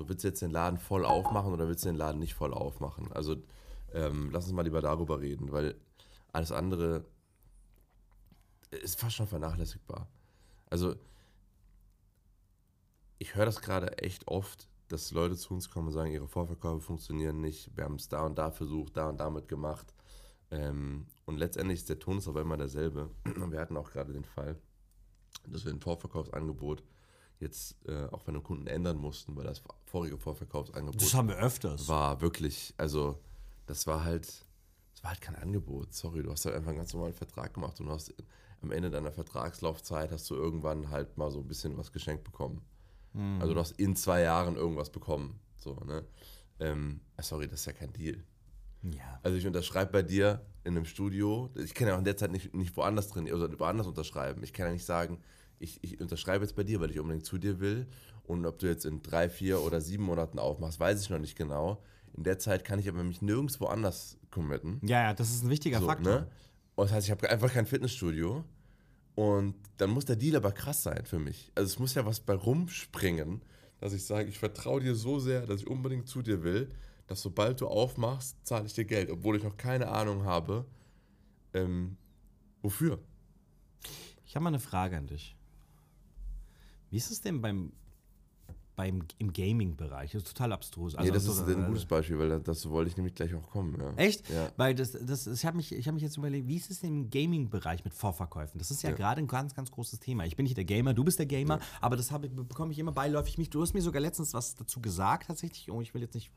so 0.00 0.08
willst 0.08 0.24
du 0.24 0.28
jetzt 0.28 0.40
den 0.40 0.50
Laden 0.50 0.78
voll 0.78 1.04
aufmachen 1.04 1.52
oder 1.52 1.68
willst 1.68 1.84
du 1.84 1.90
den 1.90 1.96
Laden 1.96 2.20
nicht 2.20 2.32
voll 2.32 2.54
aufmachen? 2.54 3.12
Also 3.12 3.36
ähm, 3.92 4.30
lass 4.32 4.44
uns 4.44 4.54
mal 4.54 4.62
lieber 4.62 4.80
darüber 4.80 5.20
reden, 5.20 5.52
weil 5.52 5.74
alles 6.32 6.52
andere 6.52 7.04
ist 8.70 8.98
fast 8.98 9.16
schon 9.16 9.26
vernachlässigbar. 9.26 10.08
Also 10.70 10.96
ich 13.18 13.34
höre 13.34 13.44
das 13.44 13.60
gerade 13.60 13.98
echt 13.98 14.26
oft, 14.26 14.68
dass 14.88 15.10
Leute 15.10 15.36
zu 15.36 15.52
uns 15.52 15.68
kommen 15.68 15.88
und 15.88 15.92
sagen, 15.92 16.12
ihre 16.12 16.28
Vorverkäufe 16.28 16.80
funktionieren 16.80 17.42
nicht, 17.42 17.76
wir 17.76 17.84
haben 17.84 17.96
es 17.96 18.08
da 18.08 18.24
und 18.24 18.38
da 18.38 18.50
versucht, 18.50 18.96
da 18.96 19.10
und 19.10 19.20
damit 19.20 19.48
gemacht. 19.48 19.92
Ähm, 20.50 21.08
und 21.26 21.36
letztendlich 21.36 21.80
ist 21.80 21.90
der 21.90 21.98
Ton 21.98 22.18
ist 22.18 22.26
aber 22.26 22.40
immer 22.40 22.56
derselbe. 22.56 23.10
Wir 23.24 23.60
hatten 23.60 23.76
auch 23.76 23.90
gerade 23.90 24.14
den 24.14 24.24
Fall, 24.24 24.58
dass 25.46 25.64
wir 25.64 25.72
ein 25.72 25.80
Vorverkaufsangebot 25.80 26.82
jetzt 27.40 27.76
äh, 27.86 28.06
auch 28.06 28.22
bei 28.22 28.28
einem 28.28 28.42
Kunden 28.42 28.66
ändern 28.66 28.98
mussten, 28.98 29.34
weil 29.36 29.44
das 29.44 29.62
vorige 29.86 30.18
Vorverkaufsangebot 30.18 31.00
Das 31.00 31.14
haben 31.14 31.28
wir 31.28 31.36
öfters. 31.36 31.88
war 31.88 32.20
wirklich, 32.20 32.74
also 32.76 33.18
das 33.66 33.86
war 33.86 34.04
halt, 34.04 34.26
das 34.92 35.02
war 35.02 35.10
halt 35.10 35.20
kein 35.20 35.36
Angebot. 35.36 35.92
Sorry, 35.92 36.22
du 36.22 36.30
hast 36.30 36.44
halt 36.44 36.54
einfach 36.54 36.68
einen 36.68 36.78
ganz 36.78 36.92
normalen 36.92 37.14
Vertrag 37.14 37.54
gemacht 37.54 37.80
und 37.80 37.88
hast 37.88 38.12
am 38.62 38.70
Ende 38.72 38.90
deiner 38.90 39.10
Vertragslaufzeit 39.10 40.12
hast 40.12 40.28
du 40.28 40.34
irgendwann 40.34 40.90
halt 40.90 41.16
mal 41.16 41.30
so 41.30 41.40
ein 41.40 41.46
bisschen 41.48 41.76
was 41.78 41.92
geschenkt 41.92 42.24
bekommen. 42.24 42.60
Also 43.40 43.54
du 43.54 43.58
hast 43.58 43.72
in 43.72 43.96
zwei 43.96 44.20
Jahren 44.20 44.54
irgendwas 44.54 44.90
bekommen. 44.90 45.40
So, 45.56 45.74
ne? 45.84 46.04
Ähm, 46.60 47.00
sorry, 47.20 47.48
das 47.48 47.60
ist 47.60 47.66
ja 47.66 47.72
kein 47.72 47.92
Deal. 47.92 48.22
Ja. 48.82 49.18
Also 49.22 49.36
ich 49.36 49.46
unterschreibe 49.46 49.90
bei 49.90 50.02
dir 50.02 50.46
in 50.62 50.76
einem 50.76 50.84
Studio, 50.84 51.50
ich 51.56 51.74
kann 51.74 51.88
ja 51.88 51.94
auch 51.94 51.98
in 51.98 52.04
der 52.04 52.16
Zeit 52.16 52.30
nicht, 52.30 52.54
nicht 52.54 52.76
woanders 52.76 53.08
drin, 53.08 53.30
oder 53.32 53.58
woanders 53.58 53.88
unterschreiben. 53.88 54.44
Ich 54.44 54.52
kann 54.52 54.66
ja 54.66 54.72
nicht 54.72 54.84
sagen, 54.84 55.18
ich, 55.60 55.78
ich 55.84 56.00
unterschreibe 56.00 56.44
jetzt 56.44 56.56
bei 56.56 56.64
dir, 56.64 56.80
weil 56.80 56.90
ich 56.90 56.98
unbedingt 56.98 57.24
zu 57.24 57.38
dir 57.38 57.60
will. 57.60 57.86
Und 58.24 58.44
ob 58.46 58.58
du 58.58 58.66
jetzt 58.66 58.84
in 58.86 59.02
drei, 59.02 59.28
vier 59.28 59.60
oder 59.60 59.80
sieben 59.80 60.04
Monaten 60.04 60.38
aufmachst, 60.38 60.80
weiß 60.80 61.00
ich 61.02 61.10
noch 61.10 61.18
nicht 61.18 61.36
genau. 61.36 61.82
In 62.16 62.24
der 62.24 62.38
Zeit 62.38 62.64
kann 62.64 62.78
ich 62.78 62.88
aber 62.88 63.04
mich 63.04 63.22
nirgendwo 63.22 63.66
anders 63.66 64.18
committen. 64.30 64.80
ja, 64.82 65.02
ja, 65.02 65.14
das 65.14 65.30
ist 65.30 65.44
ein 65.44 65.50
wichtiger 65.50 65.80
So, 65.80 65.86
Faktor. 65.86 66.12
ne? 66.20 66.30
Und 66.74 66.86
das 66.86 66.92
heißt, 66.92 67.06
ich 67.06 67.10
habe 67.10 67.28
einfach 67.30 67.52
kein 67.52 67.66
Fitnessstudio. 67.66 68.44
Und 69.14 69.54
dann 69.76 69.90
muss 69.90 70.06
der 70.06 70.16
Deal 70.16 70.36
aber 70.36 70.52
krass 70.52 70.82
sein 70.82 71.04
für 71.04 71.18
mich. 71.18 71.52
Also 71.54 71.66
es 71.66 71.78
muss 71.78 71.94
ja 71.94 72.06
was 72.06 72.20
bei 72.20 72.34
rumspringen, 72.34 73.42
dass 73.78 73.92
ich 73.92 74.04
sage, 74.04 74.28
ich 74.28 74.38
vertraue 74.38 74.80
dir 74.80 74.94
so 74.94 75.18
sehr, 75.18 75.46
dass 75.46 75.60
ich 75.60 75.66
unbedingt 75.66 76.08
zu 76.08 76.22
dir 76.22 76.42
will, 76.42 76.70
dass 77.06 77.20
sobald 77.20 77.60
du 77.60 77.66
aufmachst, 77.66 78.36
zahle 78.46 78.66
ich 78.66 78.72
dir 78.72 78.84
Geld, 78.84 79.10
obwohl 79.10 79.36
ich 79.36 79.42
noch 79.42 79.56
keine 79.56 79.88
Ahnung 79.88 80.24
habe, 80.24 80.64
ähm, 81.52 81.96
wofür. 82.62 82.98
Ich 84.24 84.36
habe 84.36 84.44
mal 84.44 84.50
eine 84.50 84.60
Frage 84.60 84.96
an 84.96 85.06
dich. 85.08 85.36
Wie 86.90 86.96
ist 86.96 87.10
es 87.10 87.20
denn 87.20 87.40
beim, 87.40 87.72
beim, 88.76 89.02
im 89.18 89.32
Gaming-Bereich. 89.32 90.12
Das 90.12 90.22
ist 90.22 90.28
total 90.28 90.52
abstrus. 90.52 90.96
nee, 90.98 91.10
das 91.10 91.24
so- 91.24 91.32
ist 91.32 91.42
ein 91.46 91.66
gutes 91.66 91.84
Beispiel, 91.84 92.18
weil 92.18 92.30
da- 92.30 92.38
das 92.38 92.66
wollte 92.70 92.90
ich 92.90 92.96
nämlich 92.96 93.14
gleich 93.14 93.34
auch 93.34 93.50
kommen. 93.50 93.78
Ja. 93.78 93.92
Echt? 93.96 94.28
Ja. 94.30 94.50
Weil 94.56 94.74
das, 94.74 94.92
das, 94.92 95.26
ich 95.26 95.44
habe 95.44 95.58
mich, 95.58 95.72
ich 95.72 95.86
hab 95.86 95.92
mich 95.92 96.02
jetzt 96.02 96.16
überlegt, 96.16 96.48
wie 96.48 96.56
ist 96.56 96.70
es 96.70 96.80
denn 96.80 97.02
im 97.04 97.10
Gaming-Bereich 97.10 97.84
mit 97.84 97.92
Vorverkäufen? 97.92 98.58
Das 98.58 98.70
ist 98.70 98.82
ja, 98.82 98.90
Ja. 98.90 98.96
gerade 98.96 99.20
ein 99.20 99.26
ganz, 99.26 99.54
ganz 99.54 99.70
großes 99.70 100.00
Thema. 100.00 100.24
Ich 100.24 100.34
bin 100.36 100.44
nicht 100.44 100.56
der 100.56 100.64
Gamer, 100.64 100.94
du 100.94 101.04
bist 101.04 101.18
der 101.18 101.26
Gamer, 101.26 101.60
aber 101.82 101.96
das 101.96 102.10
ich- 102.10 102.30
bekomme 102.30 102.72
ich 102.72 102.78
immer 102.78 102.92
beiläufig 102.92 103.36
mich. 103.36 103.50
Du 103.50 103.60
hast 103.60 103.74
mir 103.74 103.82
sogar 103.82 104.00
letztens 104.00 104.32
was 104.32 104.54
dazu 104.56 104.80
gesagt, 104.80 105.26
tatsächlich. 105.26 105.70
Oh, 105.70 105.82
ich 105.82 105.92
will 105.92 106.00
jetzt 106.00 106.14
nicht 106.14 106.30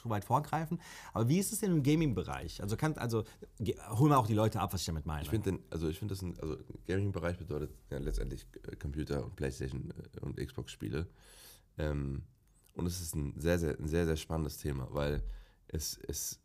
zu 0.00 0.08
weit 0.08 0.24
vorgreifen. 0.24 0.80
Aber 1.12 1.28
wie 1.28 1.38
ist 1.38 1.52
es 1.52 1.60
denn 1.60 1.72
im 1.72 1.82
Gaming-Bereich? 1.82 2.62
Also, 2.62 2.76
kann, 2.76 2.94
also 2.98 3.24
ge- 3.58 3.76
hol 3.90 4.08
mal 4.08 4.16
auch 4.16 4.26
die 4.26 4.34
Leute 4.34 4.60
ab, 4.60 4.72
was 4.72 4.80
ich 4.80 4.86
damit 4.86 5.06
meine. 5.06 5.22
Ich 5.22 5.30
finde, 5.30 5.58
also 5.70 5.88
ich 5.88 5.98
finde 5.98 6.14
das, 6.14 6.22
ein, 6.22 6.38
also 6.40 6.56
Gaming-Bereich 6.86 7.38
bedeutet 7.38 7.70
ja 7.90 7.98
letztendlich 7.98 8.46
äh, 8.66 8.76
Computer 8.76 9.24
und 9.24 9.36
PlayStation 9.36 9.92
äh, 10.16 10.20
und 10.20 10.36
Xbox-Spiele. 10.38 11.06
Ähm, 11.78 12.22
und 12.74 12.86
es 12.86 13.00
ist 13.00 13.14
ein 13.14 13.38
sehr, 13.38 13.58
sehr, 13.58 13.78
ein 13.78 13.88
sehr, 13.88 14.06
sehr 14.06 14.16
spannendes 14.16 14.56
Thema, 14.56 14.88
weil 14.90 15.22
es, 15.68 15.98
es, 16.08 16.40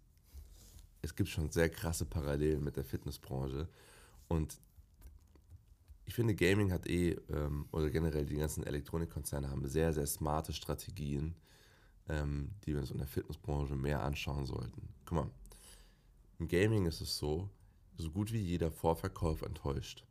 es 1.02 1.16
gibt 1.16 1.30
schon 1.30 1.50
sehr 1.52 1.70
krasse 1.70 2.06
Parallelen 2.06 2.64
mit 2.64 2.76
der 2.76 2.84
Fitnessbranche. 2.84 3.68
Und 4.28 4.60
ich 6.08 6.14
finde, 6.14 6.36
Gaming 6.36 6.72
hat 6.72 6.88
eh, 6.88 7.12
ähm, 7.30 7.68
oder 7.72 7.90
generell 7.90 8.26
die 8.26 8.38
ganzen 8.38 8.64
Elektronikkonzerne 8.64 9.50
haben 9.50 9.66
sehr, 9.68 9.94
sehr 9.94 10.06
smarte 10.06 10.54
Strategien, 10.54 11.36
ähm, 12.10 12.52
die 12.66 12.74
wir 12.74 12.80
uns 12.82 12.92
in 12.92 12.98
der 12.98 13.08
Fitnessbranche 13.08 13.76
mehr 13.76 14.04
anschauen 14.04 14.46
sollten. 14.46 14.90
Guck 15.06 15.18
mal, 15.18 15.30
im 16.40 16.48
Gaming 16.48 16.86
ist 16.86 17.02
es 17.02 17.18
so, 17.18 17.50
so 17.98 18.12
gut 18.12 18.32
wie 18.34 18.40
jeder 18.40 18.72
Vorverkauf 18.72 19.42
enttäuscht. 19.42 20.04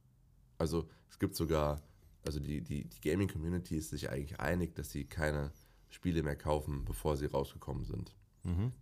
Also 0.58 0.88
es 1.10 1.18
gibt 1.18 1.34
sogar, 1.36 1.82
also 2.24 2.40
die, 2.40 2.62
die, 2.62 2.84
die 2.84 3.00
Gaming-Community 3.00 3.76
ist 3.76 3.90
sich 3.90 4.10
eigentlich 4.10 4.40
einig, 4.40 4.74
dass 4.74 4.90
sie 4.90 5.04
keine 5.04 5.52
Spiele 5.90 6.22
mehr 6.22 6.36
kaufen, 6.36 6.84
bevor 6.84 7.16
sie 7.16 7.26
rausgekommen 7.26 7.84
sind. 7.84 8.14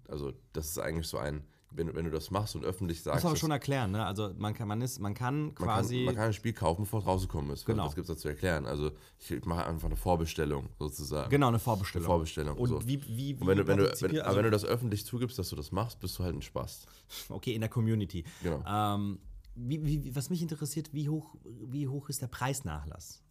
Also 0.08 0.32
das 0.52 0.68
ist 0.68 0.78
eigentlich 0.78 1.08
so 1.08 1.18
ein, 1.18 1.44
wenn, 1.74 1.86
du- 1.88 1.94
wenn 1.94 2.04
du 2.04 2.10
das 2.10 2.30
machst 2.30 2.54
und 2.56 2.64
öffentlich 2.64 2.98
muss 2.98 3.04
sagst, 3.04 3.24
aber 3.24 3.32
dass- 3.34 3.40
schon 3.40 3.50
erklären, 3.50 3.90
ne? 3.92 4.04
Also 4.04 4.32
man 4.36 4.54
kann, 4.54 4.68
man 4.68 4.80
ist, 4.82 4.98
man 5.00 5.14
kann 5.14 5.44
man 5.46 5.54
quasi. 5.54 5.96
kann, 5.96 6.04
man 6.06 6.14
kann 6.14 6.24
ein 6.26 6.32
Spiel 6.32 6.52
kaufen, 6.52 6.82
bevor 6.82 7.00
es 7.00 7.06
rausgekommen 7.06 7.50
ist. 7.52 7.64
Genau. 7.66 7.84
Das 7.84 7.94
gibt 7.94 8.08
es 8.08 8.14
da 8.16 8.20
zu 8.20 8.28
erklären. 8.28 8.66
Also 8.66 8.92
ich, 9.18 9.44
mache 9.44 9.66
einfach 9.66 9.86
eine 9.86 9.96
Vorbestellung 9.96 10.68
sozusagen. 10.78 11.30
genau, 11.30 11.48
eine 11.48 11.58
Vorbestellung. 11.58 12.04
Eine 12.06 12.12
Vorbestellung. 12.14 12.56
Und 12.58 12.68
so. 12.68 12.86
wie, 12.86 13.02
wie, 13.06 13.16
wie 13.16 13.34
Und 13.40 13.46
wenn 13.46 13.58
du, 13.58 13.66
wenn, 13.66 13.78
du, 13.78 13.84
wenn, 14.00 14.10
aber 14.18 14.24
also- 14.26 14.36
wenn 14.38 14.44
du 14.44 14.50
das 14.50 14.64
öffentlich 14.64 15.04
zugibst, 15.06 15.38
dass 15.38 15.48
du 15.50 15.56
das 15.56 15.72
machst, 15.72 16.00
bist 16.00 16.18
du 16.18 16.24
halt 16.24 16.34
ein 16.34 16.42
Spaß. 16.42 16.86
Okay, 17.28 17.54
in 17.54 17.60
der 17.60 17.70
Community. 17.70 18.24
Genau. 18.42 18.62
Ähm, 18.66 19.18
wie, 19.54 19.84
wie, 19.84 20.16
was 20.16 20.30
mich 20.30 20.40
interessiert, 20.40 20.92
wie 20.94 21.08
hoch, 21.08 21.34
wie 21.44 21.86
hoch 21.88 22.08
ist 22.08 22.22
der 22.22 22.26
Preisnachlass? 22.28 23.22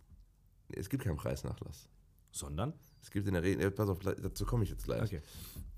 Es 0.69 0.89
gibt 0.89 1.03
keinen 1.03 1.17
Preisnachlass. 1.17 1.87
Sondern? 2.31 2.73
Es 3.01 3.09
gibt 3.11 3.27
in 3.27 3.33
der 3.33 3.43
Regel, 3.43 3.71
pass 3.71 3.89
auf, 3.89 3.99
dazu 3.99 4.45
komme 4.45 4.63
ich 4.63 4.69
jetzt 4.69 4.83
gleich. 4.85 5.01
Okay. 5.01 5.21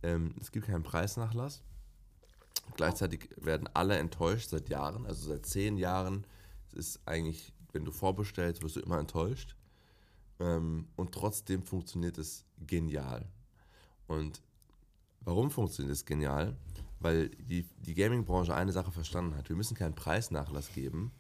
Ähm, 0.04 0.36
es 0.42 0.52
gibt 0.52 0.68
keinen 0.68 0.84
Preisnachlass. 0.84 1.64
Gleichzeitig 2.76 3.30
werden 3.38 3.70
alle 3.74 3.98
enttäuscht 3.98 4.50
seit 4.50 4.70
Jahren, 4.70 5.06
also 5.06 5.28
seit 5.28 5.46
zehn 5.46 5.78
Jahren. 5.78 6.26
Es 6.68 6.74
ist 6.74 7.02
eigentlich, 7.06 7.54
wenn 7.72 7.86
du 7.86 7.92
vorbestellst, 7.92 8.64
wirst 8.64 8.78
du 8.78 8.80
immer 8.80 9.00
enttäuscht. 9.00 9.56
Ähm, 10.40 10.88
und 10.96 11.12
trotzdem 11.14 11.64
funktioniert 11.64 12.18
es 12.18 12.46
genial. 12.66 13.28
Und 14.08 14.42
warum 15.22 15.52
funktioniert 15.52 15.96
es 15.96 16.06
genial? 16.06 16.58
Weil 17.00 17.30
die, 17.30 17.68
die 17.80 17.94
Gaming-Branche 17.94 18.56
eine 18.56 18.72
Sache 18.72 18.92
verstanden 18.92 19.36
hat. 19.36 19.50
Wir 19.50 19.56
müssen 19.56 19.76
keinen 19.76 19.96
Preisnachlass 19.96 20.74
geben, 20.74 21.12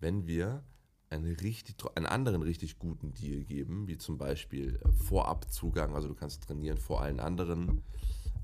wenn 0.00 0.26
wir 0.26 0.62
einen, 1.08 1.34
richtig, 1.36 1.76
einen 1.96 2.06
anderen 2.06 2.42
richtig 2.42 2.78
guten 2.78 3.12
Deal 3.14 3.44
geben, 3.44 3.88
wie 3.88 3.98
zum 3.98 4.16
Beispiel 4.16 4.80
Vorabzugang, 5.06 5.94
also 5.94 6.08
du 6.08 6.14
kannst 6.14 6.44
trainieren 6.44 6.78
vor 6.78 7.02
allen 7.02 7.20
anderen. 7.20 7.82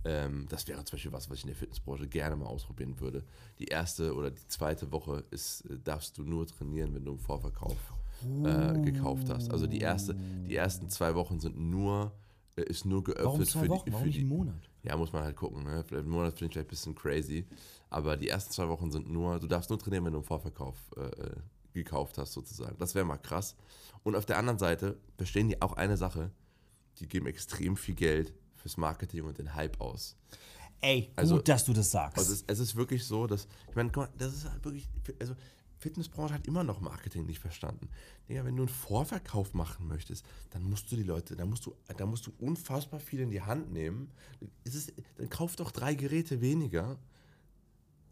Ähm, 0.07 0.47
das 0.49 0.69
wäre 0.69 0.85
zum 0.85 0.97
Beispiel 0.97 1.13
was, 1.13 1.29
was 1.29 1.39
ich 1.39 1.45
in 1.45 1.49
der 1.49 1.57
Fitnessbranche 1.57 2.07
gerne 2.07 2.37
mal 2.37 2.47
ausprobieren 2.47 2.99
würde. 3.01 3.25
Die 3.59 3.65
erste 3.65 4.15
oder 4.15 4.31
die 4.31 4.47
zweite 4.47 4.93
Woche 4.93 5.25
ist, 5.31 5.63
äh, 5.63 5.79
darfst 5.83 6.17
du 6.17 6.23
nur 6.23 6.47
trainieren, 6.47 6.95
wenn 6.95 7.05
du 7.05 7.13
im 7.13 7.19
Vorverkauf 7.19 7.77
äh, 8.45 8.81
gekauft 8.83 9.29
hast. 9.29 9.51
Also 9.51 9.67
die, 9.67 9.81
erste, 9.81 10.15
die 10.15 10.55
ersten 10.55 10.89
zwei 10.91 11.15
Wochen 11.17 11.41
sind 11.41 11.59
nur, 11.59 12.13
äh, 12.55 12.63
ist 12.63 12.85
nur 12.85 13.03
geöffnet 13.03 13.49
für 13.49 13.69
die, 13.69 13.91
für 13.91 14.11
die, 14.11 14.25
Monat? 14.25 14.71
ja, 14.85 14.97
muss 14.97 15.13
man 15.13 15.25
halt 15.25 15.35
gucken. 15.35 15.65
Ne? 15.65 15.83
Vielleicht 15.85 16.05
einen 16.05 16.13
Monat 16.13 16.39
finde 16.39 16.47
ich 16.47 16.53
vielleicht 16.53 16.69
ein 16.69 16.71
bisschen 16.71 16.95
crazy. 16.95 17.45
Aber 17.91 18.17
die 18.17 18.29
ersten 18.29 18.53
zwei 18.53 18.69
Wochen 18.69 18.93
sind 18.93 19.11
nur, 19.11 19.41
du 19.41 19.49
darfst 19.49 19.71
nur 19.71 19.79
trainieren, 19.79 20.05
wenn 20.05 20.13
du 20.13 20.21
im 20.21 20.25
Vorverkauf 20.25 20.77
äh, 20.97 21.01
äh, 21.01 21.31
gekauft 21.73 22.17
hast, 22.17 22.33
sozusagen. 22.33 22.77
Das 22.79 22.95
wäre 22.95 23.05
mal 23.05 23.19
krass. 23.19 23.57
Und 24.05 24.15
auf 24.15 24.25
der 24.25 24.39
anderen 24.39 24.59
Seite 24.59 24.99
verstehen 25.17 25.49
die 25.49 25.61
auch 25.61 25.73
eine 25.73 25.97
Sache. 25.97 26.31
Die 27.01 27.09
geben 27.09 27.27
extrem 27.27 27.77
viel 27.77 27.97
Geld 27.97 28.33
fürs 28.67 28.77
Marketing 28.77 29.23
und 29.25 29.39
den 29.39 29.55
Hype 29.55 29.81
aus. 29.81 30.17
Ey, 30.81 31.11
Also- 31.15 31.37
gut, 31.37 31.49
dass 31.49 31.65
du 31.65 31.73
das 31.73 31.91
sagst. 31.91 32.19
Also 32.19 32.33
es, 32.33 32.45
es 32.49 32.59
ist 32.59 32.75
wirklich 32.77 33.05
so, 33.05 33.27
dass, 33.29 33.47
ich 33.69 33.77
meine, 33.77 33.91
das 34.19 34.35
ist 34.35 34.51
halt 34.51 34.65
wirklich, 34.65 34.89
also 35.21 35.35
Fitnessbranche 35.79 36.35
hat 36.35 36.47
immer 36.47 36.65
noch 36.65 36.81
Marketing 36.81 37.27
nicht 37.27 37.39
verstanden. 37.39 37.89
Digga, 38.29 38.45
wenn 38.45 38.57
du 38.57 38.63
einen 38.65 38.69
Vorverkauf 38.69 39.55
machen 39.55 39.87
möchtest, 39.87 40.25
dann 40.51 40.65
musst 40.65 40.91
du 40.91 40.97
die 40.97 41.03
Leute, 41.05 41.37
dann 41.37 41.49
musst 41.49 41.65
du, 41.67 41.75
da 41.97 42.07
musst 42.07 42.27
du 42.27 42.33
unfassbar 42.39 42.99
viel 42.99 43.21
in 43.21 43.31
die 43.31 43.43
Hand 43.43 43.73
nehmen. 43.73 44.11
Es 44.65 44.75
ist, 44.75 44.93
dann 45.17 45.31
kauf 45.31 45.55
doch 45.57 45.71
drei 45.71 45.95
Geräte 45.95 46.41
weniger 46.41 46.99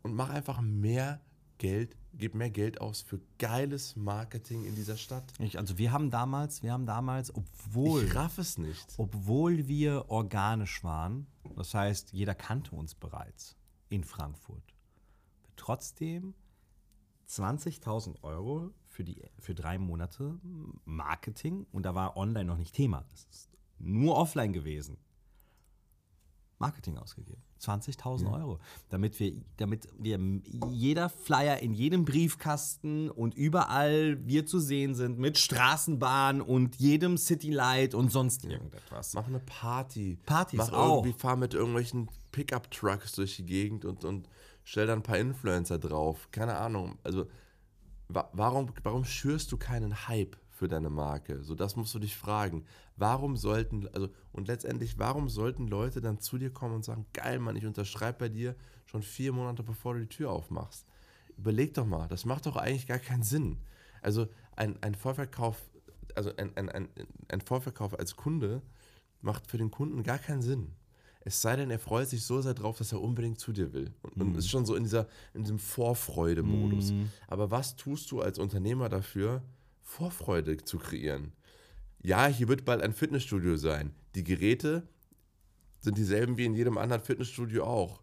und 0.03 0.15
mach 0.15 0.29
einfach 0.31 0.61
mehr 0.61 1.21
Geld, 1.59 1.97
gib 2.13 2.35
mehr 2.35 2.51
Geld 2.51 2.81
aus 2.81 3.03
für 3.03 3.21
geiles 3.39 3.97
Marketing 3.97 4.65
in 4.65 4.75
dieser 4.75 4.97
Stadt. 4.97 5.33
ich, 5.39 5.59
also 5.59 5.79
wir 5.79 5.93
haben 5.93 6.11
damals, 6.11 6.63
wir 6.63 6.73
haben 6.73 6.87
damals, 6.87 7.35
obwohl, 7.35 8.05
Ich 8.05 8.15
raff 8.15 8.39
es 8.39 8.59
nicht. 8.59 8.95
obwohl 8.99 9.69
wir 9.69 10.11
organisch 10.11 10.83
waren, 10.85 11.27
das 11.57 11.75
heißt, 11.75 12.13
jeder 12.13 12.35
kannte 12.35 12.75
uns 12.75 12.95
bereits 12.95 13.57
in 13.89 14.05
Frankfurt, 14.05 14.75
trotzdem 15.57 16.35
20.000 17.29 18.23
Euro 18.23 18.71
für, 18.87 19.05
die, 19.05 19.23
für 19.39 19.55
drei 19.55 19.79
Monate 19.79 20.39
Marketing 20.85 21.67
und 21.73 21.85
da 21.85 21.95
war 21.95 22.17
online 22.17 22.45
noch 22.45 22.59
nicht 22.59 22.75
Thema. 22.75 23.05
Das 23.11 23.25
ist 23.25 23.51
nur 23.79 24.17
offline 24.17 24.53
gewesen. 24.53 24.99
Marketing 26.59 26.99
ausgegeben. 26.99 27.43
20.000 27.65 28.33
Euro. 28.33 28.59
Damit 28.91 29.19
wir, 29.21 29.33
damit 29.57 29.89
wir 29.99 30.19
jeder 30.71 31.09
Flyer 31.09 31.59
in 31.61 31.73
jedem 31.75 32.05
Briefkasten 32.05 33.11
und 33.11 33.35
überall 33.35 34.19
wir 34.27 34.47
zu 34.47 34.59
sehen 34.59 34.95
sind 34.95 35.19
mit 35.19 35.39
Straßenbahn 35.39 36.41
und 36.41 36.77
jedem 36.77 37.17
Citylight 37.17 37.95
und 37.95 38.11
sonst 38.11 38.45
irgendetwas. 38.45 39.15
Mach 39.15 39.27
eine 39.27 39.41
Party. 39.41 40.19
Partys 40.27 40.59
Mach 40.59 40.73
auch. 40.73 41.05
irgendwie, 41.05 41.19
fahr 41.19 41.37
mit 41.37 41.55
irgendwelchen 41.55 42.09
Pickup-Trucks 42.33 43.13
durch 43.13 43.37
die 43.37 43.47
Gegend 43.47 43.85
und, 43.85 44.05
und 44.05 44.29
stell 44.65 44.87
da 44.87 44.93
ein 44.93 45.03
paar 45.03 45.19
Influencer 45.19 45.79
drauf. 45.79 46.29
Keine 46.31 46.57
Ahnung. 46.57 46.99
Also, 47.03 47.27
wa 48.09 48.29
warum, 48.33 48.73
warum 48.83 49.05
schürst 49.05 49.53
du 49.53 49.57
keinen 49.57 50.09
Hype 50.09 50.37
für 50.51 50.69
deine 50.69 50.91
Marke? 50.91 51.43
So, 51.43 51.55
das 51.55 51.77
musst 51.77 51.95
du 51.95 51.99
dich 51.99 52.17
fragen. 52.17 52.65
Warum 52.97 53.37
sollten, 53.37 53.89
also, 53.89 54.09
und 54.33 54.47
letztendlich, 54.47 54.99
warum 54.99 55.29
sollten 55.29 55.67
Leute 55.67 56.01
dann 56.01 56.21
zu 56.21 56.39
dir 56.39 56.51
kommen 56.51 56.77
und 56.77 56.85
sagen, 56.85 57.07
geil, 57.13 57.41
Mann, 57.41 57.57
ich 57.57 57.67
unterschreibe 57.67 58.19
bei 58.19 58.29
dir 58.29 58.55
schon 58.87 59.03
vier 59.03 59.33
Monate, 59.33 59.63
bevor 59.63 59.95
du 59.95 60.01
die 60.01 60.09
Tür 60.09 60.31
aufmachst? 60.31 60.87
Überleg 61.37 61.75
doch 61.75 61.87
mal, 61.87 62.07
das 62.07 62.25
macht 62.25 62.47
doch 62.47 62.57
eigentlich 62.57 62.87
gar 62.87 63.01
keinen 63.01 63.25
Sinn. 63.25 63.59
Also, 64.01 64.29
ein, 64.55 64.81
ein 64.83 64.95
Vorverkauf, 64.95 65.61
also 66.15 66.31
ein, 66.37 66.57
ein, 66.57 66.69
ein, 66.69 66.89
ein 67.29 67.41
Vorverkauf 67.41 67.99
als 67.99 68.15
Kunde 68.15 68.63
macht 69.21 69.49
für 69.49 69.59
den 69.59 69.71
Kunden 69.71 70.05
gar 70.05 70.19
keinen 70.19 70.43
Sinn. 70.43 70.73
Es 71.27 71.41
sei 71.41 71.57
denn, 71.57 71.71
er 71.71 71.79
freut 71.79 72.09
sich 72.09 72.23
so 72.23 72.43
sehr 72.43 72.53
drauf, 72.53 72.77
dass 72.77 72.93
er 72.93 73.01
unbedingt 73.01 73.41
zu 73.41 73.53
dir 73.53 73.73
will. 73.73 73.91
Und, 74.03 74.21
und 74.21 74.37
ist 74.37 74.51
schon 74.51 74.67
so 74.67 74.75
in, 74.75 74.83
dieser, 74.83 75.09
in 75.33 75.43
diesem 75.43 75.59
Vorfreude-Modus. 75.59 76.93
Aber 77.27 77.51
was 77.51 77.77
tust 77.77 78.11
du 78.11 78.21
als 78.21 78.39
Unternehmer 78.39 78.91
dafür, 78.91 79.43
Vorfreude 79.81 80.59
zu 80.59 80.79
kreieren? 80.79 81.33
Ja, 82.05 82.27
hier 82.27 82.49
wird 82.49 82.65
bald 82.65 82.83
ein 82.83 82.93
Fitnessstudio 82.93 83.57
sein. 83.57 83.95
Die 84.15 84.23
Geräte 84.23 84.87
sind 85.81 85.97
dieselben 85.99 86.37
wie 86.37 86.45
in 86.45 86.55
jedem 86.55 86.77
anderen 86.79 87.03
Fitnessstudio 87.03 87.65
auch. 87.65 88.03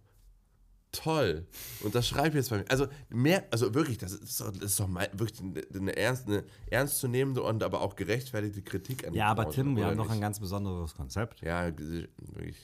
Toll. 0.91 1.47
Und 1.83 1.95
das 1.95 2.05
schreibe 2.07 2.29
ich 2.29 2.33
jetzt 2.35 2.49
bei 2.49 2.57
mir. 2.57 2.65
Also 2.69 2.87
mehr, 3.09 3.45
also 3.51 3.73
wirklich, 3.73 3.97
das 3.99 4.11
ist 4.13 4.41
doch, 4.41 4.51
das 4.51 4.71
ist 4.71 4.79
doch 4.79 4.87
mal, 4.87 5.07
wirklich 5.13 5.39
eine, 5.73 5.95
ernst, 5.95 6.27
eine 6.27 6.43
ernstzunehmende 6.69 7.41
und 7.43 7.63
aber 7.63 7.79
auch 7.79 7.95
gerechtfertigte 7.95 8.61
Kritik 8.61 9.07
an 9.07 9.13
Ja, 9.13 9.27
aber 9.27 9.43
Branche, 9.43 9.61
Tim, 9.61 9.75
wir 9.77 9.85
haben 9.85 9.95
noch 9.95 10.09
ein 10.09 10.19
ganz 10.19 10.39
besonderes 10.39 10.93
Konzept. 10.95 11.39
Ja, 11.41 11.65
wirklich. 11.77 12.57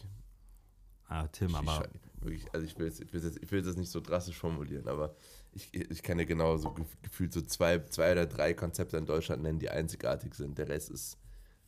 Ah, 1.08 1.28
Tim, 1.28 1.56
aber 1.56 1.88
Ich, 1.94 2.24
wirklich, 2.24 2.54
also 2.54 2.66
ich 2.66 2.78
will, 2.78 2.88
jetzt, 2.88 3.00
ich, 3.00 3.14
will 3.14 3.24
jetzt, 3.24 3.40
ich 3.42 3.52
will 3.52 3.62
das 3.62 3.78
nicht 3.78 3.92
so 3.92 4.02
drastisch 4.02 4.38
formulieren, 4.38 4.88
aber 4.90 5.16
ich, 5.54 5.74
ich 5.74 6.04
kann 6.04 6.20
ja 6.20 6.26
genau 6.26 6.58
so 6.58 6.70
gef- 6.70 7.02
gefühlt 7.04 7.32
so 7.32 7.42
zwei, 7.42 7.80
zwei 7.86 8.12
oder 8.12 8.26
drei 8.26 8.54
Konzepte 8.54 8.98
in 8.98 9.06
Deutschland 9.06 9.42
nennen, 9.44 9.60
die 9.60 9.70
einzigartig 9.70 10.34
sind. 10.36 10.58
Der 10.58 10.68
Rest 10.68 10.90
ist 10.90 11.18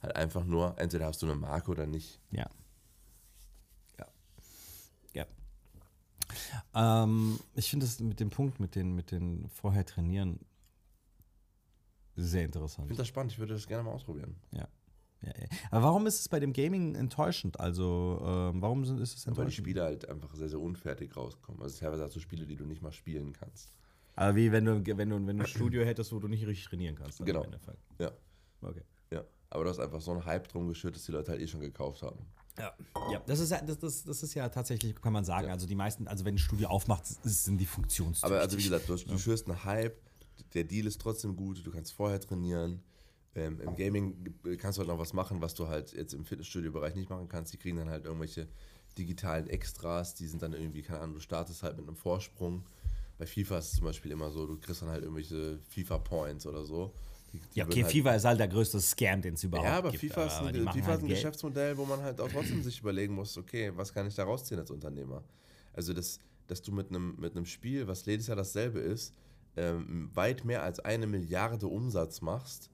halt 0.01 0.15
einfach 0.15 0.45
nur, 0.45 0.77
entweder 0.79 1.05
hast 1.07 1.21
du 1.21 1.25
eine 1.25 1.35
Marke 1.35 1.71
oder 1.71 1.85
nicht. 1.85 2.19
Ja. 2.31 2.49
Ja. 3.99 4.07
Ja. 5.13 7.03
Ähm, 7.03 7.39
ich 7.55 7.69
finde 7.69 7.85
das 7.85 7.99
mit 7.99 8.19
dem 8.19 8.29
Punkt, 8.29 8.59
mit 8.59 8.75
den, 8.75 8.95
mit 8.95 9.11
den 9.11 9.47
vorher 9.49 9.85
trainieren, 9.85 10.39
sehr 12.15 12.41
Ich 12.41 12.45
interessant. 12.47 12.87
finde 12.87 13.01
das 13.01 13.07
spannend, 13.07 13.31
ich 13.31 13.39
würde 13.39 13.53
das 13.53 13.67
gerne 13.67 13.83
mal 13.83 13.91
ausprobieren. 13.91 14.35
Ja. 14.51 14.67
Ja, 15.21 15.33
ja. 15.37 15.47
Aber 15.71 15.83
warum 15.87 16.07
ist 16.07 16.19
es 16.21 16.29
bei 16.29 16.39
dem 16.39 16.53
Gaming 16.53 16.95
enttäuschend? 16.95 17.59
Also, 17.59 18.21
ähm, 18.23 18.61
warum 18.61 18.85
sind, 18.85 19.01
ist 19.01 19.17
es 19.17 19.27
Weil 19.27 19.33
die 19.33 19.39
enttäuschend? 19.39 19.65
Spiele 19.67 19.83
halt 19.83 20.07
einfach 20.07 20.33
sehr, 20.33 20.47
sehr 20.47 20.59
unfertig 20.61 21.15
rauskommen. 21.17 21.61
Also 21.61 21.77
teilweise 21.77 22.03
hast 22.03 22.15
du 22.15 22.21
Spiele, 22.21 22.45
die 22.45 22.55
du 22.55 22.65
nicht 22.65 22.81
mal 22.81 22.93
spielen 22.93 23.33
kannst. 23.33 23.73
Aber 24.15 24.35
wie 24.37 24.51
wenn 24.53 24.63
du, 24.63 24.85
wenn, 24.85 25.09
du, 25.09 25.27
wenn 25.27 25.37
du 25.37 25.43
ein 25.43 25.47
Studio 25.47 25.83
hättest, 25.83 26.13
wo 26.13 26.19
du 26.19 26.29
nicht 26.29 26.45
richtig 26.47 26.65
trainieren 26.67 26.95
kannst. 26.95 27.23
Genau. 27.25 27.45
Ja, 27.99 28.11
Okay. 28.61 28.81
Ja. 29.51 29.55
Aber 29.55 29.63
du 29.63 29.69
hast 29.69 29.79
einfach 29.79 30.01
so 30.01 30.11
einen 30.11 30.25
Hype 30.25 30.47
drum 30.47 30.67
geschürt, 30.67 30.95
dass 30.95 31.05
die 31.05 31.11
Leute 31.11 31.31
halt 31.31 31.41
eh 31.41 31.47
schon 31.47 31.61
gekauft 31.61 32.01
haben. 32.01 32.19
Ja, 32.57 32.73
ja 33.11 33.21
das, 33.25 33.39
ist 33.39 33.51
ja, 33.51 33.61
das, 33.61 33.79
das, 33.79 34.03
das 34.03 34.23
ist 34.23 34.33
ja 34.33 34.49
tatsächlich, 34.49 34.95
kann 35.01 35.13
man 35.13 35.23
sagen, 35.23 35.49
also 35.49 35.65
die 35.65 35.75
meisten, 35.75 36.07
also 36.07 36.25
wenn 36.25 36.35
ein 36.35 36.39
Studio 36.39 36.67
aufmacht, 36.69 37.05
sind 37.23 37.57
die 37.57 37.65
funktionstüchtig. 37.65 38.25
Aber 38.25 38.41
also 38.41 38.57
wie 38.57 38.63
gesagt, 38.63 38.89
du, 38.89 38.95
du 38.95 39.17
schürst 39.17 39.47
einen 39.47 39.63
Hype, 39.63 39.97
der 40.53 40.63
Deal 40.65 40.85
ist 40.85 40.99
trotzdem 41.01 41.35
gut, 41.35 41.65
du 41.65 41.71
kannst 41.71 41.93
vorher 41.93 42.19
trainieren. 42.19 42.81
Ähm, 43.35 43.59
Im 43.61 43.75
Gaming 43.75 44.35
kannst 44.57 44.77
du 44.77 44.81
halt 44.81 44.89
noch 44.89 44.99
was 44.99 45.13
machen, 45.13 45.41
was 45.41 45.53
du 45.53 45.67
halt 45.67 45.93
jetzt 45.93 46.13
im 46.13 46.25
Fitnessstudio-Bereich 46.25 46.95
nicht 46.95 47.09
machen 47.09 47.27
kannst. 47.29 47.53
Die 47.53 47.57
kriegen 47.57 47.77
dann 47.77 47.89
halt 47.89 48.05
irgendwelche 48.05 48.47
digitalen 48.97 49.47
Extras, 49.47 50.15
die 50.15 50.27
sind 50.27 50.41
dann 50.41 50.53
irgendwie, 50.53 50.81
keine 50.81 50.99
Ahnung, 51.01 51.15
du 51.15 51.21
startest 51.21 51.63
halt 51.63 51.77
mit 51.77 51.87
einem 51.87 51.95
Vorsprung. 51.95 52.65
Bei 53.17 53.25
FIFA 53.25 53.59
ist 53.59 53.65
es 53.65 53.75
zum 53.75 53.85
Beispiel 53.85 54.11
immer 54.11 54.31
so, 54.31 54.47
du 54.47 54.57
kriegst 54.57 54.81
dann 54.81 54.89
halt 54.89 55.03
irgendwelche 55.03 55.59
FIFA-Points 55.69 56.47
oder 56.47 56.65
so. 56.65 56.93
Die, 57.31 57.39
die 57.39 57.59
ja, 57.59 57.65
okay, 57.65 57.83
halt, 57.83 57.91
FIFA 57.91 58.15
ist 58.15 58.25
halt 58.25 58.39
der 58.39 58.47
größte 58.47 58.79
Scam, 58.81 59.21
den 59.21 59.35
es 59.35 59.43
überhaupt 59.43 59.67
Ja, 59.67 59.77
aber 59.77 59.91
gibt. 59.91 60.01
FIFA 60.01 60.25
ist 60.25 60.33
aber 60.33 60.47
ein, 60.47 60.55
FIFA 60.55 60.87
halt 60.87 60.97
ist 60.97 61.03
ein. 61.03 61.07
Geschäftsmodell, 61.09 61.77
wo 61.77 61.85
man 61.85 62.01
halt 62.01 62.19
auch 62.19 62.29
trotzdem 62.29 62.63
sich 62.63 62.79
überlegen 62.79 63.13
muss, 63.13 63.37
okay, 63.37 63.71
was 63.75 63.93
kann 63.93 64.07
ich 64.07 64.15
da 64.15 64.23
rausziehen 64.23 64.59
als 64.59 64.71
Unternehmer? 64.71 65.23
Also, 65.73 65.93
dass, 65.93 66.19
dass 66.47 66.61
du 66.61 66.71
mit 66.71 66.89
einem, 66.89 67.15
mit 67.19 67.35
einem 67.35 67.45
Spiel, 67.45 67.87
was 67.87 68.05
jedes 68.05 68.27
Jahr 68.27 68.37
dasselbe 68.37 68.79
ist, 68.79 69.13
ähm, 69.55 70.09
weit 70.13 70.45
mehr 70.45 70.63
als 70.63 70.79
eine 70.79 71.05
Milliarde 71.05 71.67
Umsatz 71.67 72.21
machst, 72.21 72.69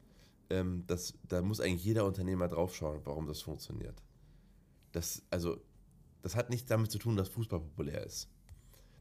ähm, 0.49 0.83
das, 0.87 1.13
da 1.27 1.41
muss 1.41 1.59
eigentlich 1.59 1.83
jeder 1.83 2.05
Unternehmer 2.05 2.47
draufschauen, 2.47 3.01
warum 3.03 3.27
das 3.27 3.41
funktioniert. 3.41 4.01
Das, 4.91 5.23
also, 5.29 5.57
das 6.21 6.35
hat 6.35 6.49
nichts 6.49 6.67
damit 6.67 6.91
zu 6.91 6.97
tun, 6.97 7.17
dass 7.17 7.29
Fußball 7.29 7.59
populär 7.59 8.05
ist. 8.05 8.29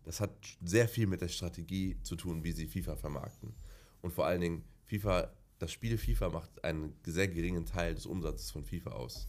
Das 0.05 0.21
hat 0.21 0.33
sehr 0.63 0.89
viel 0.89 1.07
mit 1.07 1.21
der 1.21 1.29
Strategie 1.29 1.97
zu 2.03 2.17
tun, 2.17 2.45
wie 2.45 2.53
sie 2.53 2.67
FIFA 2.67 2.97
vermarkten. 2.97 3.55
Und 4.03 4.13
vor 4.13 4.27
allen 4.27 4.41
Dingen, 4.41 4.65
FIFA, 4.85 5.33
das 5.65 5.73
Spiel 5.73 5.97
FIFA 5.97 6.29
macht 6.29 6.63
einen 6.63 6.95
sehr 7.07 7.27
geringen 7.27 7.65
Teil 7.65 7.95
des 7.95 8.05
Umsatzes 8.05 8.51
von 8.51 8.65
FIFA 8.65 8.91
aus. 8.91 9.27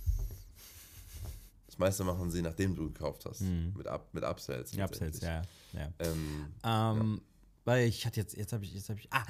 Das 1.66 1.78
meiste 1.78 2.04
machen 2.04 2.30
sie, 2.30 2.42
nachdem 2.42 2.76
du 2.76 2.92
gekauft 2.92 3.26
hast. 3.26 3.40
Mit, 3.42 3.88
Up, 3.88 4.14
mit 4.14 4.24
Upsells. 4.24 4.74
Ja, 4.74 4.84
Upsells, 4.86 5.22
ja. 5.22 5.42
ja. 5.72 5.94
Ähm, 6.00 6.54
Ähm, 6.64 7.22
Weil 7.64 7.88
ich 7.88 8.06
hatte 8.06 8.20
jetzt, 8.20 8.36
jetzt 8.36 8.52
habe 8.52 8.66
ich, 8.66 8.74
jetzt 8.74 8.90
habe 8.90 9.00
ich, 9.00 9.08
ah, 9.12 9.26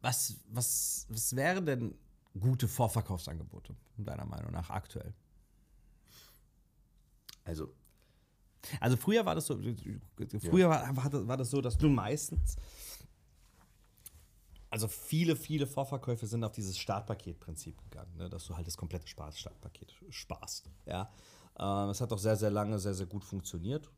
was, 0.00 0.36
was, 0.48 1.06
was 1.10 1.36
wären 1.36 1.66
denn 1.66 1.94
gute 2.38 2.68
Vorverkaufsangebote, 2.68 3.76
deiner 3.98 4.24
Meinung 4.24 4.52
nach, 4.52 4.70
aktuell? 4.70 5.12
also, 7.44 7.74
Also 8.80 8.96
früher 8.96 9.26
war 9.26 9.34
das 9.34 9.46
so, 9.46 9.60
früher 10.40 10.70
war, 10.70 10.96
war, 10.96 11.10
das, 11.10 11.26
war 11.26 11.36
das 11.36 11.50
so, 11.50 11.60
dass 11.60 11.76
du 11.76 11.88
meistens, 11.88 12.56
also 14.70 14.88
viele, 14.88 15.36
viele 15.36 15.66
Vorverkäufe 15.66 16.26
sind 16.26 16.44
auf 16.44 16.52
dieses 16.52 16.78
Startpaketprinzip 16.78 17.80
gegangen, 17.82 18.16
ne? 18.16 18.28
dass 18.28 18.46
du 18.46 18.56
halt 18.56 18.66
das 18.66 18.76
komplette 18.76 19.06
Spaß 19.06 19.38
Startpaket 19.38 19.94
sparst. 20.10 20.70
Ja? 20.86 21.10
Ähm, 21.58 21.90
es 21.90 22.00
hat 22.00 22.12
auch 22.12 22.18
sehr, 22.18 22.36
sehr 22.36 22.50
lange 22.50 22.78
sehr, 22.78 22.94
sehr 22.94 23.06
gut 23.06 23.24
funktioniert. 23.24 23.90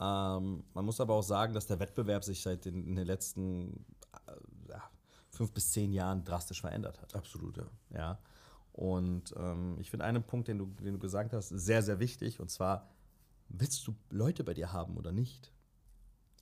Ähm, 0.00 0.64
man 0.72 0.84
muss 0.84 1.00
aber 1.00 1.14
auch 1.14 1.22
sagen, 1.22 1.54
dass 1.54 1.66
der 1.66 1.78
Wettbewerb 1.80 2.24
sich 2.24 2.42
seit 2.42 2.64
den, 2.64 2.86
in 2.86 2.96
den 2.96 3.06
letzten 3.06 3.84
äh, 4.26 4.70
ja, 4.70 4.82
fünf 5.30 5.52
bis 5.52 5.70
zehn 5.70 5.92
Jahren 5.92 6.24
drastisch 6.24 6.62
verändert 6.62 7.00
hat. 7.00 7.14
absolut, 7.14 7.58
ja. 7.58 7.66
Ja. 7.90 8.18
Und 8.72 9.32
ähm, 9.36 9.76
ich 9.78 9.90
finde 9.90 10.04
einen 10.06 10.24
Punkt, 10.24 10.48
den 10.48 10.58
du, 10.58 10.66
den 10.66 10.94
du 10.94 10.98
gesagt 10.98 11.32
hast, 11.32 11.50
sehr, 11.50 11.82
sehr 11.82 12.00
wichtig. 12.00 12.40
Und 12.40 12.50
zwar, 12.50 12.90
willst 13.48 13.86
du 13.86 13.94
Leute 14.10 14.42
bei 14.42 14.54
dir 14.54 14.72
haben 14.72 14.96
oder 14.96 15.12
nicht? 15.12 15.52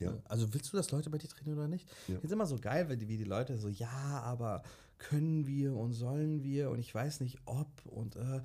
Ja. 0.04 0.18
Also 0.24 0.52
willst 0.52 0.72
du, 0.72 0.76
dass 0.76 0.90
Leute 0.90 1.10
bei 1.10 1.18
dir 1.18 1.28
trainieren 1.28 1.58
oder 1.58 1.68
nicht? 1.68 1.88
Ja. 2.08 2.16
Jetzt 2.22 2.32
immer 2.32 2.46
so 2.46 2.58
geil, 2.58 2.88
weil 2.88 2.96
die, 2.96 3.08
wie 3.08 3.16
die 3.16 3.24
Leute 3.24 3.58
so, 3.58 3.68
ja, 3.68 4.22
aber 4.24 4.62
können 4.98 5.46
wir 5.46 5.74
und 5.74 5.92
sollen 5.92 6.42
wir 6.42 6.70
und 6.70 6.78
ich 6.78 6.94
weiß 6.94 7.20
nicht 7.20 7.38
ob 7.44 7.68
und 7.86 8.16
äh, 8.16 8.40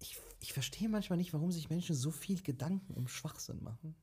ich, 0.00 0.18
ich 0.40 0.52
verstehe 0.52 0.88
manchmal 0.88 1.16
nicht, 1.16 1.32
warum 1.32 1.52
sich 1.52 1.70
Menschen 1.70 1.94
so 1.94 2.10
viel 2.10 2.42
Gedanken 2.42 2.94
um 2.94 3.06
Schwachsinn 3.08 3.62
machen. 3.62 3.94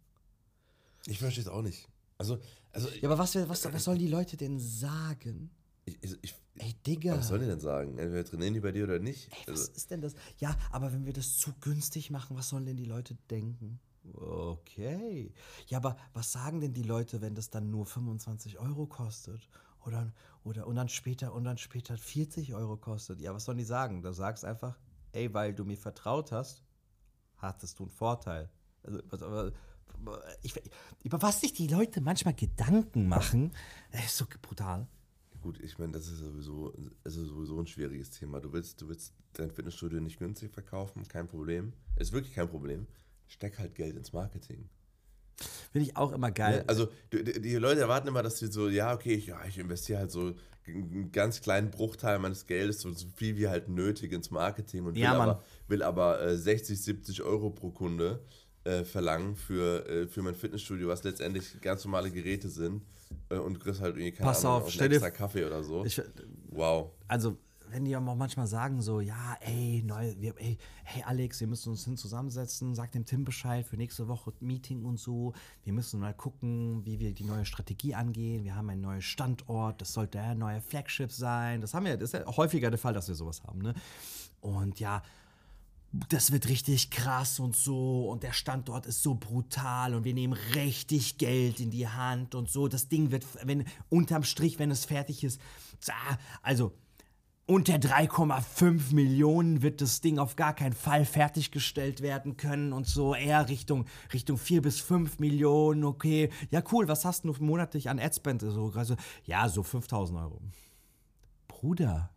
Ich 1.06 1.20
verstehe 1.20 1.44
es 1.44 1.50
auch 1.50 1.62
nicht. 1.62 1.88
Also, 2.18 2.40
also 2.72 2.90
Ja, 2.90 3.10
aber 3.10 3.18
was, 3.18 3.36
was, 3.36 3.66
was 3.72 3.84
sollen 3.84 4.00
die 4.00 4.08
Leute 4.08 4.38
denn 4.38 4.60
sagen? 4.60 5.52
ich, 5.90 5.98
ich, 6.02 6.18
ich, 6.22 6.36
Ey, 6.56 6.74
Digga. 6.86 7.18
was 7.18 7.30
sollen 7.30 7.42
die 7.42 7.48
denn 7.48 7.60
sagen? 7.60 7.98
Entweder 7.98 8.26
trainieren 8.26 8.54
die 8.54 8.60
bei 8.60 8.72
dir 8.72 8.84
oder 8.84 9.00
nicht? 9.00 9.30
Ey, 9.32 9.38
was 9.48 9.62
also, 9.62 9.72
ist 9.74 9.92
denn 9.92 10.02
das? 10.02 10.14
Ja, 10.40 10.56
aber 10.72 10.92
wenn 10.92 11.06
wir 11.06 11.14
das 11.14 11.38
zu 11.38 11.54
günstig 11.62 12.12
machen, 12.12 12.36
was 12.36 12.50
sollen 12.50 12.66
denn 12.66 12.78
die 12.78 12.86
Leute 12.86 13.16
denken? 13.30 13.80
Okay. 14.13 15.34
Ja, 15.67 15.78
aber 15.78 15.98
was 16.13 16.32
sagen 16.32 16.62
denn 16.62 16.74
die 16.74 16.84
Leute, 16.84 17.22
wenn 17.22 17.36
das 17.36 17.50
dann 17.50 17.69
nur 17.69 17.86
25 17.86 18.60
Euro 18.60 18.86
kostet? 18.88 19.48
Oder, 19.86 20.12
oder 20.43 20.67
und 20.67 20.76
dann 20.76 20.89
später 20.89 21.34
und 21.34 21.45
dann 21.45 21.58
später 21.58 21.98
40 21.98 22.54
Euro 22.54 22.78
kostet? 22.78 23.22
Ja, 23.22 23.34
was 23.34 23.45
sollen 23.45 23.58
die 23.58 23.63
sagen? 23.63 24.02
Da 24.02 24.13
sagst 24.13 24.43
einfach, 24.43 24.78
ey, 25.13 25.34
weil 25.34 25.54
du 25.54 25.65
mir 25.65 25.78
vertraut 25.78 26.32
hast, 26.32 26.63
hattest 27.38 27.80
du 27.80 27.84
einen 27.84 27.91
Vorteil. 27.91 28.50
Also, 28.84 29.52
was, 30.02 30.22
ich, 30.41 30.54
über 31.04 31.22
was 31.22 31.41
sich 31.41 31.54
die 31.54 31.67
Leute 31.67 32.02
manchmal 32.02 32.34
Gedanken 32.34 33.08
machen, 33.08 33.52
ist 33.91 34.17
so 34.17 34.26
brutal. 34.41 34.88
Gut, 35.41 35.60
ich 35.62 35.80
meine, 35.80 35.93
das 35.93 36.08
ist 36.08 36.19
sowieso, 36.19 36.74
es 37.04 37.15
ist 37.15 37.28
sowieso 37.28 37.60
ein 37.60 37.67
schwieriges 37.67 38.12
Thema. 38.12 38.41
Du 38.41 38.52
willst, 38.52 38.82
du 38.82 38.89
willst 38.89 39.13
dein 39.34 39.52
Fitnessstudio 39.52 40.02
nicht 40.02 40.19
günstig 40.19 40.52
verkaufen, 40.52 41.08
kein 41.08 41.28
Problem. 41.28 41.72
Ist 41.95 42.12
wirklich 42.12 42.34
kein 42.34 42.50
Problem. 42.50 42.88
Steck 43.30 43.58
halt 43.60 43.76
Geld 43.76 43.96
ins 43.96 44.12
Marketing. 44.12 44.68
Finde 45.72 45.88
ich 45.88 45.96
auch 45.96 46.12
immer 46.12 46.32
geil. 46.32 46.58
Ne? 46.58 46.63
Also 46.68 46.89
die, 47.13 47.56
Leute 47.56 47.80
erwarten 47.80 48.10
immer, 48.10 48.22
dass 48.24 48.39
sie 48.39 48.48
so, 48.52 48.68
ja, 48.68 48.94
okay, 48.94 49.13
ich, 49.13 49.28
ja, 49.28 49.39
ich 49.48 49.58
investiere 49.58 50.00
halt 50.00 50.12
so 50.12 50.34
einen 50.68 51.12
ganz 51.13 51.39
kleinen 51.42 51.72
Bruchteil 51.72 52.20
meines 52.20 52.46
Geldes, 52.46 52.82
so, 52.82 52.92
so 52.92 53.08
viel 53.15 53.38
wie 53.38 53.48
halt 53.48 53.70
nötig 53.70 54.12
ins 54.12 54.32
Marketing 54.32 54.86
und 54.86 54.96
will 54.96 55.02
Ja, 55.02 55.18
Mann. 55.18 55.30
aber, 55.30 55.44
will 55.68 55.82
aber 55.82 56.22
äh, 56.22 56.38
60, 56.38 56.82
70 56.82 57.22
Euro 57.24 57.52
pro 57.52 57.70
Kunde 57.72 58.20
äh, 58.65 58.84
verlangen 58.84 59.36
für, 59.36 59.88
äh, 59.88 60.08
für 60.08 60.22
mein 60.22 60.36
Fitnessstudio, 60.36 60.89
was 60.89 61.04
letztendlich 61.04 61.62
ganz 61.62 61.86
normale 61.86 62.12
Geräte 62.12 62.50
sind 62.50 62.84
äh, 63.30 63.38
und 63.38 63.54
du 63.54 63.60
kriegst 63.62 63.80
halt 63.80 63.96
irgendwie 63.96 64.12
keine 64.12 64.32
Pass 64.32 64.44
Ahnung, 64.44 64.63
auf, 64.63 64.72
stell 64.72 64.89
dir- 64.89 65.00
Kaffee 65.12 65.46
oder 65.46 65.63
so. 65.63 65.86
Ich, 65.86 66.02
wow. 66.50 66.92
also 67.08 67.38
wenn 67.72 67.86
die 67.86 67.96
auch 67.96 68.02
manchmal 68.02 68.48
sagen 68.48 68.82
so, 68.82 69.00
ja, 69.00 69.38
ey, 69.42 69.84
neu, 69.86 70.14
wir, 70.20 70.34
ey, 70.38 70.58
hey 70.84 71.04
Alex, 71.04 71.40
wir 71.40 71.48
müssen 71.48 71.70
uns 71.70 71.86
hin 71.86 71.98
zusammensetzen, 71.98 72.76
sag 72.76 72.92
dem 72.92 73.06
Tim 73.06 73.24
Bescheid 73.24 73.66
für 73.66 73.78
nächste 73.78 74.08
Woche 74.08 74.34
Meeting 74.40 74.84
und 74.86 75.00
so. 75.00 75.34
Wir 75.64 75.74
müssen 75.74 76.00
mal 76.00 76.14
gucken, 76.14 76.86
wie 76.86 77.00
wir 77.00 77.14
die 77.14 77.26
neue 77.26 77.46
Strategie 77.46 77.96
angehen. 77.96 78.44
Wir 78.44 78.56
haben 78.56 78.70
einen 78.70 78.82
neuen 78.82 79.02
Standort, 79.02 79.82
das 79.82 79.94
sollte 79.94 80.18
der 80.18 80.36
neue 80.36 80.62
Flagship 80.62 81.12
sein. 81.12 81.62
Das 81.62 81.74
haben 81.74 81.86
wir, 81.86 81.98
das 81.98 82.14
ist 82.14 82.20
ja 82.20 82.38
häufiger 82.38 82.70
der 82.70 82.80
Fall, 82.80 82.94
dass 82.94 83.08
wir 83.08 83.16
sowas 83.16 83.44
haben, 83.44 83.62
ne? 83.62 83.74
Und 84.42 84.80
ja, 84.80 85.04
das 86.10 86.32
wird 86.32 86.48
richtig 86.48 86.92
krass 86.92 87.40
und 87.40 87.56
so 87.56 88.10
und 88.10 88.22
der 88.22 88.34
Standort 88.34 88.86
ist 88.86 89.02
so 89.02 89.16
brutal 89.16 89.96
und 89.96 90.04
wir 90.04 90.14
nehmen 90.14 90.38
richtig 90.54 91.18
Geld 91.18 91.60
in 91.60 91.72
die 91.72 91.88
Hand 91.88 92.36
und 92.36 92.50
so. 92.50 92.68
Das 92.68 92.90
Ding 92.90 93.12
wird, 93.12 93.26
wenn 93.44 93.66
unterm 93.90 94.24
Strich, 94.24 94.60
wenn 94.60 94.70
es 94.70 94.86
fertig 94.86 95.24
ist, 95.24 95.42
also 96.44 96.74
unter 97.50 97.74
3,5 97.78 98.94
Millionen 98.94 99.64
wird 99.64 99.82
das 99.82 100.02
Ding 100.02 100.20
auf 100.20 100.36
gar 100.36 100.54
keinen 100.54 100.74
Fall 100.74 101.04
fertiggestellt 101.04 102.02
werden 102.02 102.38
können 102.38 102.74
und 102.74 102.86
so 102.86 103.16
eher 103.16 103.50
Richtung, 103.50 103.86
Richtung 104.14 104.38
4 104.38 104.62
bis 104.62 104.80
5 104.80 105.18
Millionen, 105.18 105.84
okay. 105.84 106.30
Ja, 106.52 106.62
cool, 106.72 106.88
was 106.88 107.06
hast 107.06 107.26
du 107.26 107.34
monatlich 107.40 107.90
an 107.90 108.00
Adspend? 108.00 108.42
So, 108.44 108.72
also, 108.76 108.96
ja, 109.26 109.50
so 109.50 109.64
5000 109.64 110.20
Euro. 110.20 110.40
Bruder, 111.48 112.12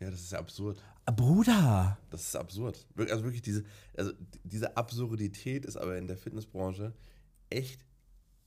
Ja, 0.00 0.10
das 0.10 0.20
ist 0.20 0.32
ja 0.32 0.38
absurd. 0.38 0.82
äh, 1.04 1.12
Bruder. 1.12 1.98
Das 2.08 2.22
ist 2.22 2.34
absurd. 2.36 2.86
Also 2.96 3.24
wirklich 3.24 3.42
diese, 3.42 3.64
also 3.94 4.12
diese 4.42 4.74
Absurdität 4.78 5.66
ist 5.66 5.76
aber 5.76 5.98
in 5.98 6.06
der 6.06 6.16
Fitnessbranche 6.16 6.94
echt, 7.50 7.84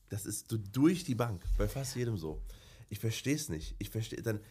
das 0.09 0.25
ist 0.25 0.49
so 0.49 0.57
durch 0.57 1.03
die 1.03 1.15
Bank, 1.15 1.43
bei 1.59 1.67
fast 1.67 1.95
jedem 1.95 2.17
so. 2.17 2.41
Ich 2.89 2.99
verstehe 2.99 3.35
es 3.35 3.47
nicht. 3.47 3.75
Ich 3.79 3.89
verstehe, 3.89 4.21
dann 4.21 4.41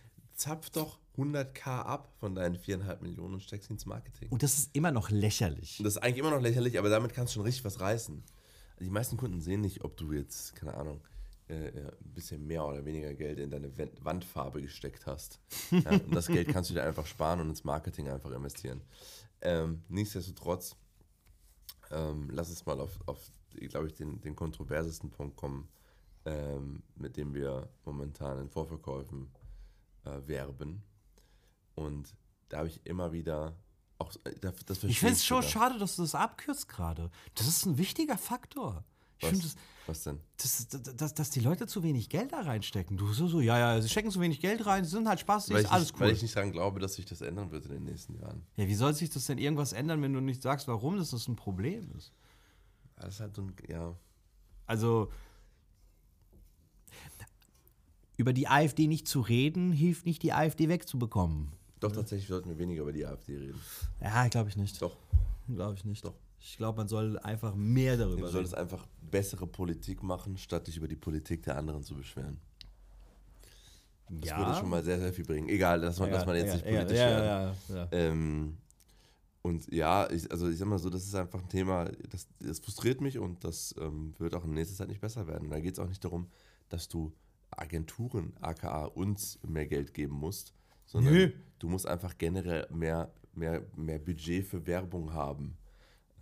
zapf 0.41 0.71
doch 0.71 0.99
100k 1.17 1.83
ab 1.83 2.13
von 2.19 2.35
deinen 2.35 2.57
4,5 2.57 3.03
Millionen 3.03 3.35
und 3.35 3.43
steckst 3.43 3.71
ins 3.71 3.87
Marketing. 3.87 4.29
Und 4.31 4.43
das 4.43 4.59
ist 4.59 4.71
immer 4.75 4.91
noch 4.91 5.11
lächerlich. 5.11 5.79
Und 5.79 5.85
das 5.85 5.97
ist 5.97 6.03
eigentlich 6.03 6.19
immer 6.19 6.31
noch 6.31 6.41
lächerlich, 6.41 6.79
aber 6.79 6.89
damit 6.89 7.13
kannst 7.13 7.33
du 7.33 7.39
schon 7.39 7.45
richtig 7.45 7.65
was 7.65 7.81
reißen. 7.81 8.23
Also 8.73 8.85
die 8.85 8.91
meisten 8.91 9.17
Kunden 9.17 9.41
sehen 9.41 9.61
nicht, 9.61 9.85
ob 9.85 9.97
du 9.97 10.13
jetzt, 10.13 10.57
keine 10.57 10.75
Ahnung, 10.75 11.03
äh, 11.49 11.67
äh, 11.69 11.89
ein 11.89 12.15
bisschen 12.15 12.47
mehr 12.47 12.65
oder 12.65 12.85
weniger 12.85 13.13
Geld 13.15 13.39
in 13.39 13.51
deine 13.51 13.77
Wand- 13.77 14.03
Wandfarbe 14.05 14.63
gesteckt 14.63 15.07
hast. 15.07 15.41
Ja, 15.71 15.91
und 15.91 16.15
das 16.15 16.29
Geld 16.29 16.49
kannst 16.49 16.71
du 16.71 16.75
dir 16.75 16.85
einfach 16.85 17.07
sparen 17.07 17.41
und 17.41 17.51
ins 17.51 17.65
Marketing 17.65 18.09
einfach 18.09 18.31
investieren. 18.31 18.81
Ähm, 19.43 19.83
nichtsdestotrotz, 19.89 20.77
ähm, 21.91 22.31
lass 22.33 22.49
uns 22.51 22.65
mal 22.65 22.81
auf, 22.81 22.99
auf 23.07 23.31
glaube 23.69 23.89
ich, 23.89 23.95
den, 23.95 24.21
den 24.21 24.37
kontroversesten 24.37 25.11
Punkt 25.11 25.37
kommen, 25.37 25.69
ähm, 26.25 26.83
mit 26.95 27.17
dem 27.17 27.35
wir 27.35 27.69
momentan 27.85 28.39
in 28.39 28.49
Vorverkäufen 28.49 29.29
äh, 30.05 30.27
werben. 30.27 30.83
Und 31.75 32.15
da 32.49 32.59
habe 32.59 32.69
ich 32.69 32.85
immer 32.85 33.13
wieder 33.13 33.57
auch, 33.99 34.13
äh, 34.25 34.35
das, 34.41 34.55
das 34.67 34.85
Ich 34.85 34.99
finde 34.99 35.15
es 35.15 35.25
schon 35.25 35.43
schade, 35.43 35.79
dass 35.79 35.97
du 35.97 36.03
das 36.03 36.15
abkürzt 36.15 36.69
gerade. 36.69 37.11
Das 37.35 37.47
ist 37.47 37.67
ein 37.67 37.79
wichtiger 37.79 38.19
Faktor. 38.19 38.85
Ich 39.19 39.31
Was, 39.31 39.39
das, 39.41 39.57
was 39.87 40.03
denn? 40.05 40.21
das, 40.39 40.69
das, 40.69 40.97
dass, 40.97 41.15
dass 41.15 41.31
die 41.31 41.41
Leute 41.41 41.67
zu 41.67 41.83
wenig 41.83 42.09
Geld 42.09 42.33
da 42.33 42.41
reinstecken. 42.41 42.97
Du 42.97 43.13
so, 43.13 43.29
so, 43.29 43.43
ja, 43.43 43.59
ja, 43.59 43.83
sie 43.83 43.89
stecken 43.91 44.11
zu 44.11 44.21
wenig 44.21 44.41
Geld 44.41 44.65
rein, 44.65 44.85
sie 44.85 44.91
sind 44.91 45.07
halt 45.07 45.21
spaßig, 45.21 45.55
ist 45.55 45.71
alles 45.71 45.93
cool. 45.93 46.01
weil 46.01 46.13
ich 46.13 46.23
nicht 46.23 46.35
daran 46.35 46.53
glaube, 46.53 46.81
dass 46.81 46.95
sich 46.95 47.05
das 47.05 47.21
ändern 47.21 47.51
wird 47.51 47.67
in 47.67 47.73
den 47.73 47.85
nächsten 47.85 48.19
Jahren. 48.19 48.43
ja, 48.57 48.67
wie 48.67 48.75
soll 48.75 48.95
sich 48.95 49.11
das 49.11 49.27
denn 49.27 49.37
irgendwas 49.37 49.75
ändern, 49.75 50.01
wenn 50.01 50.15
du 50.15 50.21
nicht 50.21 50.41
sagst, 50.41 50.69
warum 50.69 50.97
das 50.97 51.13
ein 51.13 51.37
Problem 51.37 51.91
ist? 51.97 52.15
Das 52.97 53.15
ist 53.15 53.21
halt 53.21 53.35
so 53.35 53.43
ein, 53.43 53.55
ja. 53.69 53.95
Also, 54.67 55.11
über 58.21 58.35
die 58.35 58.49
AfD 58.49 58.87
nicht 58.87 59.09
zu 59.09 59.23
reden, 59.23 59.73
hilft 59.73 60.05
nicht, 60.05 60.23
die 60.23 60.35
AfD 60.35 60.69
wegzubekommen. 60.69 61.49
Doch, 61.81 61.91
tatsächlich 61.91 62.29
sollten 62.29 62.51
wir 62.51 62.59
weniger 62.59 62.83
über 62.83 62.93
die 62.93 63.07
AfD 63.07 63.35
reden. 63.39 63.59
Ja, 64.03 64.29
glaube 64.29 64.51
ich 64.51 64.57
nicht. 64.57 64.81
Doch. 64.83 64.95
Glaube 65.49 65.75
ich 65.77 65.87
nicht. 65.87 66.05
Doch. 66.05 66.13
Ich 66.39 66.59
glaube, 66.59 66.77
man 66.77 66.89
soll 66.89 67.19
einfach 67.21 67.55
mehr 67.55 67.97
darüber 67.97 68.17
Du 68.17 68.23
reden. 68.25 68.33
solltest 68.33 68.55
einfach 68.55 68.87
bessere 69.11 69.47
Politik 69.47 70.03
machen, 70.03 70.37
statt 70.37 70.67
dich 70.67 70.77
über 70.77 70.87
die 70.87 70.97
Politik 70.97 71.43
der 71.45 71.57
anderen 71.57 71.83
zu 71.83 71.95
beschweren. 71.95 72.39
Das 74.11 74.37
würde 74.37 74.55
schon 74.55 74.69
mal 74.69 74.85
sehr, 74.85 74.99
sehr 74.99 75.15
viel 75.15 75.25
bringen. 75.25 75.49
Egal, 75.49 75.81
dass 75.81 75.99
man, 75.99 76.11
dass 76.11 76.27
man 76.27 76.37
jetzt 76.37 76.53
nicht 76.53 76.67
politisch 76.67 76.99
ja, 76.99 77.07
werden. 77.07 77.57
ja, 77.69 77.75
ja, 77.75 77.77
ja. 77.77 77.89
Ähm, 77.93 78.57
und 79.41 79.73
ja, 79.73 80.11
ich, 80.11 80.31
also 80.31 80.49
ich 80.49 80.59
sag 80.59 80.69
mal 80.69 80.79
so, 80.79 80.91
das 80.91 81.05
ist 81.05 81.15
einfach 81.15 81.41
ein 81.41 81.49
Thema, 81.49 81.87
das, 82.11 82.27
das 82.39 82.59
frustriert 82.59 83.01
mich 83.01 83.19
und 83.19 83.43
das 83.45 83.75
ähm, 83.81 84.13
wird 84.19 84.35
auch 84.35 84.45
in 84.45 84.53
nächster 84.53 84.77
Zeit 84.77 84.89
nicht 84.89 85.01
besser 85.01 85.27
werden. 85.27 85.49
Da 85.49 85.61
geht 85.61 85.75
es 85.75 85.79
auch 85.79 85.89
nicht 85.89 86.05
darum, 86.05 86.27
dass 86.69 86.89
du 86.89 87.13
Agenturen, 87.51 88.33
aka 88.41 88.85
uns, 88.85 89.39
mehr 89.47 89.67
Geld 89.67 89.95
geben 89.95 90.15
musst, 90.15 90.55
sondern 90.87 91.15
Nö. 91.15 91.33
du 91.59 91.69
musst 91.69 91.87
einfach 91.87 92.17
generell 92.19 92.67
mehr, 92.71 93.13
mehr, 93.35 93.63
mehr 93.77 93.99
Budget 93.99 94.45
für 94.47 94.67
Werbung 94.67 95.13
haben. 95.13 95.57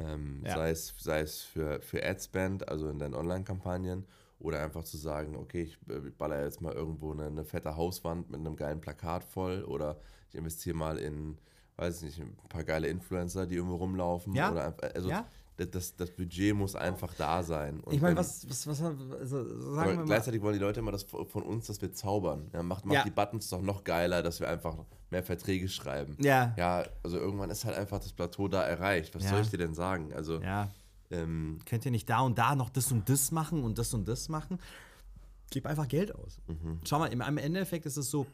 Ähm, 0.01 0.43
Ja. 0.45 0.57
sei, 0.57 0.71
es, 0.71 0.95
sei 0.99 1.21
es 1.21 1.41
für, 1.41 1.81
für 1.81 2.05
Adspend, 2.05 2.69
also 2.69 2.89
in 2.89 2.99
deinen 2.99 3.15
Online-Kampagnen, 3.15 4.07
oder 4.41 4.63
einfach 4.63 4.85
zu 4.85 4.97
sagen, 4.97 5.35
okay, 5.37 5.63
ich 5.63 5.79
äh, 5.89 6.11
baller 6.11 6.45
jetzt 6.45 6.61
mal 6.61 6.73
irgendwo 6.73 7.13
eine, 7.13 7.27
eine 7.27 7.45
fette 7.45 7.77
Hauswand 7.77 8.31
mit 8.31 8.39
einem 8.39 8.55
geilen 8.55 8.81
Plakat 8.81 9.25
voll 9.25 9.65
oder 9.65 10.01
ich 10.29 10.37
investiere 10.37 10.77
mal 10.77 10.99
in, 10.99 11.39
weiß 11.77 12.03
ich 12.03 12.19
nicht, 12.19 12.29
ein 12.29 12.49
paar 12.49 12.63
geile 12.63 12.87
Influencer, 12.89 13.47
die 13.47 13.57
irgendwo 13.57 13.77
rumlaufen. 13.77 14.35
Ja. 14.35 14.53
Oder 14.53 14.67
einfach, 14.67 14.95
also 14.95 15.11
Ja. 15.11 15.27
Das, 15.67 15.97
das, 15.97 16.11
Budget 16.11 16.55
muss 16.55 16.75
einfach 16.77 17.13
da 17.15 17.43
sein. 17.43 17.81
Und 17.81 17.93
Ich 17.93 18.01
meine, 18.01 18.17
was, 18.17 18.49
was, 18.49 18.67
was, 18.67 18.81
also, 18.81 19.73
sagen 19.73 19.91
wir 19.91 19.97
mal. 19.97 20.05
gleichzeitig 20.05 20.41
wollen 20.41 20.55
die 20.55 20.61
Leute 20.61 20.81
immer 20.81 20.93
das 20.93 21.03
von 21.05 21.43
uns, 21.43 21.67
dass 21.67 21.83
wir 21.83 21.93
zaubern. 21.93 22.49
Ja, 22.53 22.63
macht 22.63 22.87
macht 22.87 22.95
Ja. 22.95 23.05
die 23.05 23.11
Buttons 23.11 23.49
doch 23.51 23.61
noch 23.61 23.83
geiler, 23.83 24.23
dass 24.23 24.39
wir 24.41 24.49
einfach 24.49 24.77
mehr 25.11 25.23
Verträge 25.23 25.69
schreiben. 25.69 26.17
Ja. 26.21 26.55
Ja, 26.57 26.85
also 27.03 27.19
irgendwann 27.19 27.51
ist 27.51 27.65
halt 27.65 27.77
einfach 27.77 27.99
das 27.99 28.13
Plateau 28.13 28.47
da 28.49 28.63
erreicht. 28.63 29.15
Was 29.15 29.25
Ja. 29.25 29.31
soll 29.31 29.41
ich 29.41 29.51
dir 29.51 29.59
denn 29.59 29.75
sagen? 29.75 30.13
Also, 30.13 30.41
Ja. 30.41 30.71
ähm, 31.11 31.59
Könnt 31.67 31.85
ihr 31.85 31.91
nicht 31.91 32.09
da 32.09 32.21
und 32.21 32.39
da 32.39 32.55
noch 32.55 32.71
das 32.71 32.93
und 32.93 33.09
das 33.09 33.33
machen 33.33 33.65
und 33.65 33.79
das 33.79 33.93
und 33.95 34.07
das 34.07 34.29
machen? 34.29 34.59
Gib 35.51 35.67
einfach 35.67 35.89
Geld 35.89 36.15
aus. 36.15 36.39
Mhm. 36.47 36.79
Schau 36.85 36.99
mal, 36.99 37.07
im, 37.07 37.21
im 37.21 37.39
Endeffekt 37.39 37.87
ist 37.87 37.97
es 37.97 38.11
so, 38.11 38.27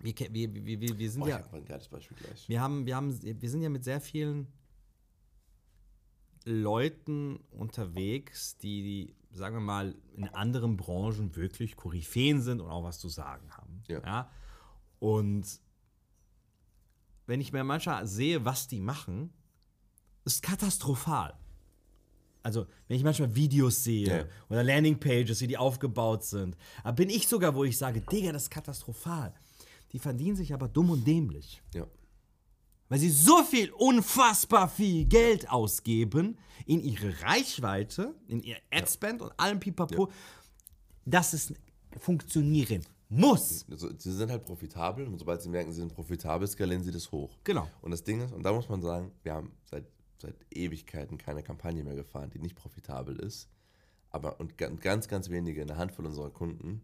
wir, 0.00 0.14
wir, 0.30 0.54
wir, 0.54 0.98
wir, 0.98 1.10
sind 1.10 1.22
oh, 1.22 1.26
ich 1.26 1.30
ja. 1.32 1.42
ein 1.52 1.64
geiles 1.64 1.88
Beispiel 1.88 2.16
gleich. 2.16 2.48
Wir 2.48 2.60
haben, 2.60 2.86
wir 2.86 2.94
haben, 2.96 3.18
wir 3.22 3.50
sind 3.50 3.62
ja 3.62 3.68
mit 3.68 3.84
sehr 3.84 4.00
vielen 4.00 4.46
Leuten 6.44 7.36
unterwegs, 7.50 8.56
die, 8.58 9.14
sagen 9.32 9.56
wir 9.56 9.60
mal, 9.60 9.94
in 10.14 10.28
anderen 10.28 10.76
Branchen 10.76 11.34
wirklich 11.36 11.76
Koryphäen 11.76 12.40
sind 12.42 12.60
und 12.60 12.70
auch 12.70 12.84
was 12.84 12.98
zu 12.98 13.08
sagen 13.08 13.50
haben. 13.56 13.82
Ja. 13.88 14.30
Und 14.98 15.60
wenn 17.26 17.40
ich 17.40 17.52
mir 17.52 17.64
manchmal 17.64 18.06
sehe, 18.06 18.44
was 18.44 18.68
die 18.68 18.80
machen, 18.80 19.32
ist 20.24 20.42
katastrophal. 20.42 21.34
Also, 22.42 22.66
wenn 22.88 22.96
ich 22.96 23.04
manchmal 23.04 23.34
Videos 23.34 23.84
sehe 23.84 24.06
Ja. 24.18 24.24
oder 24.48 24.64
Landingpages, 24.64 25.40
wie 25.40 25.46
die 25.46 25.56
aufgebaut 25.56 26.24
sind, 26.24 26.56
da 26.82 26.90
bin 26.90 27.08
ich 27.08 27.28
sogar, 27.28 27.54
wo 27.54 27.62
ich 27.64 27.78
sage, 27.78 28.00
Digga, 28.00 28.32
das 28.32 28.44
ist 28.44 28.50
katastrophal. 28.50 29.32
Die 29.92 29.98
verdienen 30.00 30.36
sich 30.36 30.52
aber 30.52 30.68
dumm 30.68 30.90
und 30.90 31.06
dämlich. 31.06 31.62
Ja. 31.74 31.86
Weil 32.92 32.98
sie 32.98 33.08
so 33.08 33.42
viel, 33.42 33.70
unfassbar 33.72 34.68
viel 34.68 35.06
Geld 35.06 35.48
ausgeben 35.48 36.36
in 36.66 36.84
ihre 36.84 37.22
Reichweite, 37.22 38.14
in 38.28 38.42
ihr 38.42 38.56
Adspend 38.70 39.22
und 39.22 39.32
allem 39.40 39.58
Pipapo, 39.58 40.10
dass 41.06 41.32
es 41.32 41.54
funktionieren 41.98 42.84
muss. 43.08 43.64
Also, 43.70 43.88
sie 43.96 44.12
sind 44.12 44.30
halt 44.30 44.44
profitabel 44.44 45.06
und 45.06 45.18
sobald 45.18 45.40
sie 45.40 45.48
merken, 45.48 45.72
sie 45.72 45.80
sind 45.80 45.94
profitabel, 45.94 46.46
skalieren 46.46 46.84
sie 46.84 46.90
das 46.90 47.10
hoch. 47.10 47.38
Genau. 47.44 47.66
Und 47.80 47.92
das 47.92 48.04
Ding 48.04 48.20
ist, 48.20 48.34
und 48.34 48.42
da 48.42 48.52
muss 48.52 48.68
man 48.68 48.82
sagen, 48.82 49.10
wir 49.22 49.32
haben 49.32 49.52
seit, 49.64 49.86
seit 50.20 50.34
Ewigkeiten 50.50 51.16
keine 51.16 51.42
Kampagne 51.42 51.82
mehr 51.84 51.94
gefahren, 51.94 52.28
die 52.28 52.40
nicht 52.40 52.56
profitabel 52.56 53.16
ist. 53.20 53.48
Aber 54.10 54.38
und 54.38 54.58
ga- 54.58 54.68
ganz, 54.68 55.08
ganz 55.08 55.30
wenige, 55.30 55.62
eine 55.62 55.78
Handvoll 55.78 56.04
unserer 56.04 56.28
Kunden, 56.28 56.82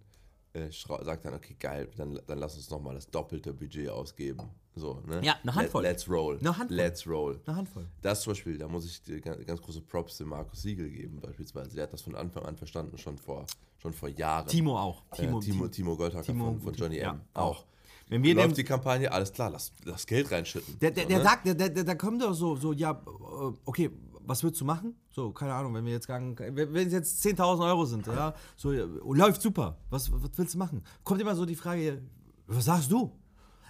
äh, 0.63 1.05
sagt 1.05 1.25
dann, 1.25 1.35
okay, 1.35 1.57
geil, 1.59 1.89
dann, 1.97 2.19
dann 2.27 2.39
lass 2.39 2.57
uns 2.57 2.71
nochmal 2.71 2.95
das 2.95 3.11
doppelte 3.11 3.53
Budget 3.53 3.89
ausgeben. 3.89 4.43
So, 4.75 5.03
ne? 5.07 5.21
Ja, 5.25 5.37
eine 5.43 5.55
Handvoll. 5.55 5.83
Let, 5.83 5.93
let's 5.93 6.09
roll. 6.09 6.39
Eine 6.39 6.57
Handvoll. 6.57 6.77
Let's 6.77 7.07
roll. 7.07 7.41
Eine 7.47 7.57
Handvoll. 7.57 7.87
Das 8.01 8.21
zum 8.23 8.33
Beispiel, 8.33 8.59
da 8.59 8.69
muss 8.69 8.85
ich 8.85 9.03
dir 9.03 9.21
ganz, 9.21 9.45
ganz 9.45 9.61
große 9.61 9.81
Props 9.81 10.19
dem 10.19 10.29
Markus 10.29 10.63
Siegel 10.63 10.89
geben, 10.91 11.21
beispielsweise. 11.21 11.75
Der 11.75 11.85
hat 11.85 11.93
das 11.93 12.03
von 12.03 12.15
Anfang 12.15 12.45
an 12.45 12.57
verstanden, 12.57 12.97
schon 12.97 13.19
vor, 13.19 13.45
schon 13.79 13.93
vor 13.93 14.09
Jahren. 14.09 14.47
Timo 14.47 14.79
auch. 14.79 15.03
Timo, 15.17 15.41
Timo, 15.41 15.69
Timo 15.69 15.97
Goldhacker 15.97 16.27
Timo- 16.27 16.45
von, 16.53 16.61
von 16.61 16.75
Johnny 16.75 16.99
ja, 16.99 17.11
M. 17.13 17.21
auch. 17.35 17.65
Wenn 18.11 18.23
wir 18.23 18.35
Läuft 18.35 18.57
die 18.57 18.65
Kampagne, 18.65 19.11
alles 19.13 19.33
klar, 19.33 19.51
lass, 19.51 19.71
lass 19.85 20.07
Geld 20.07 20.31
reinschütten. 20.31 20.79
der, 20.79 20.93
der, 20.93 21.03
So, 21.03 21.09
der 21.11 21.19
ne? 21.19 21.25
sagt, 21.25 21.47
der, 21.47 21.55
der, 21.55 21.69
der, 21.69 21.85
da 21.85 21.95
kommt 21.95 22.23
doch 22.23 22.33
so, 22.33 22.57
so, 22.57 22.73
ja, 22.73 22.93
äh, 22.93 23.53
okay, 23.67 23.91
was 24.29 24.43
würdest 24.43 24.61
du 24.61 24.65
machen? 24.67 24.95
So, 25.11 25.33
keine 25.33 25.55
Ahnung, 25.55 25.75
wenn 25.75 25.85
wir 25.87 25.93
jetzt 25.93 26.07
sagen, 26.07 26.39
wenn 26.39 26.75
wenn 26.75 26.87
es 26.87 26.93
jetzt 26.93 27.25
10.000 27.25 27.67
Euro 27.67 27.87
sind, 27.87 28.07
ja, 28.07 28.35
so, 28.57 28.73
ja, 28.73 28.85
läuft 28.85 29.41
super, 29.41 29.79
was, 29.89 30.13
was 30.13 30.31
willst 30.37 30.55
du 30.55 30.59
machen? 30.59 30.85
Kommt 31.03 31.21
immer 31.21 31.35
so 31.35 31.47
die 31.47 31.57
Frage, 31.57 32.03
was 32.47 32.67
sagst 32.67 32.93
du? 32.93 33.11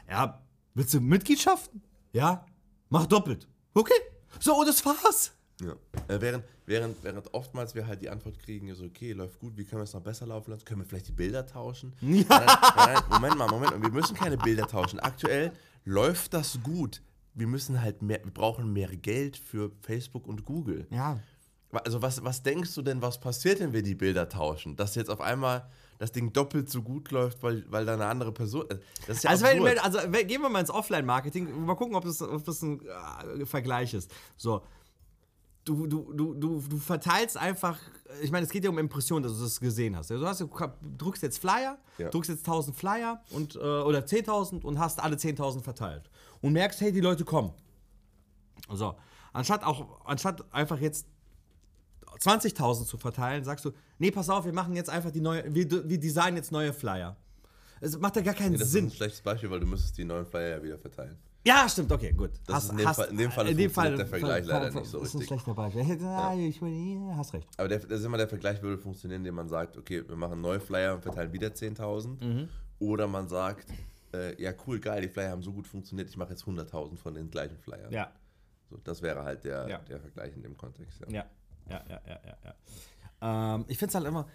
Ja, 0.08 0.42
willst 0.74 0.92
du 0.94 1.00
Mitgliedschaften? 1.00 1.82
Ja, 2.12 2.44
mach 2.88 3.06
doppelt. 3.06 3.46
Okay, 3.72 4.00
so, 4.40 4.56
und 4.58 4.66
das 4.66 4.84
war's. 4.84 5.32
Ja. 5.60 5.72
Äh, 6.08 6.20
während, 6.20 6.44
während, 6.66 7.04
während 7.04 7.32
oftmals 7.34 7.74
wir 7.74 7.86
halt 7.86 8.02
die 8.02 8.10
Antwort 8.10 8.38
kriegen, 8.38 8.72
so, 8.74 8.84
okay, 8.84 9.12
läuft 9.12 9.38
gut, 9.38 9.56
wie 9.56 9.64
können 9.64 9.80
wir 9.80 9.84
es 9.84 9.94
noch 9.94 10.02
besser 10.02 10.26
laufen 10.26 10.50
lassen? 10.50 10.64
Können 10.64 10.80
wir 10.80 10.86
vielleicht 10.86 11.08
die 11.08 11.12
Bilder 11.12 11.46
tauschen? 11.46 11.92
Ja. 12.02 12.24
Nein, 12.28 12.46
nein, 12.76 13.02
Moment 13.10 13.38
mal, 13.38 13.48
Moment 13.48 13.82
wir 13.82 13.90
müssen 13.90 14.16
keine 14.16 14.36
Bilder 14.36 14.66
tauschen. 14.66 14.98
Aktuell 14.98 15.52
läuft 15.84 16.34
das 16.34 16.58
gut. 16.62 17.00
Wir 17.38 17.46
müssen 17.46 17.80
halt 17.80 18.02
mehr, 18.02 18.20
wir 18.24 18.32
brauchen 18.32 18.72
mehr 18.72 18.88
Geld 18.96 19.36
für 19.36 19.70
Facebook 19.80 20.26
und 20.26 20.44
Google. 20.44 20.86
Ja, 20.90 21.20
Also 21.84 22.02
was, 22.02 22.24
was 22.24 22.42
denkst 22.42 22.74
du 22.74 22.82
denn, 22.82 23.00
was 23.02 23.20
passiert, 23.20 23.60
wenn 23.60 23.72
wir 23.72 23.82
die 23.82 23.94
Bilder 23.94 24.28
tauschen? 24.28 24.74
Dass 24.76 24.94
jetzt 24.94 25.10
auf 25.10 25.20
einmal 25.20 25.68
das 25.98 26.12
Ding 26.12 26.32
doppelt 26.32 26.70
so 26.70 26.82
gut 26.82 27.10
läuft, 27.10 27.42
weil, 27.42 27.64
weil 27.70 27.84
da 27.84 27.94
eine 27.94 28.06
andere 28.06 28.32
Person. 28.32 28.64
äh, 28.70 28.78
Das 29.06 29.18
ist 29.18 29.24
ja 29.24 29.30
Also, 29.30 29.44
wenn, 29.46 29.78
also 29.78 29.98
gehen 30.10 30.40
wir 30.42 30.48
mal 30.48 30.60
ins 30.60 30.70
Offline-Marketing, 30.70 31.64
mal 31.66 31.74
gucken, 31.74 31.96
ob 31.96 32.04
das, 32.04 32.22
ob 32.22 32.44
das 32.44 32.62
ein 32.62 32.80
äh, 33.40 33.44
Vergleich 33.46 33.94
ist. 33.94 34.10
So, 34.36 34.62
du, 35.68 35.86
du, 35.86 36.12
du, 36.12 36.34
du, 36.34 36.60
du 36.60 36.76
verteilst 36.78 37.36
einfach, 37.36 37.78
ich 38.22 38.30
meine, 38.30 38.44
es 38.46 38.50
geht 38.52 38.64
ja 38.64 38.70
um 38.70 38.78
Impressionen, 38.78 39.22
dass 39.22 39.36
du 39.36 39.42
das 39.42 39.60
gesehen 39.60 39.96
hast. 39.96 40.10
Du, 40.10 40.24
hast, 40.26 40.40
du 40.40 40.48
druckst 40.96 41.22
jetzt 41.22 41.38
Flyer, 41.38 41.78
Ja. 41.98 42.08
druckst 42.10 42.30
jetzt 42.30 42.40
1000 42.46 42.74
Flyer 42.76 43.22
und, 43.30 43.54
äh, 43.56 43.58
oder 43.58 44.00
10.000 44.00 44.64
und 44.64 44.78
hast 44.78 45.00
alle 45.00 45.16
10.000 45.16 45.62
verteilt. 45.62 46.10
Und 46.40 46.52
merkst, 46.52 46.80
hey, 46.80 46.92
die 46.92 47.00
Leute 47.00 47.24
kommen. 47.24 47.52
So, 48.70 48.94
anstatt 49.32 49.64
auch, 49.64 50.04
anstatt 50.04 50.44
einfach 50.52 50.78
jetzt 50.80 51.06
20.000 52.20 52.86
zu 52.86 52.98
verteilen, 52.98 53.44
sagst 53.44 53.64
du, 53.64 53.72
nee, 53.98 54.10
pass 54.10 54.28
auf, 54.28 54.44
wir 54.44 54.52
machen 54.52 54.74
jetzt 54.74 54.90
einfach 54.90 55.10
die 55.10 55.20
neue, 55.20 55.44
wir, 55.54 55.88
wir 55.88 56.00
designen 56.00 56.36
jetzt 56.36 56.50
neue 56.52 56.72
Flyer. 56.72 57.16
Es 57.80 57.96
macht 57.98 58.16
ja 58.16 58.22
gar 58.22 58.34
keinen 58.34 58.58
das 58.58 58.72
Sinn. 58.72 58.86
ist 58.86 58.94
ein 58.94 58.96
schlechtes 58.96 59.20
Beispiel, 59.22 59.50
weil 59.50 59.60
du 59.60 59.66
müsstest 59.66 59.96
die 59.98 60.04
neuen 60.04 60.26
Flyer 60.26 60.56
ja 60.58 60.62
wieder 60.62 60.78
verteilen. 60.78 61.16
Ja, 61.48 61.68
stimmt, 61.68 61.90
okay, 61.92 62.12
gut. 62.12 62.30
Das 62.46 62.64
ist 62.64 62.70
in 62.72 62.76
dem 62.78 62.92
Fall- 62.92 63.08
in 63.08 63.16
dem 63.16 63.30
Fall 63.30 63.46
funktioniert 63.56 63.98
der 63.98 64.06
Vergleich 64.06 64.44
leider 64.46 64.70
nicht 64.70 64.86
so 64.90 64.98
Das 65.00 65.08
ist 65.08 65.14
ein 65.14 65.18
richtig. 65.20 65.26
schlechter 65.28 65.54
Beispiel. 65.54 65.82
Ja. 66.00 66.34
Ich, 66.34 66.60
ja, 66.60 67.16
hast 67.16 67.32
recht. 67.32 67.48
Aber 67.56 67.68
der, 67.68 67.78
das 67.78 68.00
ist 68.00 68.04
immer 68.06 68.18
der 68.18 68.28
Vergleich 68.28 68.60
würde 68.62 68.76
funktionieren, 68.78 69.20
indem 69.22 69.34
man 69.36 69.48
sagt, 69.48 69.76
okay, 69.76 70.06
wir 70.06 70.16
machen 70.16 70.40
neue 70.40 70.60
Flyer 70.60 70.94
und 70.94 71.02
verteilen 71.02 71.32
wieder 71.32 71.48
10.000. 71.48 72.22
Mhm. 72.24 72.48
Oder 72.80 73.06
man 73.06 73.28
sagt, 73.28 73.66
äh, 74.12 74.40
ja 74.42 74.52
cool, 74.66 74.78
geil, 74.78 75.02
die 75.02 75.08
Flyer 75.08 75.30
haben 75.30 75.42
so 75.42 75.52
gut 75.52 75.66
funktioniert, 75.66 76.08
ich 76.10 76.16
mache 76.16 76.30
jetzt 76.30 76.44
100.000 76.44 76.96
von 76.98 77.14
den 77.14 77.30
gleichen 77.30 77.56
Flyern. 77.58 77.90
Ja, 77.92 78.12
So, 78.70 78.76
das 78.84 79.00
wäre 79.02 79.24
halt 79.24 79.44
der, 79.44 79.68
Ja. 79.68 79.78
der 79.78 80.00
Vergleich 80.00 80.34
in 80.36 80.42
dem 80.42 80.56
Kontext. 80.56 81.00
Ja. 81.00 81.08
ja, 81.08 81.24
ja, 81.70 81.82
ja, 81.88 82.00
ja, 82.06 82.20
ja. 82.26 82.36
ja. 82.44 83.54
Ähm, 83.54 83.64
ich 83.68 83.78
finde 83.78 83.88
es 83.90 83.94
halt 83.94 84.06
immer. 84.06 84.26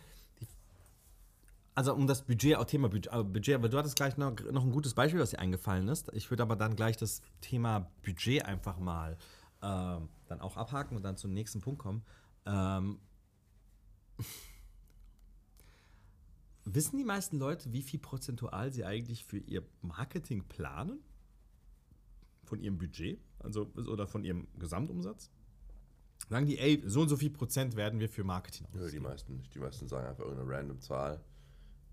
Also 1.75 1.93
um 1.93 2.05
das 2.05 2.21
Budget, 2.23 2.57
auch 2.57 2.65
Thema 2.65 2.87
Budget, 2.89 3.11
Budget, 3.11 3.55
aber 3.55 3.69
du 3.69 3.77
hattest 3.77 3.95
gleich 3.95 4.17
noch, 4.17 4.35
noch 4.51 4.63
ein 4.63 4.71
gutes 4.71 4.93
Beispiel, 4.93 5.19
was 5.19 5.31
dir 5.31 5.39
eingefallen 5.39 5.87
ist. 5.87 6.11
Ich 6.13 6.29
würde 6.29 6.43
aber 6.43 6.55
dann 6.55 6.75
gleich 6.75 6.97
das 6.97 7.21
Thema 7.41 7.91
Budget 8.03 8.45
einfach 8.45 8.77
mal 8.77 9.17
ähm, 9.63 10.09
dann 10.27 10.41
auch 10.41 10.55
abhaken 10.55 10.95
und 10.95 11.03
dann 11.03 11.17
zum 11.17 11.33
nächsten 11.33 11.61
Punkt 11.61 11.81
kommen. 11.81 12.03
Ähm, 12.45 12.99
wissen 16.65 16.97
die 16.97 17.05
meisten 17.05 17.39
Leute, 17.39 17.73
wie 17.73 17.81
viel 17.81 17.99
prozentual 17.99 18.71
sie 18.71 18.85
eigentlich 18.85 19.25
für 19.25 19.39
ihr 19.39 19.63
Marketing 19.81 20.43
planen? 20.43 20.99
von 22.53 22.59
ihrem 22.59 22.77
Budget, 22.77 23.19
also 23.39 23.71
oder 23.75 24.05
von 24.05 24.23
ihrem 24.23 24.47
Gesamtumsatz. 24.59 25.31
Sagen 26.29 26.45
die, 26.45 26.59
ey, 26.59 26.83
so 26.85 27.01
und 27.01 27.09
so 27.09 27.17
viel 27.17 27.31
Prozent 27.31 27.75
werden 27.75 27.99
wir 27.99 28.09
für 28.09 28.23
Marketing 28.23 28.67
Ja, 28.73 28.87
die 28.87 28.99
meisten 28.99 29.35
nicht. 29.35 29.53
Die 29.53 29.59
meisten 29.59 29.87
sagen 29.87 30.07
einfach 30.07 30.23
irgendeine 30.23 30.51
random 30.51 30.79
Zahl. 30.79 31.19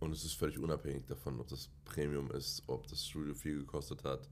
Und 0.01 0.13
es 0.13 0.25
ist 0.25 0.35
völlig 0.35 0.59
unabhängig 0.59 1.07
davon, 1.07 1.39
ob 1.41 1.49
das 1.49 1.71
Premium 1.85 2.31
ist, 2.31 2.63
ob 2.67 2.87
das 2.89 3.07
Studio 3.07 3.35
viel 3.35 3.59
gekostet 3.59 4.03
hat. 4.03 4.29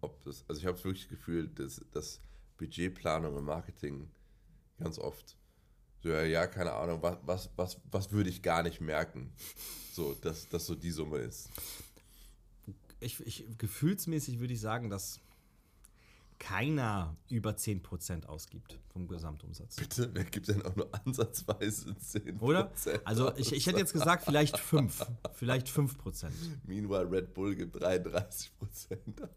Ob 0.00 0.20
das, 0.22 0.44
also 0.48 0.60
ich 0.60 0.66
habe 0.66 0.82
wirklich 0.82 1.02
das 1.02 1.10
Gefühl, 1.10 1.48
dass, 1.48 1.80
dass 1.92 2.20
Budgetplanung 2.56 3.34
und 3.34 3.44
Marketing 3.44 4.08
ganz 4.78 4.98
oft 4.98 5.36
so, 6.02 6.08
ja, 6.08 6.22
ja 6.22 6.46
keine 6.46 6.72
Ahnung, 6.72 7.02
was, 7.02 7.18
was, 7.22 7.50
was, 7.56 7.80
was 7.90 8.10
würde 8.12 8.30
ich 8.30 8.42
gar 8.42 8.62
nicht 8.62 8.80
merken. 8.80 9.32
So, 9.92 10.14
dass 10.14 10.48
das 10.48 10.66
so 10.66 10.74
die 10.74 10.90
Summe 10.90 11.18
ist. 11.18 11.50
Ich, 13.00 13.20
ich, 13.26 13.46
gefühlsmäßig 13.58 14.40
würde 14.40 14.54
ich 14.54 14.60
sagen, 14.60 14.90
dass 14.90 15.20
keiner 16.42 17.16
über 17.28 17.52
10% 17.52 18.26
ausgibt 18.26 18.80
vom 18.88 19.06
Gesamtumsatz. 19.06 19.76
Bitte, 19.76 20.10
wer 20.12 20.24
gibt 20.24 20.48
denn 20.48 20.60
auch 20.62 20.74
nur 20.74 20.92
ansatzweise 20.92 21.90
10%? 21.92 22.40
Oder? 22.40 22.72
Also 23.04 23.32
ich, 23.36 23.52
ich 23.52 23.64
hätte 23.68 23.78
jetzt 23.78 23.92
gesagt, 23.92 24.24
vielleicht 24.24 24.58
5. 24.58 25.06
Vielleicht 25.34 25.68
5%. 25.68 26.30
Meanwhile, 26.64 27.08
Red 27.08 27.32
Bull 27.34 27.54
gibt 27.54 27.76
33% 27.76 28.50
aus. 28.60 28.88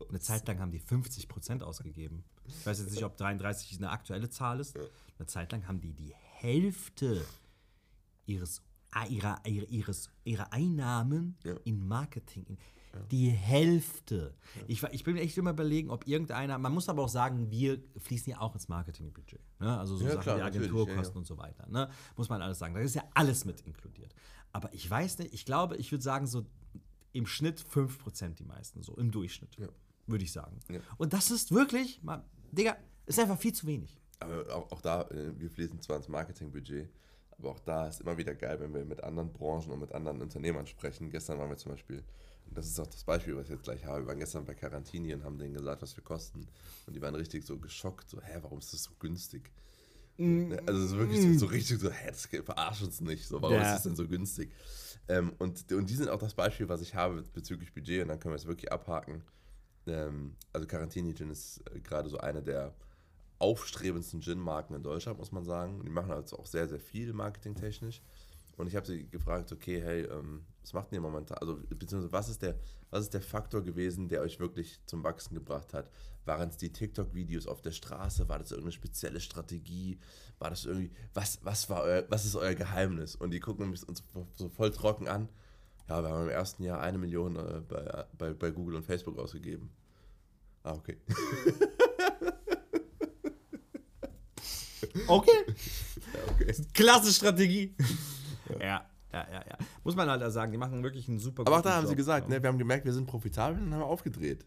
Eine 0.09 0.19
Zeit 0.19 0.47
lang 0.47 0.59
haben 0.59 0.71
die 0.71 0.81
50% 0.81 1.61
ausgegeben. 1.61 2.23
Ich 2.47 2.65
weiß 2.65 2.79
jetzt 2.79 2.89
nicht, 2.91 3.03
ob 3.03 3.15
33 3.17 3.77
eine 3.77 3.91
aktuelle 3.91 4.29
Zahl 4.31 4.59
ist. 4.59 4.75
Eine 5.19 5.27
Zeit 5.27 5.51
lang 5.51 5.67
haben 5.67 5.79
die 5.79 5.93
die 5.93 6.11
Hälfte 6.15 7.23
ihres, 8.25 8.63
ihrer, 9.09 9.45
ihres, 9.45 10.09
ihrer 10.23 10.51
Einnahmen 10.51 11.37
Ja. 11.43 11.53
in 11.65 11.87
Marketing. 11.87 12.45
In, 12.47 12.57
Die 13.11 13.29
Hälfte. 13.29 14.33
Ich, 14.67 14.81
war- 14.83 14.93
ich 14.93 15.03
bin 15.03 15.15
mir 15.15 15.21
echt 15.21 15.37
immer 15.37 15.51
überlegen, 15.51 15.89
ob 15.89 16.07
irgendeiner, 16.07 16.57
man 16.57 16.73
muss 16.73 16.89
aber 16.89 17.03
auch 17.03 17.09
sagen, 17.09 17.49
wir 17.51 17.81
fließen 17.97 18.31
ja 18.31 18.41
auch 18.41 18.53
ins 18.53 18.67
Marketingbudget. 18.67 19.41
Ne? 19.59 19.77
Also 19.77 19.97
so 19.97 20.05
Ja, 20.05 20.11
Sachen 20.11 20.21
klar, 20.23 20.37
wie 20.37 20.41
Agenturkosten 20.41 20.95
ja, 21.03 21.09
ja. 21.11 21.15
und 21.17 21.25
so 21.27 21.37
weiter. 21.37 21.67
Ne? 21.69 21.89
Muss 22.15 22.29
man 22.29 22.41
alles 22.41 22.59
sagen. 22.59 22.73
Da 22.73 22.81
ist 22.81 22.95
ja 22.95 23.03
alles 23.13 23.45
mit 23.45 23.61
inkludiert. 23.61 24.13
Aber 24.51 24.73
ich 24.73 24.89
weiß 24.89 25.19
nicht, 25.19 25.33
ich 25.33 25.45
glaube, 25.45 25.75
ich 25.77 25.91
würde 25.91 26.03
sagen, 26.03 26.27
so 26.27 26.45
im 27.11 27.25
Schnitt 27.25 27.61
5% 27.61 28.35
die 28.35 28.43
meisten, 28.45 28.81
so 28.83 28.95
im 28.97 29.11
Durchschnitt. 29.11 29.55
Ja. 29.57 29.67
Würde 30.07 30.23
ich 30.23 30.31
sagen. 30.31 30.59
Ja. 30.69 30.79
Und 30.97 31.13
das 31.13 31.31
ist 31.31 31.51
wirklich, 31.51 32.01
man, 32.03 32.23
Digga, 32.51 32.77
ist 33.05 33.19
einfach 33.19 33.39
viel 33.39 33.53
zu 33.53 33.65
wenig. 33.67 33.99
Aber 34.19 34.55
auch, 34.55 34.71
auch 34.71 34.81
da, 34.81 35.01
äh, 35.09 35.37
wir 35.39 35.49
fließen 35.49 35.81
zwar 35.81 35.97
ins 35.97 36.07
Marketingbudget, 36.07 36.89
aber 37.37 37.51
auch 37.51 37.59
da 37.59 37.87
ist 37.87 38.01
immer 38.01 38.17
wieder 38.17 38.33
geil, 38.35 38.59
wenn 38.59 38.73
wir 38.73 38.85
mit 38.85 39.03
anderen 39.03 39.31
Branchen 39.33 39.71
und 39.71 39.79
mit 39.79 39.91
anderen 39.93 40.21
Unternehmern 40.21 40.67
sprechen. 40.67 41.09
Gestern 41.09 41.37
waren 41.39 41.49
wir 41.49 41.57
zum 41.57 41.71
Beispiel, 41.71 42.03
und 42.47 42.57
das 42.57 42.67
ist 42.67 42.79
auch 42.79 42.87
das 42.87 43.03
Beispiel, 43.03 43.35
was 43.35 43.45
ich 43.45 43.51
jetzt 43.51 43.63
gleich 43.63 43.85
habe, 43.85 44.01
wir 44.03 44.07
waren 44.07 44.19
gestern 44.19 44.45
bei 44.45 44.53
Carantini 44.53 45.13
und 45.13 45.23
haben 45.23 45.37
denen 45.37 45.53
gesagt, 45.53 45.81
was 45.81 45.95
wir 45.97 46.03
kosten. 46.03 46.47
Und 46.87 46.95
die 46.95 47.01
waren 47.01 47.15
richtig 47.15 47.45
so 47.45 47.57
geschockt, 47.57 48.09
so, 48.09 48.21
hä, 48.21 48.37
warum 48.41 48.59
ist 48.59 48.73
das 48.73 48.83
so 48.83 48.91
günstig? 48.99 49.51
Ne, 50.17 50.59
Also 50.65 50.81
es 50.81 50.91
ist 50.91 50.97
wirklich 50.97 51.21
so, 51.21 51.33
so 51.33 51.45
richtig 51.47 51.79
so, 51.79 51.91
hä, 51.91 52.07
das 52.07 52.25
verarscht 52.27 52.83
uns 52.83 53.01
nicht, 53.01 53.27
so, 53.27 53.41
warum 53.41 53.55
Ja. 53.55 53.61
ist 53.63 53.73
das 53.75 53.83
denn 53.83 53.95
so 53.95 54.07
günstig? 54.07 54.51
Ähm, 55.07 55.33
und, 55.39 55.71
und 55.71 55.89
die 55.89 55.95
sind 55.95 56.09
auch 56.09 56.19
das 56.19 56.33
Beispiel, 56.33 56.69
was 56.69 56.81
ich 56.81 56.95
habe 56.95 57.21
bezüglich 57.33 57.73
Budget 57.73 58.01
und 58.03 58.07
dann 58.09 58.19
können 58.19 58.31
wir 58.33 58.37
es 58.37 58.45
wirklich 58.45 58.71
abhaken. 58.71 59.23
Ähm, 59.87 60.35
also 60.53 60.67
Carantini 60.67 61.13
Gin 61.13 61.29
ist 61.31 61.61
äh, 61.73 61.79
gerade 61.79 62.09
so 62.09 62.17
eine 62.17 62.41
der 62.41 62.73
aufstrebendsten 63.39 64.21
Gin-Marken 64.21 64.75
in 64.75 64.83
Deutschland, 64.83 65.19
muss 65.19 65.31
man 65.31 65.43
sagen. 65.43 65.81
Die 65.83 65.89
machen 65.89 66.11
also 66.11 66.37
auch 66.37 66.45
sehr, 66.45 66.67
sehr 66.67 66.79
viel 66.79 67.13
marketingtechnisch. 67.13 68.01
Und 68.57 68.67
ich 68.67 68.75
habe 68.75 68.85
sie 68.85 69.07
gefragt, 69.09 69.51
okay, 69.51 69.81
hey, 69.81 70.03
ähm, 70.03 70.45
was 70.61 70.73
macht 70.73 70.91
ihr 70.93 71.01
momentan? 71.01 71.37
Also, 71.39 71.59
beziehungsweise, 71.69 72.11
was 72.11 72.29
ist, 72.29 72.41
der, 72.41 72.57
was 72.89 73.01
ist 73.01 73.13
der 73.13 73.21
Faktor 73.21 73.61
gewesen, 73.61 74.07
der 74.07 74.21
euch 74.21 74.39
wirklich 74.39 74.79
zum 74.85 75.03
Wachsen 75.03 75.35
gebracht 75.35 75.73
hat? 75.73 75.89
Waren 76.23 76.49
es 76.49 76.57
die 76.57 76.71
TikTok-Videos 76.71 77.47
auf 77.47 77.61
der 77.61 77.71
Straße? 77.71 78.29
War 78.29 78.39
das 78.39 78.51
irgendeine 78.51 78.71
spezielle 78.71 79.19
Strategie? 79.19 79.99
War 80.39 80.49
das 80.49 80.65
irgendwie, 80.65 80.91
was, 81.13 81.39
was, 81.43 81.69
war 81.69 81.83
euer, 81.83 82.05
was 82.09 82.25
ist 82.25 82.35
euer 82.35 82.55
Geheimnis? 82.55 83.15
Und 83.15 83.31
die 83.31 83.41
gucken 83.41 83.67
uns 83.69 84.03
so 84.35 84.49
voll 84.49 84.71
trocken 84.71 85.07
an. 85.07 85.27
Ja, 85.89 86.01
wir 86.01 86.09
haben 86.09 86.23
im 86.23 86.29
ersten 86.29 86.63
Jahr 86.63 86.79
eine 86.79 86.97
Million 86.97 87.35
äh, 87.35 87.61
bei, 87.67 88.05
bei, 88.17 88.33
bei 88.33 88.51
Google 88.51 88.75
und 88.75 88.85
Facebook 88.85 89.19
ausgegeben. 89.19 89.69
Ah, 90.63 90.73
okay. 90.73 90.97
Okay. 95.07 95.31
ja, 95.47 96.31
okay. 96.31 96.53
Klasse 96.73 97.11
Strategie. 97.11 97.75
Ja. 98.59 98.85
ja, 99.11 99.27
ja, 99.31 99.45
ja. 99.49 99.57
Muss 99.83 99.95
man 99.95 100.09
halt 100.09 100.21
auch 100.23 100.29
sagen, 100.29 100.51
die 100.51 100.57
machen 100.57 100.83
wirklich 100.83 101.07
einen 101.07 101.19
super 101.19 101.43
Aber 101.45 101.57
auch 101.57 101.61
da 101.61 101.75
haben 101.75 101.85
sie 101.85 101.93
Job, 101.93 101.97
gesagt, 101.97 102.29
ja. 102.29 102.35
ne, 102.35 102.43
wir 102.43 102.49
haben 102.49 102.57
gemerkt, 102.57 102.85
wir 102.85 102.93
sind 102.93 103.07
profitabel 103.07 103.61
und 103.61 103.73
haben 103.73 103.81
aufgedreht. 103.81 104.45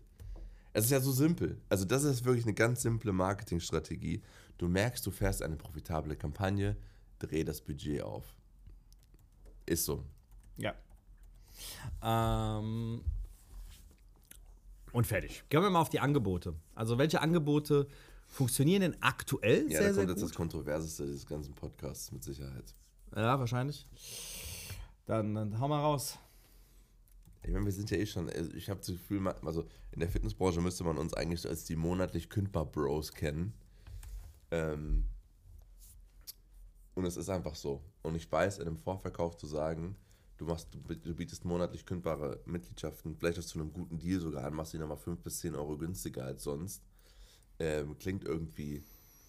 Es 0.72 0.84
ist 0.84 0.90
ja 0.90 1.00
so 1.00 1.12
simpel. 1.12 1.60
Also 1.68 1.84
das 1.84 2.04
ist 2.04 2.24
wirklich 2.24 2.44
eine 2.44 2.54
ganz 2.54 2.82
simple 2.82 3.12
Marketingstrategie. 3.12 4.22
Du 4.58 4.68
merkst, 4.68 5.04
du 5.06 5.10
fährst 5.10 5.42
eine 5.42 5.56
profitable 5.56 6.16
Kampagne, 6.16 6.76
dreh 7.18 7.44
das 7.44 7.60
Budget 7.60 8.02
auf. 8.02 8.34
Ist 9.66 9.84
so. 9.84 10.04
Ja. 10.56 10.74
Ähm, 12.02 13.02
und 14.92 15.06
fertig. 15.06 15.44
Gehen 15.48 15.62
wir 15.62 15.70
mal 15.70 15.80
auf 15.80 15.90
die 15.90 16.00
Angebote. 16.00 16.54
Also 16.74 16.98
welche 16.98 17.20
Angebote 17.20 17.88
funktionieren 18.28 18.82
denn 18.82 19.02
aktuell 19.02 19.70
Ja, 19.70 19.78
sehr, 19.78 19.88
da 19.88 19.94
sehr 19.94 19.94
kommt 19.94 20.08
jetzt 20.10 20.20
gut? 20.20 20.30
das 20.30 20.36
Kontroverseste 20.36 21.06
des 21.06 21.26
ganzen 21.26 21.54
Podcasts 21.54 22.12
mit 22.12 22.22
Sicherheit. 22.22 22.74
Ja, 23.14 23.38
wahrscheinlich. 23.38 23.86
Dann, 25.06 25.34
dann 25.34 25.58
hau 25.58 25.68
mal 25.68 25.80
raus. 25.80 26.18
Ich 27.42 27.50
meine, 27.50 27.64
wir 27.64 27.72
sind 27.72 27.90
ja 27.90 27.96
eh 27.96 28.04
schon, 28.06 28.28
also 28.28 28.52
ich 28.52 28.68
habe 28.68 28.78
das 28.80 28.88
Gefühl, 28.88 29.26
also 29.26 29.66
in 29.92 30.00
der 30.00 30.08
Fitnessbranche 30.08 30.60
müsste 30.60 30.84
man 30.84 30.98
uns 30.98 31.14
eigentlich 31.14 31.40
so 31.40 31.48
als 31.48 31.64
die 31.64 31.76
monatlich 31.76 32.28
kündbar 32.28 32.66
Bros 32.66 33.12
kennen. 33.12 33.54
Ähm, 34.50 35.04
und 36.94 37.04
es 37.06 37.16
ist 37.16 37.30
einfach 37.30 37.54
so. 37.54 37.82
Und 38.02 38.16
ich 38.16 38.30
weiß, 38.30 38.58
in 38.58 38.66
einem 38.66 38.76
Vorverkauf 38.76 39.36
zu 39.36 39.46
sagen, 39.46 39.96
du, 40.36 40.44
machst, 40.46 40.68
du, 40.74 40.94
du 40.94 41.14
bietest 41.14 41.44
monatlich 41.44 41.86
kündbare 41.86 42.40
Mitgliedschaften, 42.44 43.16
vielleicht 43.16 43.38
hast 43.38 43.54
du 43.54 43.60
einen 43.60 43.72
guten 43.72 43.98
Deal 43.98 44.20
sogar 44.20 44.44
an, 44.44 44.54
machst 44.54 44.72
die 44.72 44.78
nochmal 44.78 44.96
5 44.98 45.20
bis 45.22 45.38
10 45.38 45.54
Euro 45.54 45.78
günstiger 45.78 46.24
als 46.24 46.42
sonst, 46.42 46.82
ähm, 47.58 47.96
klingt 47.98 48.24
irgendwie 48.24 48.82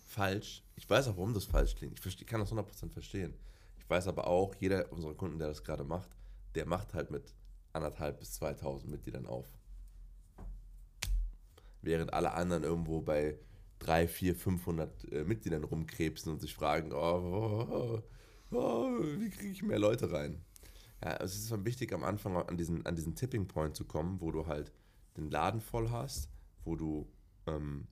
falsch. 0.05 0.63
Ich 0.75 0.89
weiß 0.89 1.07
auch, 1.07 1.17
warum 1.17 1.34
das 1.34 1.45
falsch 1.45 1.75
klingt. 1.75 1.93
Ich 1.97 2.05
verste- 2.05 2.25
kann 2.25 2.39
das 2.39 2.51
100% 2.51 2.91
verstehen. 2.91 3.34
Ich 3.77 3.89
weiß 3.89 4.07
aber 4.07 4.27
auch, 4.27 4.55
jeder 4.55 4.91
unserer 4.91 5.13
Kunden, 5.15 5.39
der 5.39 5.47
das 5.49 5.63
gerade 5.63 5.84
macht, 5.84 6.09
der 6.55 6.65
macht 6.65 6.93
halt 6.93 7.11
mit 7.11 7.34
anderthalb 7.73 8.19
bis 8.19 8.34
2000 8.34 8.91
Mitgliedern 8.91 9.25
auf. 9.25 9.47
Während 11.82 12.13
alle 12.13 12.34
anderen 12.34 12.63
irgendwo 12.63 13.01
bei 13.01 13.38
3, 13.80 14.07
4, 14.07 14.36
500 14.36 15.11
äh, 15.11 15.23
Mitgliedern 15.23 15.63
rumkrebsen 15.63 16.32
und 16.32 16.41
sich 16.41 16.53
fragen, 16.53 16.91
oh, 16.91 16.97
oh, 16.97 18.01
oh, 18.51 18.55
oh, 18.55 18.89
wie 19.17 19.30
kriege 19.30 19.51
ich 19.51 19.63
mehr 19.63 19.80
Leute 19.80 20.11
rein? 20.11 20.43
Ja, 21.01 21.15
es 21.17 21.36
ist 21.36 21.49
dann 21.51 21.63
wichtig, 21.65 21.93
am 21.93 22.03
Anfang 22.03 22.36
an 22.36 22.57
diesen, 22.57 22.86
an 22.86 22.95
diesen 22.95 23.15
Tipping 23.15 23.47
Point 23.47 23.75
zu 23.75 23.86
kommen, 23.86 24.19
wo 24.19 24.32
du 24.32 24.47
halt 24.47 24.73
den 25.15 25.32
Laden 25.32 25.61
voll 25.61 25.89
hast, 25.89 26.30
wo 26.65 26.75
du, 26.75 27.07
ähm, 27.47 27.88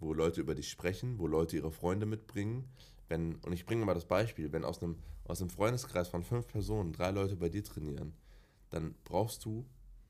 wo 0.00 0.12
Leute 0.12 0.40
über 0.40 0.54
dich 0.54 0.70
sprechen, 0.70 1.18
wo 1.18 1.26
Leute 1.26 1.56
ihre 1.56 1.70
Freunde 1.70 2.06
mitbringen. 2.06 2.68
Wenn, 3.08 3.36
und 3.36 3.52
ich 3.52 3.66
bringe 3.66 3.84
mal 3.84 3.94
das 3.94 4.06
Beispiel, 4.06 4.52
wenn 4.52 4.64
aus 4.64 4.82
einem, 4.82 4.98
aus 5.24 5.40
einem 5.40 5.50
Freundeskreis 5.50 6.08
von 6.08 6.22
fünf 6.22 6.46
Personen 6.46 6.92
drei 6.92 7.10
Leute 7.10 7.36
bei 7.36 7.48
dir 7.48 7.62
trainieren, 7.62 8.14
dann 8.70 8.94
brauchst 9.04 9.44
du 9.44 9.64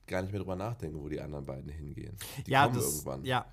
gar 0.06 0.22
nicht 0.22 0.32
mehr 0.32 0.40
drüber 0.40 0.56
nachdenken, 0.56 1.00
wo 1.02 1.08
die 1.08 1.20
anderen 1.20 1.44
beiden 1.44 1.70
hingehen. 1.70 2.16
Die 2.46 2.50
ja, 2.50 2.64
kommen 2.64 2.76
das, 2.76 2.86
irgendwann. 2.86 3.24
Ja. 3.24 3.46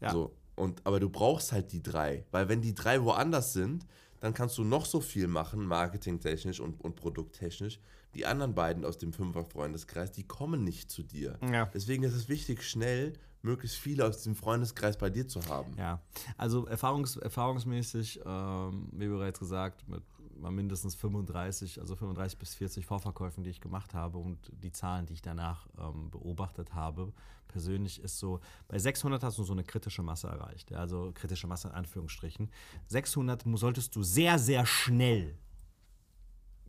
ja. 0.00 0.10
So, 0.10 0.34
und, 0.56 0.84
aber 0.84 1.00
du 1.00 1.08
brauchst 1.08 1.52
halt 1.52 1.72
die 1.72 1.82
drei, 1.82 2.24
weil 2.30 2.48
wenn 2.48 2.60
die 2.60 2.74
drei 2.74 3.02
woanders 3.02 3.52
sind, 3.52 3.86
dann 4.20 4.32
kannst 4.34 4.56
du 4.58 4.64
noch 4.64 4.86
so 4.86 5.00
viel 5.00 5.28
machen, 5.28 5.66
marketingtechnisch 5.66 6.60
und, 6.60 6.82
und 6.82 6.96
produkttechnisch. 6.96 7.78
Die 8.14 8.24
anderen 8.24 8.54
beiden 8.54 8.84
aus 8.84 8.96
dem 8.96 9.12
Fünfer-Freundeskreis, 9.12 10.10
die 10.12 10.26
kommen 10.26 10.64
nicht 10.64 10.90
zu 10.90 11.02
dir. 11.02 11.38
Ja. 11.52 11.66
Deswegen 11.66 12.02
ist 12.02 12.14
es 12.14 12.28
wichtig, 12.28 12.62
schnell 12.62 13.12
möglichst 13.46 13.78
viele 13.78 14.04
aus 14.06 14.22
dem 14.22 14.34
Freundeskreis 14.34 14.98
bei 14.98 15.08
dir 15.08 15.26
zu 15.26 15.40
haben. 15.48 15.72
Ja, 15.78 16.00
also 16.36 16.66
erfahrungs, 16.66 17.16
erfahrungsmäßig, 17.16 18.20
ähm, 18.26 18.88
wie 18.92 19.08
bereits 19.08 19.38
gesagt, 19.38 19.88
mit 19.88 20.02
mindestens 20.38 20.94
35, 20.94 21.80
also 21.80 21.96
35 21.96 22.38
bis 22.38 22.54
40 22.56 22.84
Vorverkäufen, 22.84 23.42
die 23.42 23.48
ich 23.50 23.60
gemacht 23.62 23.94
habe 23.94 24.18
und 24.18 24.38
die 24.52 24.70
Zahlen, 24.70 25.06
die 25.06 25.14
ich 25.14 25.22
danach 25.22 25.66
ähm, 25.78 26.10
beobachtet 26.10 26.74
habe, 26.74 27.12
persönlich 27.48 28.02
ist 28.02 28.18
so, 28.18 28.40
bei 28.68 28.78
600 28.78 29.22
hast 29.22 29.38
du 29.38 29.44
so 29.44 29.54
eine 29.54 29.64
kritische 29.64 30.02
Masse 30.02 30.26
erreicht, 30.28 30.72
also 30.74 31.10
kritische 31.14 31.46
Masse 31.46 31.68
in 31.68 31.74
Anführungsstrichen. 31.74 32.50
600 32.88 33.46
mu- 33.46 33.56
solltest 33.56 33.96
du 33.96 34.02
sehr, 34.02 34.38
sehr 34.38 34.66
schnell 34.66 35.38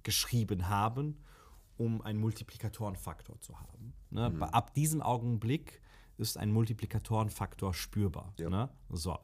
geschrieben 0.03 0.69
haben, 0.69 1.17
um 1.78 2.01
einen 2.01 2.19
Multiplikatorenfaktor 2.19 3.39
zu 3.41 3.59
haben. 3.59 3.93
Ne? 4.09 4.30
Bei- 4.32 4.47
Ab 4.47 4.73
diesem 4.73 5.01
Augenblick 5.01 5.82
ist 6.18 6.38
ein 6.38 6.51
Multiplikatorenfaktor 6.51 7.74
spürbar. 7.74 8.34
Ja. 8.38 8.49
Ne? 8.49 8.70
So. 8.89 9.18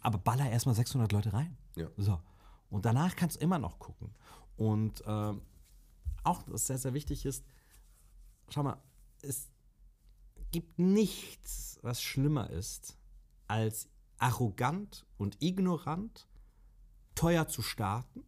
Aber 0.00 0.18
baller 0.18 0.50
erstmal 0.50 0.74
600 0.74 1.12
Leute 1.12 1.32
rein. 1.32 1.56
Ja. 1.76 1.88
So. 1.96 2.20
Und 2.70 2.84
danach 2.84 3.16
kannst 3.16 3.36
du 3.36 3.40
immer 3.40 3.58
noch 3.58 3.78
gucken. 3.78 4.14
Und 4.56 5.02
ähm, 5.06 5.42
auch, 6.24 6.42
was 6.46 6.66
sehr, 6.66 6.78
sehr 6.78 6.94
wichtig 6.94 7.24
ist, 7.24 7.44
schau 8.50 8.62
mal, 8.62 8.82
es 9.22 9.48
gibt 10.50 10.78
nichts, 10.78 11.78
was 11.82 12.02
schlimmer 12.02 12.50
ist, 12.50 12.96
als 13.46 13.88
arrogant 14.18 15.06
und 15.16 15.40
ignorant, 15.42 16.28
teuer 17.14 17.48
zu 17.48 17.62
starten. 17.62 18.24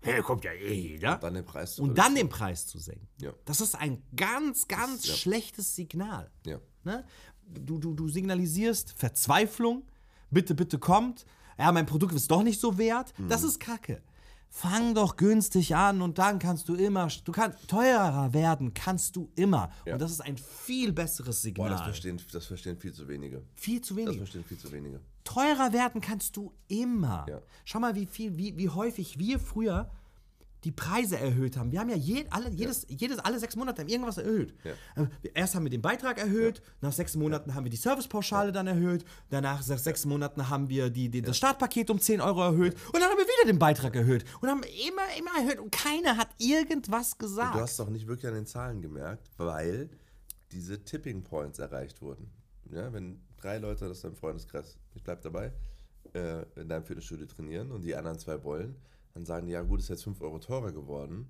Hey, 0.00 0.22
kommt 0.22 0.44
ja 0.44 0.52
eh 0.52 0.74
jeder. 0.74 1.16
Dann 1.16 1.34
den 1.34 1.44
Preis 1.44 1.76
zu 1.76 1.82
Und 1.82 1.96
dann 1.98 2.14
den 2.14 2.28
Preis 2.28 2.66
zu 2.66 2.78
senken. 2.78 3.08
Ja. 3.20 3.32
Das 3.44 3.60
ist 3.60 3.74
ein 3.74 4.02
ganz, 4.14 4.68
ganz 4.68 5.06
ja. 5.06 5.14
schlechtes 5.14 5.74
Signal. 5.74 6.30
Ja. 6.44 6.60
Ne? 6.84 7.04
Du, 7.46 7.78
du, 7.78 7.94
du 7.94 8.08
signalisierst 8.08 8.92
Verzweiflung, 8.96 9.82
bitte, 10.30 10.54
bitte 10.54 10.78
kommt. 10.78 11.24
Ja, 11.58 11.72
mein 11.72 11.86
Produkt 11.86 12.14
ist 12.14 12.30
doch 12.30 12.42
nicht 12.42 12.60
so 12.60 12.76
wert. 12.78 13.12
Das 13.28 13.42
Mhm. 13.42 13.48
ist 13.48 13.60
Kacke. 13.60 14.02
Fang 14.48 14.94
doch 14.94 15.16
günstig 15.16 15.74
an 15.74 16.00
und 16.02 16.18
dann 16.18 16.38
kannst 16.38 16.68
du 16.68 16.74
immer, 16.76 17.08
du 17.24 17.32
kannst 17.32 17.68
teurer 17.68 18.32
werden, 18.32 18.72
kannst 18.72 19.16
du 19.16 19.28
immer. 19.34 19.70
Ja. 19.84 19.94
Und 19.94 20.00
das 20.00 20.10
ist 20.12 20.20
ein 20.20 20.36
viel 20.38 20.92
besseres 20.92 21.36
Boah, 21.36 21.42
Signal. 21.42 21.70
das 21.70 21.82
verstehen, 21.82 22.20
das 22.32 22.46
verstehen 22.46 22.76
viel 22.78 22.92
zu 22.92 23.06
wenige. 23.08 23.42
viel 23.54 23.80
zu 23.80 23.94
Das 23.94 24.04
wenig. 24.06 24.18
verstehen 24.18 24.44
viel 24.44 24.56
zu 24.58 24.70
wenige. 24.72 25.00
Teurer 25.24 25.72
werden 25.72 26.00
kannst 26.00 26.36
du 26.36 26.52
immer. 26.68 27.26
Ja. 27.28 27.40
Schau 27.64 27.80
mal, 27.80 27.94
wie 27.96 28.06
viel, 28.06 28.36
wie, 28.38 28.56
wie 28.56 28.68
häufig 28.68 29.18
wir 29.18 29.38
früher 29.40 29.90
die 30.66 30.72
Preise 30.72 31.16
erhöht 31.16 31.56
haben. 31.56 31.70
Wir 31.70 31.78
haben 31.78 31.88
ja 31.88 31.94
je, 31.96 32.26
alle, 32.30 32.50
jedes, 32.50 32.86
jedes, 32.88 33.20
alle 33.20 33.38
sechs 33.38 33.54
Monate 33.54 33.82
haben 33.82 33.88
irgendwas 33.88 34.18
erhöht. 34.18 34.52
Ja. 34.64 35.02
Äh, 35.04 35.06
Erst 35.32 35.54
haben 35.54 35.62
wir 35.62 35.70
den 35.70 35.80
Beitrag 35.80 36.18
erhöht, 36.18 36.60
nach 36.80 36.92
sechs 36.92 37.14
Monaten 37.14 37.54
haben 37.54 37.62
wir 37.62 37.70
die 37.70 37.76
Servicepauschale 37.76 38.50
dann 38.50 38.66
erhöht, 38.66 39.04
danach 39.30 39.64
nach 39.66 39.78
sechs 39.78 40.04
Monaten 40.04 40.48
haben 40.48 40.68
wir 40.68 40.90
die, 40.90 41.08
die, 41.08 41.22
das 41.22 41.36
Startpaket 41.36 41.88
um 41.88 42.00
10 42.00 42.20
Euro 42.20 42.42
erhöht 42.42 42.74
und 42.86 42.94
dann 42.94 43.04
haben 43.04 43.16
wir 43.16 43.24
wieder 43.24 43.46
den 43.52 43.60
Beitrag 43.60 43.94
erhöht 43.94 44.24
und 44.40 44.48
haben 44.48 44.62
immer, 44.88 45.02
immer 45.16 45.38
erhöht 45.40 45.60
und 45.60 45.70
keiner 45.70 46.16
hat 46.16 46.30
irgendwas 46.38 47.16
gesagt. 47.16 47.54
Du 47.54 47.60
hast 47.60 47.78
doch 47.78 47.88
nicht 47.88 48.08
wirklich 48.08 48.26
an 48.26 48.34
den 48.34 48.46
Zahlen 48.46 48.82
gemerkt, 48.82 49.30
weil 49.36 49.88
diese 50.50 50.82
Tipping 50.82 51.22
Points 51.22 51.60
erreicht 51.60 52.02
wurden. 52.02 52.28
Ja, 52.72 52.92
wenn 52.92 53.20
drei 53.36 53.58
Leute 53.58 53.88
aus 53.88 54.00
deinem 54.00 54.16
Freundeskreis, 54.16 54.76
ich 54.96 55.04
bleib 55.04 55.22
dabei, 55.22 55.52
äh, 56.12 56.42
in 56.60 56.68
deinem 56.68 56.82
Fitnessstudio 56.84 57.26
trainieren 57.26 57.70
und 57.70 57.82
die 57.82 57.94
anderen 57.94 58.18
zwei 58.18 58.42
wollen, 58.42 58.74
dann 59.16 59.24
sagen 59.24 59.46
die, 59.46 59.52
ja 59.54 59.62
gut, 59.62 59.80
ist 59.80 59.88
jetzt 59.88 60.04
5 60.04 60.20
Euro 60.20 60.38
teurer 60.38 60.72
geworden. 60.72 61.26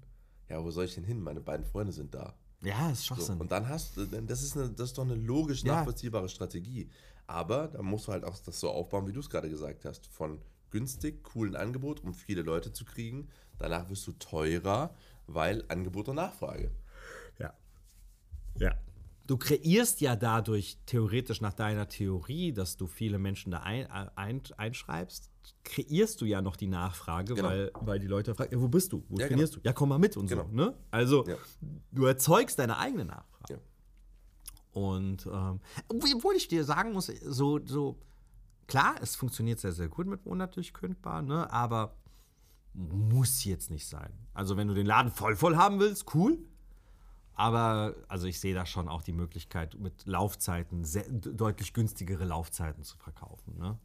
Ja, 0.49 0.62
wo 0.62 0.70
soll 0.70 0.84
ich 0.87 0.95
denn 0.95 1.05
hin? 1.05 1.20
Meine 1.20 1.41
beiden 1.41 1.64
Freunde 1.64 1.93
sind 1.93 2.14
da. 2.14 2.34
ja, 2.62 2.89
das 2.91 2.99
ist 3.01 3.07
So, 3.07 3.14
Schwachsinn. 3.14 3.41
und 3.41 3.53
dann 3.53 3.68
hast 3.68 3.97
du, 3.97 4.05
das 4.07 4.43
ist, 4.43 4.57
eine, 4.57 4.70
das 4.70 4.89
ist 4.91 4.99
doch 4.99 5.05
eine 5.05 5.14
logisch 5.14 5.62
Ja. 5.62 5.76
nachvollziehbare 5.76 6.28
Strategie. 6.28 6.91
Aber 7.28 7.68
da 7.68 7.82
musst 7.82 8.09
du 8.09 8.12
halt 8.12 8.24
auch 8.24 8.37
das 8.39 8.59
so 8.61 8.70
aufbauen, 8.70 9.07
wie 9.07 9.12
du 9.12 9.20
es 9.20 9.30
gerade 9.30 9.49
gesagt 9.49 9.84
hast. 9.84 10.07
Von 10.09 10.41
günstig, 10.70 11.22
coolen 11.24 11.55
Angebot, 11.57 12.03
um 12.03 12.12
viele 12.14 12.43
Leute 12.43 12.72
zu 12.72 12.84
kriegen. 12.84 13.28
Danach 13.59 13.89
wirst 13.89 14.07
du 14.07 14.12
teurer, 14.12 14.95
weil 15.28 15.64
Angebot 15.68 16.09
und 16.09 16.16
Nachfrage. 16.16 16.70
Ja. 17.39 17.55
Ja. 18.59 18.74
Du 19.26 19.37
kreierst 19.39 20.01
ja 20.01 20.14
dadurch 20.14 20.78
theoretisch 20.87 21.41
nach 21.41 21.55
deiner 21.55 21.89
Theorie, 21.89 22.53
dass 22.53 22.76
du 22.76 22.87
viele 22.87 23.18
Menschen 23.18 23.51
da 23.51 23.61
ein, 23.61 23.87
ein, 23.91 24.41
einschreibst, 24.57 25.30
kreierst 25.64 26.20
du 26.20 26.24
ja 26.24 26.40
noch 26.42 26.57
die 26.57 26.66
Nachfrage, 26.66 27.34
Genau. 27.34 27.49
weil, 27.49 27.70
weil 27.80 27.99
die 27.99 28.07
Leute 28.07 28.34
fragen, 28.34 28.53
ja, 28.55 28.61
wo 28.61 28.68
bist 28.68 28.92
du? 28.92 29.05
Wo 29.09 29.18
Ja, 29.18 29.26
trainierst 29.26 29.57
du? 29.57 29.61
Ja, 29.62 29.72
komm 29.72 29.88
mal 29.90 29.99
mit 29.99 30.16
und 30.16 30.26
Genau. 30.28 30.44
so. 30.44 30.55
Ne? 30.55 30.74
Also, 30.90 31.24
Ja. 31.26 31.36
du 31.92 32.05
erzeugst 32.07 32.59
deine 32.59 32.78
eigene 32.78 33.05
Nachfrage. 33.05 33.55
Ja. 33.55 33.59
Und 34.72 35.26
ähm, 35.26 35.61
obwohl 35.88 36.34
ich 36.36 36.49
dir 36.49 36.64
sagen 36.64 36.92
muss, 36.92 37.07
so, 37.07 37.61
so 37.64 37.99
klar, 38.66 38.97
es 39.01 39.16
funktioniert 39.16 39.59
sehr, 39.59 39.72
sehr 39.72 39.88
gut 39.88 40.07
mit 40.07 40.24
monatlich 40.26 40.72
kündbar, 40.74 41.22
ne? 41.22 41.51
aber 41.53 41.94
muss 42.74 43.44
jetzt 43.44 43.70
nicht 43.70 43.86
sein. 43.86 44.12
Also 44.34 44.57
wenn 44.57 44.68
du 44.68 44.74
den 44.74 44.84
Laden 44.86 45.11
voll 45.11 45.34
voll 45.34 45.57
haben 45.57 45.80
willst, 45.80 46.14
cool. 46.14 46.38
Aber 47.34 47.94
also 48.09 48.26
ich 48.26 48.40
sehe 48.40 48.55
da 48.55 48.64
schon 48.66 48.88
auch 48.88 49.03
die 49.03 49.12
Möglichkeit, 49.12 49.78
mit 49.78 50.07
Laufzeiten 50.07 50.84
sehr, 50.84 51.05
deutlich 51.11 51.72
günstigere 51.74 52.24
Laufzeiten 52.24 52.82
zu 52.82 52.97
verkaufen. 52.99 53.59
Ne? 53.59 53.78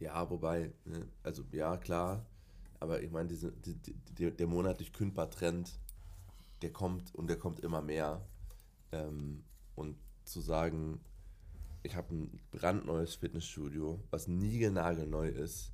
Ja, 0.00 0.28
wobei, 0.30 0.72
ne, 0.86 1.06
also 1.22 1.44
ja, 1.52 1.76
klar, 1.76 2.24
aber 2.80 3.02
ich 3.02 3.10
meine, 3.10 3.28
diese, 3.28 3.52
die, 3.52 3.74
die, 3.74 4.30
der, 4.30 4.46
monatlich 4.46 4.92
kündbar 4.92 5.30
Trend, 5.30 5.78
der 6.62 6.72
kommt 6.72 7.14
und 7.14 7.28
der 7.28 7.38
kommt 7.38 7.60
immer 7.60 7.82
mehr. 7.82 8.26
Ähm, 8.92 9.44
und 9.76 9.96
zu 10.24 10.40
sagen, 10.40 11.00
ich 11.82 11.96
habe 11.96 12.14
ein 12.14 12.40
brandneues 12.50 13.14
Fitnessstudio, 13.14 14.00
was 14.10 14.26
niegelnagelneu 14.26 15.28
ist, 15.28 15.72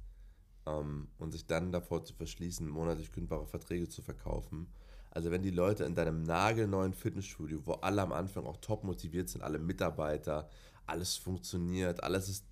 ähm, 0.67 1.09
und 1.19 1.31
sich 1.33 1.47
dann 1.47 1.71
davor 1.71 2.05
zu 2.05 2.15
verschließen, 2.15 2.69
monatlich 2.69 3.13
kündbare 3.13 3.47
Verträge 3.47 3.89
zu 3.89 4.03
verkaufen. 4.03 4.67
Also 5.11 5.31
wenn 5.31 5.43
die 5.43 5.51
Leute 5.51 5.85
in 5.85 5.95
deinem 5.95 6.25
nagelneuen 6.25 6.93
Fitnessstudio, 6.93 7.63
wo 7.65 7.73
alle 7.75 8.03
am 8.03 8.13
Anfang 8.13 8.45
auch 8.45 8.59
top 8.59 8.83
motiviert 8.85 9.29
sind, 9.29 9.43
alle 9.43 9.59
Mitarbeiter, 9.59 10.49
alles 10.87 11.17
funktioniert, 11.17 12.03
alles 12.03 12.29
ist 12.29 12.45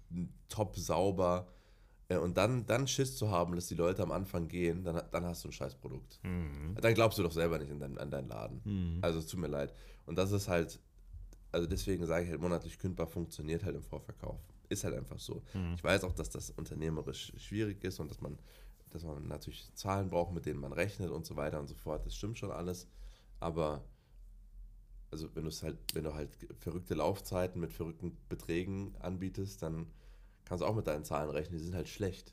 top 0.49 0.77
sauber, 0.77 1.47
und 2.09 2.37
dann, 2.37 2.67
dann 2.67 2.87
Schiss 2.87 3.17
zu 3.17 3.31
haben, 3.31 3.55
dass 3.55 3.67
die 3.67 3.75
Leute 3.75 4.03
am 4.03 4.13
Anfang 4.13 4.47
gehen, 4.49 4.85
dann, 4.85 5.03
dann 5.11 5.25
hast 5.25 5.43
du 5.45 5.49
ein 5.49 5.53
Scheißprodukt. 5.53 6.21
Dann 6.81 6.95
glaubst 6.95 7.19
du 7.19 7.23
doch 7.23 7.33
selber 7.33 7.59
nicht 7.59 7.71
in 7.71 7.81
dein, 7.81 7.97
an 7.99 8.11
deinen 8.11 8.29
Laden. 8.29 8.61
Also 9.03 9.19
es 9.19 9.27
tut 9.27 9.41
mir 9.41 9.49
leid. 9.49 9.75
Und 10.07 10.17
das 10.17 10.31
ist 10.33 10.49
halt, 10.49 10.79
also 11.51 11.67
deswegen 11.67 12.05
sage 12.07 12.25
ich 12.25 12.31
halt, 12.31 12.41
monatlich 12.41 12.79
kündbar 12.79 13.07
funktioniert 13.07 13.65
halt 13.65 13.77
im 13.77 13.83
Vorverkauf. 13.83 14.39
Ist 14.69 14.85
halt 14.85 14.95
einfach 14.95 15.19
so. 15.19 15.43
Ich 15.77 15.85
weiß 15.85 16.05
auch, 16.05 16.13
dass 16.13 16.31
das 16.31 16.51
unternehmerisch 16.51 17.33
schwierig 17.37 17.83
ist 17.85 18.01
und 18.01 18.11
dass 18.11 18.21
man, 18.21 18.39
dass 18.91 19.03
man 19.05 19.27
natürlich 19.27 19.73
Zahlen 19.75 20.09
braucht, 20.09 20.35
mit 20.35 20.47
denen 20.47 20.61
man 20.61 20.73
rechnet 20.73 21.11
und 21.11 21.25
so 21.25 21.37
weiter 21.37 21.59
und 21.59 21.69
so 21.69 21.75
fort. 21.75 22.05
Das 22.05 22.15
stimmt 22.15 22.39
schon 22.39 22.51
alles. 22.51 22.87
Aber 23.41 23.83
also 25.11 25.35
wenn 25.35 25.45
du 25.45 25.49
es 25.49 25.63
halt, 25.63 25.79
wenn 25.95 26.05
du 26.05 26.13
halt 26.13 26.31
verrückte 26.59 26.95
Laufzeiten 26.95 27.61
mit 27.61 27.73
verrückten 27.73 28.17
Beträgen 28.29 28.95
anbietest, 28.99 29.63
dann 29.63 29.87
kannst 30.45 30.63
du 30.63 30.67
auch 30.67 30.75
mit 30.75 30.87
deinen 30.87 31.05
Zahlen 31.05 31.31
rechnen, 31.31 31.59
die 31.59 31.65
sind 31.65 31.75
halt 31.75 31.89
schlecht. 31.89 32.33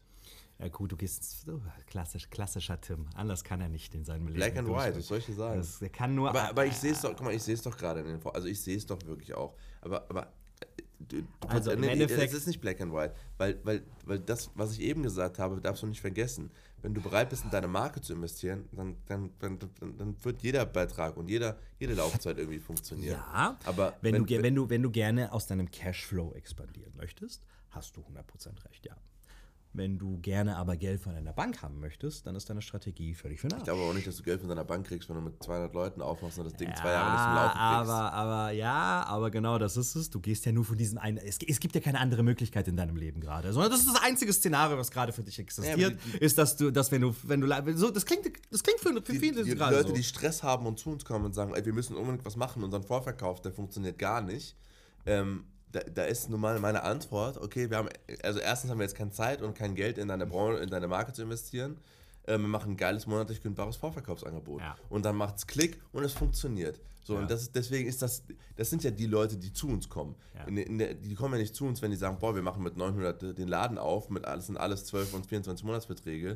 Ja 0.59 0.67
gut, 0.67 0.91
du 0.91 0.95
gehst 0.95 1.41
so 1.45 1.59
klassisch, 1.87 2.29
klassischer 2.29 2.79
Tim. 2.79 3.07
Anders 3.15 3.43
kann 3.43 3.61
er 3.61 3.69
nicht 3.69 3.95
in 3.95 4.05
seinem 4.05 4.27
Leben. 4.27 4.35
Black 4.35 4.57
and 4.57 4.67
white, 4.67 4.95
was 4.95 5.07
soll 5.07 5.17
ich 5.17 5.25
dir 5.25 5.33
sagen? 5.33 5.57
Das, 5.57 5.79
der 5.79 5.89
kann 5.89 6.13
nur. 6.13 6.29
aber, 6.29 6.49
aber 6.49 6.65
ich 6.67 6.75
sehe 6.77 6.91
es 6.91 7.01
doch, 7.01 7.09
guck 7.15 7.23
mal, 7.23 7.33
ich 7.33 7.41
sehe 7.41 7.55
es 7.55 7.63
doch 7.63 7.75
gerade 7.75 8.01
in 8.01 8.05
den 8.05 8.19
Vor 8.21 8.35
also 8.35 8.47
ich 8.47 8.61
sehe 8.61 8.77
es 8.77 8.85
doch 8.85 8.99
wirklich 9.05 9.33
auch. 9.33 9.55
Aber, 9.81 10.05
aber 10.09 10.27
äh, 10.59 10.65
du, 10.99 11.21
du, 11.21 11.27
Also 11.47 11.71
im 11.71 11.81
nee, 11.81 12.03
es 12.03 12.11
ist 12.33 12.45
nicht 12.45 12.61
black 12.61 12.79
and 12.79 12.93
white, 12.93 13.15
weil, 13.37 13.59
weil, 13.63 13.81
weil 14.05 14.19
das, 14.19 14.51
was 14.53 14.73
ich 14.73 14.81
eben 14.81 15.01
gesagt 15.01 15.39
habe, 15.39 15.59
darfst 15.59 15.81
du 15.81 15.87
nicht 15.87 16.01
vergessen. 16.01 16.51
Wenn 16.83 16.93
du 16.93 17.01
bereit 17.01 17.29
bist, 17.31 17.43
in 17.43 17.49
deine 17.49 17.67
Marke 17.67 18.01
zu 18.01 18.13
investieren, 18.13 18.67
dann, 18.71 18.97
dann, 19.07 19.31
dann, 19.39 19.59
dann, 19.97 20.15
wird 20.23 20.41
jeder 20.43 20.65
Beitrag 20.67 21.17
und 21.17 21.27
jeder, 21.27 21.57
jede 21.79 21.93
Laufzeit 21.95 22.37
irgendwie 22.37 22.59
funktionieren. 22.59 23.17
Ja, 23.19 23.57
aber 23.65 23.95
wenn, 24.01 24.13
wenn- 24.13 24.21
du, 24.21 24.25
ge- 24.27 24.43
wenn, 24.43 24.55
du, 24.55 24.69
wenn 24.69 24.83
du 24.83 24.91
gerne 24.91 25.31
aus 25.31 25.47
deinem 25.47 25.69
Cashflow 25.71 26.33
expandieren 26.33 26.93
möchtest, 26.97 27.45
hast 27.71 27.97
du 27.97 28.01
100% 28.01 28.63
recht, 28.69 28.85
ja. 28.85 28.95
Wenn 29.73 29.97
du 29.97 30.17
gerne 30.19 30.57
aber 30.57 30.75
Geld 30.75 30.99
von 30.99 31.15
einer 31.15 31.31
Bank 31.31 31.61
haben 31.61 31.79
möchtest, 31.79 32.27
dann 32.27 32.35
ist 32.35 32.49
deine 32.49 32.61
Strategie 32.61 33.13
völlig 33.15 33.39
für 33.39 33.47
Ich 33.47 33.63
glaube 33.63 33.79
auch 33.83 33.93
nicht, 33.93 34.05
dass 34.05 34.17
du 34.17 34.23
Geld 34.23 34.41
von 34.41 34.49
deiner 34.49 34.65
Bank 34.65 34.85
kriegst, 34.85 35.07
wenn 35.07 35.15
du 35.15 35.21
mit 35.21 35.41
200 35.41 35.73
Leuten 35.73 36.01
aufmachst 36.01 36.37
und 36.39 36.43
das 36.43 36.55
Ding 36.55 36.67
Ja, 36.67 36.75
zwei 36.75 36.91
Jahre 36.91 37.11
nicht 37.13 37.23
zum 37.23 37.33
Laufen 37.35 37.51
kriegst. 37.51 37.89
aber, 37.89 38.13
aber 38.13 38.51
ja, 38.51 39.05
aber 39.07 39.31
genau 39.31 39.57
das 39.59 39.77
ist 39.77 39.95
es. 39.95 40.09
Du 40.09 40.19
gehst 40.19 40.45
ja 40.45 40.51
nur 40.51 40.65
von 40.65 40.77
diesen 40.77 40.97
einen. 40.97 41.15
Es, 41.19 41.39
es 41.47 41.61
gibt 41.61 41.73
ja 41.73 41.79
keine 41.79 42.01
andere 42.01 42.21
Möglichkeit 42.21 42.67
in 42.67 42.75
deinem 42.75 42.97
Leben 42.97 43.21
gerade, 43.21 43.53
sondern 43.53 43.71
das 43.71 43.79
ist 43.79 43.87
das 43.95 44.03
einzige 44.03 44.33
Szenario, 44.33 44.77
was 44.77 44.91
gerade 44.91 45.13
für 45.13 45.23
dich 45.23 45.39
existiert, 45.39 45.79
Ja, 45.79 45.87
aber 45.87 46.21
ist, 46.21 46.37
dass 46.37 46.57
du, 46.57 46.69
dass 46.69 46.91
wenn 46.91 46.99
du, 47.01 47.15
wenn 47.23 47.39
du 47.39 47.77
so, 47.77 47.91
das 47.91 48.05
klingt, 48.05 48.29
das 48.51 48.63
klingt 48.63 48.81
für, 48.81 48.89
für 48.91 49.13
die, 49.13 49.19
viele 49.19 49.45
die 49.45 49.55
gerade 49.55 49.77
Leute, 49.77 49.87
so. 49.89 49.95
die 49.95 50.03
Stress 50.03 50.43
haben 50.43 50.65
und 50.65 50.79
zu 50.79 50.89
uns 50.89 51.05
kommen 51.05 51.23
und 51.23 51.33
sagen, 51.33 51.53
ey, 51.55 51.65
wir 51.65 51.71
müssen 51.71 51.95
unbedingt 51.95 52.25
was 52.25 52.35
machen, 52.35 52.61
unseren 52.65 52.83
Vorverkauf, 52.83 53.41
der 53.41 53.53
funktioniert 53.53 53.97
gar 53.97 54.21
nicht. 54.21 54.57
Ähm, 55.05 55.45
da, 55.71 55.79
da 55.81 56.03
ist 56.03 56.29
nun 56.29 56.39
mal 56.41 56.59
meine 56.59 56.83
Antwort, 56.83 57.37
okay, 57.37 57.69
wir 57.69 57.77
haben, 57.77 57.89
also 58.23 58.39
erstens 58.39 58.69
haben 58.71 58.79
wir 58.79 58.85
jetzt 58.85 58.95
keine 58.95 59.11
Zeit 59.11 59.41
und 59.41 59.55
kein 59.55 59.75
Geld 59.75 59.97
in 59.97 60.07
deine 60.07 60.25
Branche, 60.25 60.59
in 60.61 60.69
deine 60.69 60.87
Marke 60.87 61.13
zu 61.13 61.21
investieren. 61.23 61.77
Ähm, 62.27 62.41
wir 62.41 62.47
machen 62.49 62.73
ein 62.73 62.77
geiles 62.77 63.07
monatlich 63.07 63.41
kündbares 63.41 63.75
Vorverkaufsangebot. 63.77 64.61
Ja. 64.61 64.75
Und 64.89 65.05
dann 65.05 65.15
macht's 65.15 65.47
Klick 65.47 65.81
und 65.91 66.03
es 66.03 66.13
funktioniert. 66.13 66.79
So, 67.03 67.15
Ja. 67.15 67.21
und 67.21 67.31
das 67.31 67.41
ist, 67.41 67.55
deswegen 67.55 67.89
ist 67.89 68.01
das, 68.03 68.23
das 68.55 68.69
sind 68.69 68.83
ja 68.83 68.91
die 68.91 69.07
Leute, 69.07 69.35
die 69.37 69.51
zu 69.51 69.67
uns 69.69 69.89
kommen. 69.89 70.15
Ja. 70.35 70.43
In, 70.43 70.55
der- 70.55 70.67
in 70.67 70.77
der, 70.77 70.93
die 70.93 71.15
kommen 71.15 71.33
ja 71.33 71.39
nicht 71.39 71.55
zu 71.55 71.65
uns, 71.65 71.81
wenn 71.81 71.89
die 71.89 71.97
sagen, 71.97 72.17
boah, 72.19 72.35
wir 72.35 72.43
machen 72.43 72.61
mit 72.61 72.77
900 72.77 73.37
den 73.37 73.47
Laden 73.47 73.79
auf, 73.79 74.09
mit 74.11 74.25
alles 74.25 74.45
sind 74.47 74.57
alles 74.57 74.85
12 74.85 75.13
und 75.15 75.25
24 75.25 75.65
Monatsbeträge, 75.65 76.31
äh, 76.31 76.35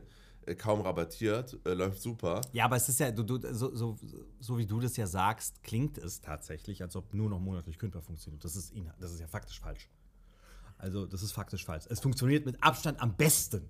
kaum 0.53 0.81
rabattiert, 0.81 1.57
äh, 1.65 1.73
läuft 1.73 1.99
super. 2.01 2.41
Ja, 2.53 2.65
aber 2.65 2.75
es 2.75 2.87
ist 2.87 2.99
ja, 2.99 3.09
du, 3.11 3.23
du, 3.23 3.39
so, 3.53 3.75
so, 3.75 3.97
so 4.39 4.57
wie 4.59 4.67
du 4.67 4.79
das 4.79 4.95
ja 4.97 5.07
sagst, 5.07 5.63
klingt 5.63 5.97
es 5.97 6.21
tatsächlich, 6.21 6.83
als 6.83 6.95
ob 6.95 7.13
nur 7.15 7.29
noch 7.29 7.39
monatlich 7.39 7.79
kündbar 7.79 8.03
funktioniert. 8.03 8.43
Das 8.45 8.55
ist, 8.55 8.73
das 8.99 9.11
ist 9.13 9.19
ja 9.19 9.27
faktisch 9.27 9.59
falsch. 9.59 9.89
Also, 10.77 11.07
das 11.07 11.23
ist 11.23 11.31
faktisch 11.31 11.65
falsch. 11.65 11.85
Es 11.89 11.99
funktioniert 12.01 12.45
mit 12.45 12.61
Abstand 12.61 13.01
am 13.01 13.15
besten. 13.15 13.67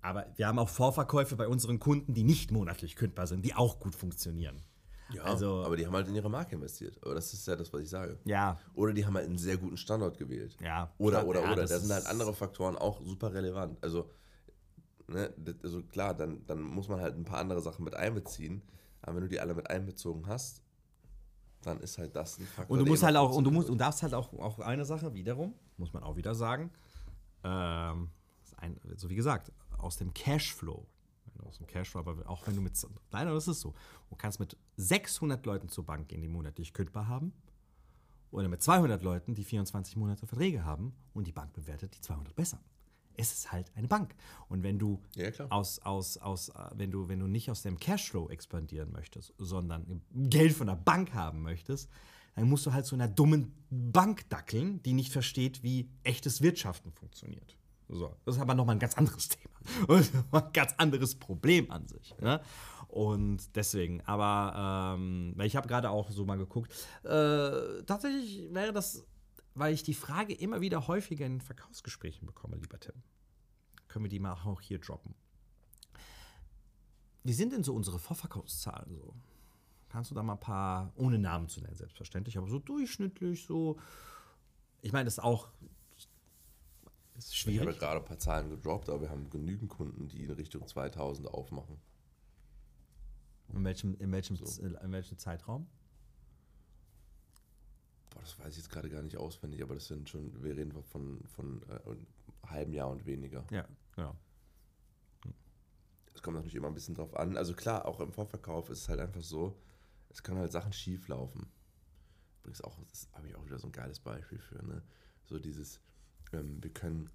Aber 0.00 0.26
wir 0.36 0.46
haben 0.46 0.58
auch 0.58 0.68
Vorverkäufe 0.68 1.36
bei 1.36 1.48
unseren 1.48 1.80
Kunden, 1.80 2.14
die 2.14 2.22
nicht 2.22 2.52
monatlich 2.52 2.94
kündbar 2.96 3.26
sind, 3.26 3.44
die 3.44 3.54
auch 3.54 3.80
gut 3.80 3.94
funktionieren. 3.94 4.62
Ja, 5.12 5.22
Also- 5.22 5.64
aber 5.64 5.76
die 5.76 5.86
haben 5.86 5.94
halt 5.94 6.08
in 6.08 6.14
ihre 6.14 6.30
Marke 6.30 6.54
investiert. 6.56 6.96
Aber 7.02 7.14
das 7.14 7.32
ist 7.32 7.46
ja 7.46 7.56
das, 7.56 7.72
was 7.72 7.82
ich 7.82 7.88
sage. 7.90 8.18
Ja, 8.24 8.58
Oder 8.74 8.92
die 8.92 9.04
haben 9.06 9.14
halt 9.14 9.26
einen 9.26 9.38
sehr 9.38 9.56
guten 9.56 9.76
Standort 9.76 10.18
gewählt. 10.18 10.56
Ja, 10.62 10.92
Oder, 10.98 11.26
oder, 11.26 11.42
ja, 11.42 11.52
oder. 11.52 11.66
Da 11.66 11.78
sind 11.78 11.92
halt 11.92 12.06
andere 12.06 12.34
Faktoren 12.34 12.76
auch 12.76 13.00
super 13.04 13.32
relevant. 13.32 13.78
Also, 13.82 14.10
ne, 15.08 15.34
also 15.62 15.82
klar, 15.82 16.14
dann, 16.14 16.44
dann 16.46 16.60
muss 16.60 16.88
man 16.88 17.00
halt 17.00 17.16
ein 17.16 17.24
paar 17.24 17.38
andere 17.38 17.60
Sachen 17.60 17.84
mit 17.84 17.94
einbeziehen. 17.94 18.62
Aber 19.02 19.16
wenn 19.16 19.22
du 19.22 19.28
die 19.28 19.40
alle 19.40 19.54
mit 19.54 19.70
einbezogen 19.70 20.26
hast, 20.26 20.62
dann 21.62 21.80
ist 21.80 21.98
halt 21.98 22.14
das 22.14 22.38
ein 22.38 22.46
Faktor. 22.46 22.76
Und 22.76 22.84
du 22.84 22.90
musst 22.90 23.02
halt 23.02 23.16
auch, 23.16 23.34
und 23.34 23.44
du 23.44 23.50
musst, 23.50 23.70
und 23.70 23.78
darfst 23.78 24.02
halt 24.02 24.14
auch, 24.14 24.32
auch 24.34 24.58
eine 24.60 24.84
Sache 24.84 25.14
wiederum, 25.14 25.54
muss 25.76 25.92
man 25.92 26.02
auch 26.02 26.16
wieder 26.16 26.34
sagen, 26.34 26.70
ähm, 27.44 28.10
ein, 28.56 28.80
so 28.96 29.08
wie 29.08 29.16
gesagt, 29.16 29.52
aus 29.76 29.96
dem 29.96 30.14
Cashflow, 30.14 30.86
aus 31.44 31.58
dem 31.58 31.66
Cashflow, 31.66 32.00
aber 32.00 32.28
auch 32.28 32.46
wenn 32.46 32.56
du 32.56 32.62
mit, 32.62 32.74
nein, 33.12 33.26
das 33.26 33.48
ist 33.48 33.60
so, 33.60 33.74
du 34.08 34.16
kannst 34.16 34.40
mit 34.40 34.56
600 34.76 35.44
Leuten 35.44 35.68
zur 35.68 35.84
Bank 35.84 36.08
gehen, 36.08 36.22
die 36.22 36.28
monatlich 36.28 36.72
kündbar 36.72 37.08
haben, 37.08 37.32
oder 38.30 38.48
mit 38.48 38.62
200 38.62 39.02
Leuten, 39.02 39.34
die 39.34 39.44
24 39.44 39.96
Monate 39.96 40.26
Verträge 40.26 40.64
haben 40.64 40.94
und 41.14 41.26
die 41.26 41.32
Bank 41.32 41.52
bewertet 41.52 41.94
die 41.94 42.00
200 42.00 42.34
besser. 42.34 42.60
Es 43.16 43.32
ist 43.32 43.52
halt 43.52 43.70
eine 43.74 43.88
Bank. 43.88 44.14
Und 44.48 44.62
wenn 44.62 44.78
du 44.78 45.02
Ja, 45.14 45.30
aus, 45.50 45.78
aus, 45.80 46.16
aus, 46.18 46.50
äh, 46.50 46.52
wenn 46.74 46.90
du, 46.90 47.08
wenn 47.08 47.20
du 47.20 47.26
nicht 47.26 47.50
aus 47.50 47.62
dem 47.62 47.78
Cashflow 47.78 48.28
expandieren 48.28 48.92
möchtest, 48.92 49.34
sondern 49.38 50.02
Geld 50.12 50.52
von 50.52 50.66
der 50.66 50.76
Bank 50.76 51.14
haben 51.14 51.42
möchtest, 51.42 51.88
dann 52.34 52.48
musst 52.48 52.66
du 52.66 52.72
halt 52.72 52.84
zu 52.84 52.94
einer 52.94 53.08
dummen 53.08 53.54
Bank 53.70 54.28
dackeln, 54.28 54.82
die 54.82 54.92
nicht 54.92 55.10
versteht, 55.12 55.62
wie 55.62 55.90
echtes 56.02 56.42
Wirtschaften 56.42 56.92
funktioniert. 56.92 57.56
So, 57.88 58.14
das 58.24 58.36
ist 58.36 58.40
aber 58.40 58.54
nochmal 58.54 58.76
ein 58.76 58.80
ganz 58.80 58.96
anderes 58.96 59.28
Thema. 59.28 59.54
Und 59.88 60.10
ein 60.32 60.52
ganz 60.52 60.74
anderes 60.76 61.14
Problem 61.14 61.70
an 61.70 61.86
sich. 61.86 62.14
Ne? 62.20 62.40
Und 62.88 63.56
deswegen, 63.56 64.00
aber 64.02 64.94
ähm, 64.96 65.34
ich 65.42 65.56
habe 65.56 65.68
gerade 65.68 65.90
auch 65.90 66.10
so 66.10 66.24
mal 66.24 66.38
geguckt, 66.38 66.72
äh, 67.04 67.82
tatsächlich 67.84 68.52
wäre 68.52 68.72
das, 68.72 69.04
weil 69.56 69.72
ich 69.72 69.82
die 69.82 69.94
Frage 69.94 70.34
immer 70.34 70.60
wieder 70.60 70.86
häufiger 70.86 71.24
in 71.26 71.40
Verkaufsgesprächen 71.40 72.26
bekomme, 72.26 72.56
lieber 72.56 72.78
Tim. 72.78 73.02
Können 73.88 74.04
wir 74.04 74.10
die 74.10 74.20
mal 74.20 74.34
auch 74.34 74.60
hier 74.60 74.78
droppen? 74.78 75.14
Wie 77.24 77.32
sind 77.32 77.52
denn 77.52 77.64
so 77.64 77.74
unsere 77.74 77.98
Vorverkaufszahlen 77.98 78.94
so? 78.94 79.14
Kannst 79.88 80.10
du 80.10 80.14
da 80.14 80.22
mal 80.22 80.34
ein 80.34 80.40
paar, 80.40 80.92
ohne 80.94 81.18
Namen 81.18 81.48
zu 81.48 81.60
nennen, 81.60 81.74
selbstverständlich, 81.74 82.36
aber 82.36 82.48
so 82.48 82.58
durchschnittlich 82.58 83.46
so. 83.46 83.78
Ich 84.82 84.92
meine, 84.92 85.06
das 85.06 85.14
ist 85.14 85.24
auch 85.24 85.48
ist 87.16 87.32
Ich 87.32 87.46
habe 87.46 87.56
schwierig. 87.58 87.78
gerade 87.78 88.00
ein 88.00 88.04
paar 88.04 88.18
Zahlen 88.18 88.50
gedroppt, 88.50 88.90
aber 88.90 89.00
wir 89.00 89.10
haben 89.10 89.30
genügend 89.30 89.70
Kunden, 89.70 90.06
die 90.06 90.24
in 90.24 90.30
Richtung 90.32 90.66
2000 90.66 91.28
aufmachen. 91.28 91.78
In 93.54 93.64
welchem, 93.64 93.94
in 93.94 94.12
welchem, 94.12 94.36
in 94.36 94.92
welchem 94.92 95.16
Zeitraum? 95.16 95.66
Boah, 98.16 98.22
das 98.22 98.38
weiß 98.38 98.48
ich 98.52 98.56
jetzt 98.56 98.70
gerade 98.70 98.88
gar 98.88 99.02
nicht 99.02 99.18
auswendig, 99.18 99.62
aber 99.62 99.74
das 99.74 99.88
sind 99.88 100.08
schon, 100.08 100.42
wir 100.42 100.56
reden 100.56 100.72
von, 100.84 101.22
von 101.26 101.62
äh, 101.68 101.90
einem 101.90 102.06
halben 102.46 102.72
Jahr 102.72 102.88
und 102.88 103.04
weniger. 103.04 103.44
Ja, 103.50 103.68
genau. 103.94 104.16
Es 106.14 106.22
kommt 106.22 106.36
natürlich 106.36 106.54
immer 106.54 106.68
ein 106.68 106.74
bisschen 106.74 106.94
drauf 106.94 107.14
an. 107.14 107.36
Also 107.36 107.52
klar, 107.52 107.84
auch 107.84 108.00
im 108.00 108.12
Vorverkauf 108.12 108.70
ist 108.70 108.80
es 108.80 108.88
halt 108.88 109.00
einfach 109.00 109.22
so, 109.22 109.60
es 110.08 110.22
können 110.22 110.38
halt 110.38 110.50
Sachen 110.50 110.72
schief 110.72 111.08
laufen. 111.08 111.46
Übrigens 112.40 112.62
auch, 112.62 112.78
das 112.88 113.06
habe 113.12 113.28
ich 113.28 113.34
auch 113.34 113.44
wieder 113.44 113.58
so 113.58 113.66
ein 113.66 113.72
geiles 113.72 114.00
Beispiel 114.00 114.38
für, 114.38 114.64
ne? 114.64 114.82
So 115.26 115.38
dieses, 115.38 115.78
ähm, 116.32 116.62
wir 116.62 116.72
können, 116.72 117.10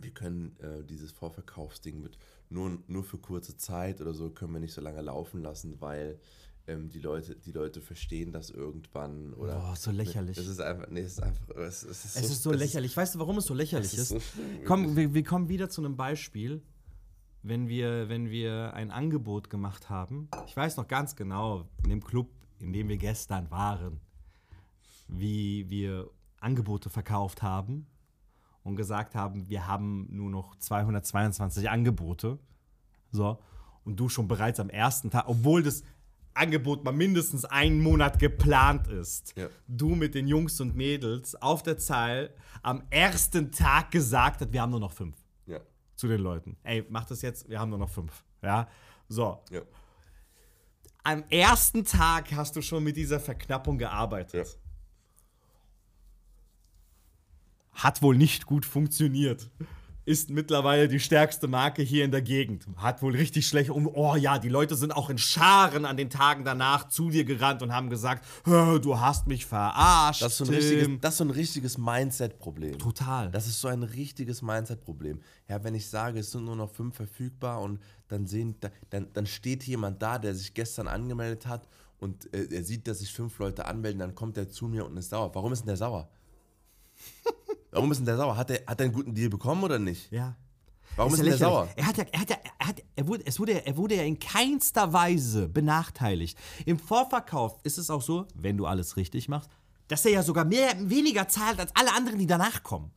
wir 0.00 0.10
können 0.10 0.58
äh, 0.58 0.82
dieses 0.82 1.12
Vorverkaufsding 1.12 2.02
mit 2.02 2.18
nur, 2.48 2.82
nur 2.88 3.04
für 3.04 3.18
kurze 3.18 3.56
Zeit 3.56 4.00
oder 4.00 4.12
so 4.12 4.30
können 4.30 4.54
wir 4.54 4.60
nicht 4.60 4.74
so 4.74 4.80
lange 4.80 5.02
laufen 5.02 5.40
lassen, 5.40 5.80
weil 5.80 6.18
ähm, 6.66 6.88
die 6.88 6.98
Leute, 6.98 7.36
die 7.36 7.52
Leute 7.52 7.80
verstehen 7.80 8.32
das 8.32 8.50
irgendwann 8.50 9.32
oder. 9.34 9.54
Boah, 9.54 9.76
so 9.76 9.90
lächerlich. 9.90 10.36
Es 10.36 10.46
ist 10.46 10.60
einfach, 10.60 10.88
nee, 10.88 11.00
es 11.00 11.12
ist 11.12 11.22
einfach, 11.22 11.48
es, 11.56 11.82
es 11.82 12.04
ist 12.04 12.14
so, 12.14 12.20
Es 12.20 12.30
ist 12.30 12.42
so 12.42 12.52
lächerlich. 12.52 12.96
Weißt 12.96 13.14
du, 13.14 13.18
warum 13.18 13.38
es 13.38 13.46
so 13.46 13.54
lächerlich 13.54 13.94
ist 13.94 14.10
ist? 14.10 14.26
Komm, 14.66 14.96
wir, 14.96 15.14
wir 15.14 15.24
kommen 15.24 15.48
wieder 15.48 15.68
zu 15.68 15.80
einem 15.80 15.96
Beispiel, 15.96 16.62
wenn 17.42 17.68
wir, 17.68 18.08
wenn 18.08 18.30
wir 18.30 18.74
ein 18.74 18.90
Angebot 18.90 19.48
gemacht 19.50 19.88
haben. 19.88 20.28
Ich 20.46 20.56
weiß 20.56 20.76
noch 20.76 20.88
ganz 20.88 21.14
genau, 21.14 21.68
in 21.84 21.90
dem 21.90 22.04
Club, 22.04 22.28
in 22.58 22.72
dem 22.72 22.88
wir 22.88 22.96
gestern 22.96 23.50
waren, 23.50 24.00
wie 25.08 25.68
wir 25.70 26.10
Angebote 26.40 26.90
verkauft 26.90 27.42
haben 27.42 27.86
und 28.64 28.74
gesagt 28.74 29.14
haben, 29.14 29.48
wir 29.48 29.68
haben 29.68 30.08
nur 30.10 30.30
noch 30.30 30.56
222 30.56 31.70
Angebote. 31.70 32.38
So. 33.12 33.38
Und 33.84 34.00
du 34.00 34.08
schon 34.08 34.26
bereits 34.26 34.58
am 34.58 34.68
ersten 34.68 35.10
Tag, 35.10 35.28
obwohl 35.28 35.62
das 35.62 35.84
Angebot 36.36 36.84
mal 36.84 36.92
mindestens 36.92 37.44
einen 37.44 37.80
Monat 37.82 38.18
geplant 38.18 38.88
ist, 38.88 39.32
Ja. 39.36 39.48
du 39.68 39.94
mit 39.94 40.14
den 40.14 40.26
Jungs 40.28 40.60
und 40.60 40.76
Mädels 40.76 41.34
auf 41.40 41.62
der 41.62 41.78
Zahl 41.78 42.34
am 42.62 42.82
ersten 42.90 43.50
Tag 43.52 43.90
gesagt 43.90 44.40
hast, 44.40 44.52
wir 44.52 44.60
haben 44.62 44.70
nur 44.70 44.80
noch 44.80 44.92
fünf 44.92 45.16
Ja, 45.46 45.60
zu 45.94 46.08
den 46.08 46.20
Leuten. 46.20 46.56
Ey, 46.62 46.84
mach 46.88 47.04
das 47.04 47.22
jetzt, 47.22 47.48
wir 47.48 47.58
haben 47.60 47.70
nur 47.70 47.78
noch 47.78 47.90
fünf. 47.90 48.24
Ja, 48.42 48.68
so. 49.08 49.42
ja, 49.50 49.62
Am 51.04 51.24
ersten 51.30 51.84
Tag 51.84 52.32
hast 52.32 52.56
du 52.56 52.62
schon 52.62 52.82
mit 52.84 52.96
dieser 52.96 53.20
Verknappung 53.20 53.78
gearbeitet. 53.78 54.58
Hat 57.72 58.00
wohl 58.02 58.16
nicht 58.16 58.46
gut 58.46 58.64
funktioniert. 58.64 59.50
Ist 60.06 60.30
mittlerweile 60.30 60.86
die 60.86 61.00
stärkste 61.00 61.48
Marke 61.48 61.82
hier 61.82 62.04
in 62.04 62.12
der 62.12 62.22
Gegend. 62.22 62.64
Hat 62.76 63.02
wohl 63.02 63.16
richtig 63.16 63.46
schlecht. 63.48 63.70
Und 63.70 63.88
oh 63.88 64.14
ja, 64.14 64.38
die 64.38 64.48
Leute 64.48 64.76
sind 64.76 64.92
auch 64.94 65.10
in 65.10 65.18
Scharen 65.18 65.84
an 65.84 65.96
den 65.96 66.10
Tagen 66.10 66.44
danach 66.44 66.88
zu 66.88 67.10
dir 67.10 67.24
gerannt 67.24 67.60
und 67.60 67.72
haben 67.74 67.90
gesagt: 67.90 68.24
"Hä, 68.44 68.78
Du 68.78 69.00
hast 69.00 69.26
mich 69.26 69.44
verarscht. 69.46 70.22
Das 70.22 70.32
ist 70.32 70.38
so 70.38 70.44
ein 70.44 70.50
Tim." 70.50 70.56
richtiges, 70.58 71.00
das 71.00 71.12
ist 71.14 71.18
so 71.18 71.24
ein 71.24 71.30
richtiges 71.30 71.76
Mindset-Problem. 71.78 72.78
Total. 72.78 73.32
Das 73.32 73.48
ist 73.48 73.60
so 73.60 73.66
ein 73.66 73.82
richtiges 73.82 74.42
Mindset-Problem. 74.42 75.20
Ja, 75.48 75.64
wenn 75.64 75.74
ich 75.74 75.88
sage, 75.90 76.20
es 76.20 76.30
sind 76.30 76.44
nur 76.44 76.54
noch 76.56 76.70
fünf 76.70 76.94
verfügbar 76.94 77.60
und 77.60 77.80
dann, 78.06 78.26
sehen, 78.28 78.54
da- 78.60 78.70
dann, 78.90 79.08
dann 79.12 79.26
steht 79.26 79.64
jemand 79.64 80.00
da, 80.00 80.20
der 80.20 80.36
sich 80.36 80.54
gestern 80.54 80.86
angemeldet 80.86 81.46
hat 81.46 81.66
und 81.98 82.32
äh, 82.32 82.46
er 82.52 82.62
sieht, 82.62 82.86
dass 82.86 83.00
sich 83.00 83.12
fünf 83.12 83.36
Leute 83.40 83.64
anmelden, 83.64 83.98
dann 83.98 84.14
kommt 84.14 84.36
er 84.38 84.48
zu 84.48 84.68
mir 84.68 84.86
und 84.86 84.96
ist 84.96 85.10
sauer. 85.10 85.34
Warum 85.34 85.52
ist 85.52 85.62
denn 85.62 85.66
der 85.66 85.76
sauer? 85.76 86.08
Warum 87.76 87.92
ist 87.92 87.98
denn 87.98 88.06
der 88.06 88.16
sauer? 88.16 88.36
Hat 88.36 88.50
er 88.50 88.62
hat 88.66 88.80
einen 88.80 88.92
guten 88.92 89.14
Deal 89.14 89.28
bekommen 89.28 89.62
oder 89.62 89.78
nicht? 89.78 90.10
ja. 90.10 90.36
Warum 90.96 91.12
ist, 91.12 91.18
denn 91.18 91.26
der 91.26 91.36
sauer? 91.36 91.68
Er 91.76 91.86
hat 91.86 91.98
ja, 91.98 92.04
er 92.10 92.20
hat 92.20 92.30
ja, 92.30 92.36
er 92.58 92.68
hat, 92.68 92.82
er 92.96 93.06
wurde, 93.06 93.26
es 93.26 93.38
wurde, 93.38 93.66
er 93.66 93.76
wurde 93.76 93.96
ja 93.96 94.02
in 94.02 94.18
keinster 94.18 94.94
Weise 94.94 95.46
benachteiligt. 95.48 96.38
Im 96.64 96.78
Vorverkauf 96.78 97.58
ist 97.64 97.76
es 97.76 97.90
auch 97.90 98.00
so, 98.00 98.26
wenn 98.34 98.56
du 98.56 98.64
alles 98.64 98.96
richtig 98.96 99.28
machst, 99.28 99.50
dass 99.88 100.06
er 100.06 100.12
ja 100.12 100.22
sogar 100.22 100.46
mehr, 100.46 100.74
weniger 100.88 101.28
zahlt 101.28 101.60
als 101.60 101.70
alle 101.76 101.92
anderen, 101.92 102.18
die 102.18 102.26
danach 102.26 102.62
kommen. 102.62 102.90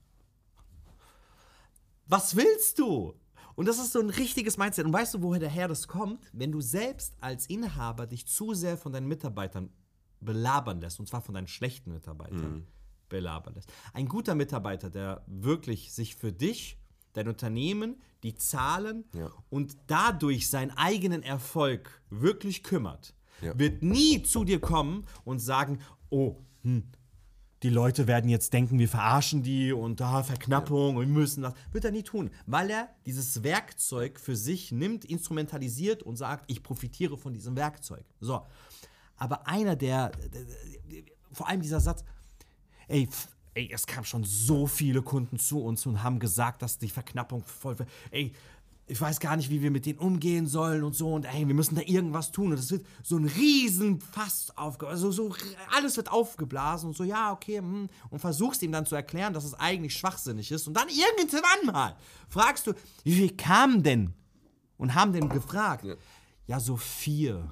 Was 2.07 2.35
willst 2.37 2.79
du? 2.79 3.13
Und 3.55 3.67
das 3.67 3.77
ist 3.77 3.91
so 3.91 3.99
ein 3.99 4.09
richtiges 4.09 4.57
Mindset. 4.57 4.85
Und 4.85 4.93
weißt 4.93 5.15
du, 5.15 5.21
woher 5.21 5.41
daher 5.41 5.67
das 5.67 5.87
kommt? 5.89 6.29
Wenn 6.31 6.53
du 6.53 6.61
selbst 6.61 7.13
als 7.19 7.47
Inhaber 7.47 8.07
dich 8.07 8.25
zu 8.25 8.53
sehr 8.53 8.77
von 8.77 8.93
deinen 8.93 9.07
Mitarbeitern 9.09 9.69
belabern 10.21 10.79
lässt, 10.79 10.99
und 10.99 11.07
zwar 11.07 11.21
von 11.21 11.35
deinen 11.35 11.47
schlechten 11.47 11.91
Mitarbeitern 11.91 12.65
belabern 13.09 13.55
lässt. 13.55 13.71
Ein 13.93 14.07
guter 14.07 14.35
Mitarbeiter, 14.35 14.89
der 14.89 15.23
wirklich 15.27 15.91
sich 15.93 16.15
für 16.15 16.31
dich, 16.31 16.77
dein 17.13 17.27
Unternehmen, 17.27 18.01
die 18.23 18.35
Zahlen 18.35 19.05
Ja. 19.13 19.31
und 19.49 19.77
dadurch 19.87 20.49
seinen 20.49 20.71
eigenen 20.71 21.23
Erfolg 21.23 22.01
wirklich 22.09 22.63
kümmert, 22.63 23.13
Ja. 23.41 23.57
wird 23.57 23.81
nie 23.83 24.21
zu 24.23 24.43
dir 24.43 24.59
kommen 24.59 25.05
und 25.25 25.39
sagen, 25.39 25.79
oh, 26.09 26.37
hm, 26.63 26.83
die 27.63 27.69
Leute 27.69 28.07
werden 28.07 28.29
jetzt 28.29 28.53
denken, 28.53 28.79
wir 28.79 28.87
verarschen 28.87 29.43
die 29.43 29.73
und 29.73 29.99
da 29.99 30.23
Verknappung 30.23 30.95
und 30.95 31.01
wir 31.07 31.13
müssen 31.13 31.41
das. 31.41 31.53
Wird 31.73 31.83
er 31.83 31.91
nie 31.91 32.03
tun, 32.03 32.29
weil 32.45 32.69
er 32.69 32.87
dieses 33.05 33.43
Werkzeug 33.43 34.17
für 34.17 34.35
sich 34.37 34.71
nimmt, 34.71 35.03
instrumentalisiert 35.03 36.01
und 36.03 36.15
sagt, 36.15 36.49
ich 36.49 36.63
profitiere 36.63 37.17
von 37.17 37.33
diesem 37.33 37.57
Werkzeug. 37.57 38.05
So. 38.21 38.45
Aber 39.17 39.45
einer 39.47 39.75
der, 39.75 40.13
vor 41.33 41.49
allem 41.49 41.61
dieser 41.61 41.81
Satz, 41.81 42.05
ey, 42.89 43.07
ey, 43.53 43.69
es 43.71 43.87
kamen 43.87 44.05
schon 44.05 44.23
so 44.23 44.67
viele 44.67 45.01
Kunden 45.01 45.39
zu 45.39 45.61
uns 45.61 45.85
und 45.85 46.03
haben 46.03 46.19
gesagt, 46.19 46.61
dass 46.61 46.77
die 46.77 46.89
Verknappung 46.89 47.43
voll, 47.43 47.75
ey, 48.11 48.33
ich 48.87 48.99
weiß 48.99 49.19
gar 49.19 49.35
nicht, 49.37 49.51
wie 49.51 49.61
wir 49.61 49.69
mit 49.69 49.85
denen 49.85 49.99
umgehen 49.99 50.47
sollen 50.47 50.83
und 50.83 50.95
so 50.95 51.13
und 51.13 51.25
ey, 51.25 51.47
wir 51.47 51.53
müssen 51.53 51.75
da 51.75 51.81
irgendwas 51.81 52.31
tun 52.31 52.51
und 52.51 52.57
es 52.57 52.71
wird 52.71 52.85
so 53.03 53.17
ein 53.17 53.25
riesen 53.25 54.01
Fass 54.01 54.51
aufgeblasen, 54.57 55.05
also 55.05 55.11
so 55.11 55.35
alles 55.75 55.95
wird 55.95 56.11
aufgeblasen 56.11 56.89
und 56.89 56.97
so, 56.97 57.03
ja, 57.03 57.31
okay, 57.31 57.59
hm, 57.59 57.87
und 58.09 58.19
versuchst 58.19 58.63
ihm 58.63 58.71
dann 58.71 58.87
zu 58.87 58.95
erklären, 58.95 59.33
dass 59.33 59.43
es 59.43 59.53
eigentlich 59.53 59.95
schwachsinnig 59.95 60.51
ist 60.51 60.67
und 60.67 60.73
dann 60.73 60.87
irgendwann 60.89 61.73
mal 61.73 61.95
fragst 62.29 62.65
du, 62.67 62.73
wie 63.03 63.13
viel 63.13 63.37
kamen 63.37 63.83
denn 63.83 64.13
und 64.77 64.95
haben 64.95 65.13
denn 65.13 65.29
gefragt? 65.29 65.85
Ja. 65.85 65.95
Ja, 66.49 66.59
so 66.59 66.77
vier. 66.77 67.47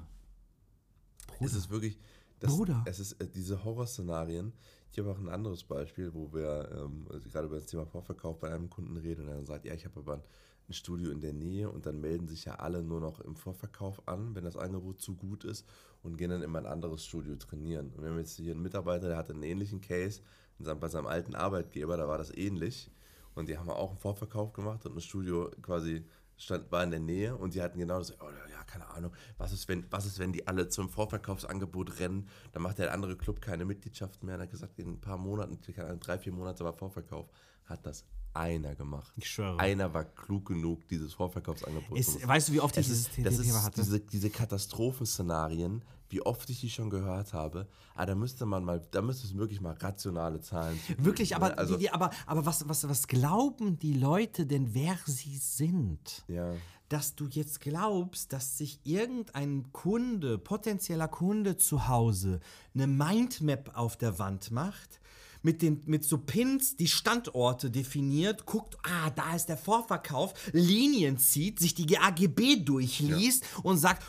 Es 1.38 1.54
ist 1.54 1.70
wirklich. 1.70 2.00
Das, 2.40 2.50
Bruder. 2.50 2.82
Es 2.84 2.98
ist 2.98 3.12
äh, 3.12 3.28
diese 3.32 3.62
Horrorszenarien. 3.62 4.52
Ich 4.90 4.98
habe 4.98 5.10
auch 5.10 5.18
ein 5.18 5.28
anderes 5.28 5.64
Beispiel, 5.64 6.12
wo 6.14 6.32
wir 6.32 6.70
ähm, 6.72 7.06
also 7.10 7.28
gerade 7.28 7.46
über 7.46 7.56
das 7.56 7.66
Thema 7.66 7.86
Vorverkauf 7.86 8.38
bei 8.38 8.52
einem 8.52 8.70
Kunden 8.70 8.96
reden 8.96 9.22
und 9.22 9.28
er 9.28 9.44
sagt, 9.44 9.64
ja, 9.64 9.74
ich 9.74 9.84
habe 9.84 10.00
aber 10.00 10.22
ein 10.68 10.72
Studio 10.72 11.10
in 11.10 11.20
der 11.20 11.32
Nähe 11.32 11.70
und 11.70 11.86
dann 11.86 12.00
melden 12.00 12.28
sich 12.28 12.44
ja 12.44 12.56
alle 12.56 12.82
nur 12.82 13.00
noch 13.00 13.20
im 13.20 13.36
Vorverkauf 13.36 14.06
an, 14.06 14.34
wenn 14.34 14.44
das 14.44 14.56
Angebot 14.56 15.00
zu 15.00 15.14
gut 15.14 15.44
ist 15.44 15.66
und 16.02 16.16
gehen 16.16 16.30
dann 16.30 16.42
in 16.42 16.54
ein 16.54 16.66
anderes 16.66 17.04
Studio 17.04 17.36
trainieren. 17.36 17.92
Und 17.94 18.02
wir 18.02 18.10
haben 18.10 18.18
jetzt 18.18 18.36
hier 18.36 18.52
einen 18.52 18.62
Mitarbeiter, 18.62 19.08
der 19.08 19.16
hatte 19.16 19.32
einen 19.32 19.42
ähnlichen 19.42 19.80
Case 19.80 20.20
in 20.58 20.64
seinem, 20.64 20.80
bei 20.80 20.88
seinem 20.88 21.06
alten 21.06 21.34
Arbeitgeber, 21.34 21.96
da 21.96 22.06
war 22.06 22.18
das 22.18 22.34
ähnlich. 22.36 22.90
Und 23.34 23.48
die 23.48 23.56
haben 23.56 23.70
auch 23.70 23.90
einen 23.90 23.98
Vorverkauf 23.98 24.52
gemacht 24.52 24.84
und 24.84 24.96
ein 24.96 25.00
Studio 25.00 25.50
quasi 25.62 26.04
stand, 26.38 26.70
war 26.72 26.82
in 26.84 26.90
der 26.90 27.00
Nähe 27.00 27.36
und 27.36 27.54
die 27.54 27.62
hatten 27.62 27.78
genau 27.78 28.02
so, 28.02 28.14
oh, 28.20 28.30
ja, 28.50 28.62
keine 28.64 28.88
Ahnung, 28.88 29.12
was 29.36 29.52
ist, 29.52 29.68
wenn, 29.68 29.86
was 29.90 30.06
ist, 30.06 30.18
wenn 30.18 30.32
die 30.32 30.46
alle 30.46 30.68
zum 30.68 30.88
Vorverkaufsangebot 30.88 32.00
rennen, 32.00 32.28
dann 32.52 32.62
macht 32.62 32.78
der 32.78 32.92
andere 32.92 33.16
Club 33.16 33.40
keine 33.40 33.64
Mitgliedschaft 33.64 34.22
mehr. 34.22 34.36
Er 34.36 34.42
hat 34.42 34.50
gesagt, 34.50 34.78
in 34.78 34.88
ein 34.88 35.00
paar 35.00 35.18
Monaten, 35.18 35.58
drei, 36.00 36.18
vier 36.18 36.32
Monate 36.32 36.64
war 36.64 36.72
Vorverkauf, 36.72 37.28
hat 37.64 37.84
das 37.84 38.04
einer 38.34 38.74
gemacht. 38.74 39.12
Ich 39.16 39.28
schwöre. 39.28 39.58
Einer 39.58 39.92
war 39.92 40.04
klug 40.04 40.46
genug, 40.46 40.86
dieses 40.88 41.14
Vorverkaufsangebot 41.14 41.98
Ist, 41.98 42.26
weißt 42.26 42.48
du, 42.48 42.52
wie 42.52 42.60
oft 42.60 42.76
ich 42.76 42.86
das 42.86 43.10
dieses 43.10 43.38
das 43.38 43.46
Thema 43.46 43.62
hatte? 43.62 43.80
diese, 43.80 44.00
diese 44.00 44.30
Katastrophenszenarien, 44.30 45.82
wie 46.10 46.22
oft 46.22 46.48
ich 46.50 46.60
die 46.60 46.70
schon 46.70 46.90
gehört 46.90 47.32
habe. 47.32 47.66
Ah, 47.94 48.06
da 48.06 48.14
müsste 48.14 48.46
man 48.46 48.64
mal, 48.64 48.82
da 48.90 49.02
müsste 49.02 49.26
es 49.26 49.36
wirklich 49.36 49.60
mal 49.60 49.74
rationale 49.74 50.40
Zahlen 50.40 50.78
Wirklich, 50.98 51.36
aber, 51.36 51.50
ne? 51.50 51.58
also, 51.58 51.76
die, 51.76 51.90
aber, 51.90 52.10
aber 52.26 52.46
was, 52.46 52.68
was, 52.68 52.88
was 52.88 53.06
glauben 53.08 53.78
die 53.78 53.94
Leute 53.94 54.46
denn, 54.46 54.74
wer 54.74 54.96
sie 55.04 55.36
sind? 55.36 56.24
ja, 56.28 56.52
Dass 56.88 57.14
du 57.14 57.26
jetzt 57.26 57.60
glaubst, 57.60 58.32
dass 58.32 58.56
sich 58.58 58.80
irgendein 58.84 59.72
Kunde, 59.72 60.38
potenzieller 60.38 61.08
Kunde 61.08 61.56
zu 61.56 61.88
Hause, 61.88 62.40
eine 62.74 62.86
Mindmap 62.86 63.76
auf 63.76 63.96
der 63.96 64.18
Wand 64.18 64.50
macht, 64.50 65.00
mit, 65.42 65.62
den, 65.62 65.82
mit 65.86 66.04
so 66.04 66.18
Pins 66.18 66.76
die 66.76 66.88
Standorte 66.88 67.70
definiert, 67.70 68.44
guckt, 68.46 68.76
ah, 68.82 69.10
da 69.10 69.34
ist 69.34 69.46
der 69.46 69.56
Vorverkauf, 69.56 70.34
Linien 70.52 71.18
zieht, 71.18 71.60
sich 71.60 71.74
die 71.74 71.98
AGB 71.98 72.56
durchliest 72.56 73.44
und 73.62 73.78
sagt, 73.78 74.02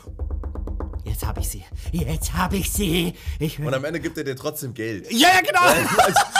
jetzt 1.04 1.26
habe 1.26 1.40
ich 1.40 1.48
sie, 1.48 1.64
jetzt 1.92 2.32
habe 2.34 2.56
ich 2.56 2.70
sie. 2.72 3.14
Ich 3.38 3.58
und 3.58 3.72
am 3.72 3.84
Ende 3.84 4.00
gibt 4.00 4.16
er 4.18 4.24
dir 4.24 4.36
trotzdem 4.36 4.74
Geld. 4.74 5.10
ja, 5.12 5.28
ja, 5.34 5.40
genau. 5.40 5.60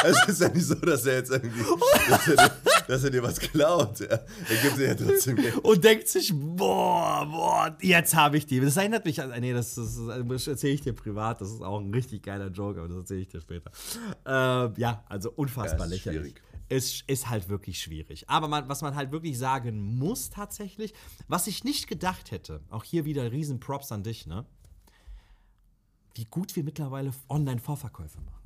Also, 0.03 0.19
es 0.23 0.29
ist 0.29 0.41
ja 0.41 0.49
nicht 0.49 0.65
so, 0.67 0.75
dass 0.77 1.05
er 1.07 1.15
jetzt 1.17 1.31
irgendwie, 1.31 1.63
dass 2.09 2.29
er, 2.29 2.37
dir- 2.37 2.53
dass 2.89 3.05
er 3.05 3.11
dir 3.11 3.23
was 3.23 3.39
klaut. 3.39 4.01
Ja. 4.01 4.07
Er 4.09 4.57
gibt 4.63 4.79
dir 4.79 4.87
ja 4.89 4.95
trotzdem 4.95 5.37
Geld. 5.37 5.57
und 5.59 5.85
denkt 5.85 6.09
sich, 6.09 6.33
boah, 6.35 7.27
boah, 7.31 7.77
jetzt 7.81 8.15
habe 8.15 8.37
ich 8.39 8.47
die. 8.47 8.61
Das 8.61 8.77
erinnert 8.77 9.05
mich 9.05 9.21
an, 9.23 9.33
nee, 9.41 9.53
das, 9.53 9.75
das, 9.75 9.99
das 10.29 10.47
erzähle 10.47 10.73
ich 10.75 10.81
dir 10.83 10.93
privat, 10.93 11.41
das 11.41 11.51
ist 11.51 11.63
auch 11.63 11.81
ein 11.81 11.93
richtig 11.93 12.23
geiler 12.23 12.49
Joke, 12.49 12.79
aber 12.79 12.89
das 12.89 12.97
erzähle 12.99 13.21
ich 13.21 13.29
dir 13.29 13.41
später. 13.41 13.71
Ähm, 14.27 14.75
ja, 14.77 15.05
also 15.09 15.31
unfassbar 15.33 15.81
Ja, 15.81 15.85
ist 15.85 15.91
lächerlich. 16.05 16.21
schwierig. 16.21 16.43
Es 16.71 17.03
ist 17.09 17.29
halt 17.29 17.49
wirklich 17.49 17.83
schwierig. 17.83 18.31
Aber 18.31 18.47
man, 18.47 18.69
was 18.69 18.81
man 18.81 18.95
halt 18.95 19.11
wirklich 19.11 19.37
sagen 19.37 19.99
muss 19.99 20.31
tatsächlich, 20.31 20.95
was 21.27 21.49
ich 21.49 21.65
nicht 21.65 21.89
gedacht 21.89 22.31
hätte, 22.31 22.63
auch 22.71 22.85
hier 22.85 23.05
wieder 23.05 23.33
riesen 23.33 23.59
Props 23.59 23.91
an 23.91 24.05
dich, 24.05 24.27
ne? 24.27 24.47
Wie 26.15 26.27
gut 26.27 26.55
wir 26.55 26.65
mittlerweile 26.65 27.13
Online-Vorverkäufe 27.29 28.21
machen. 28.21 28.41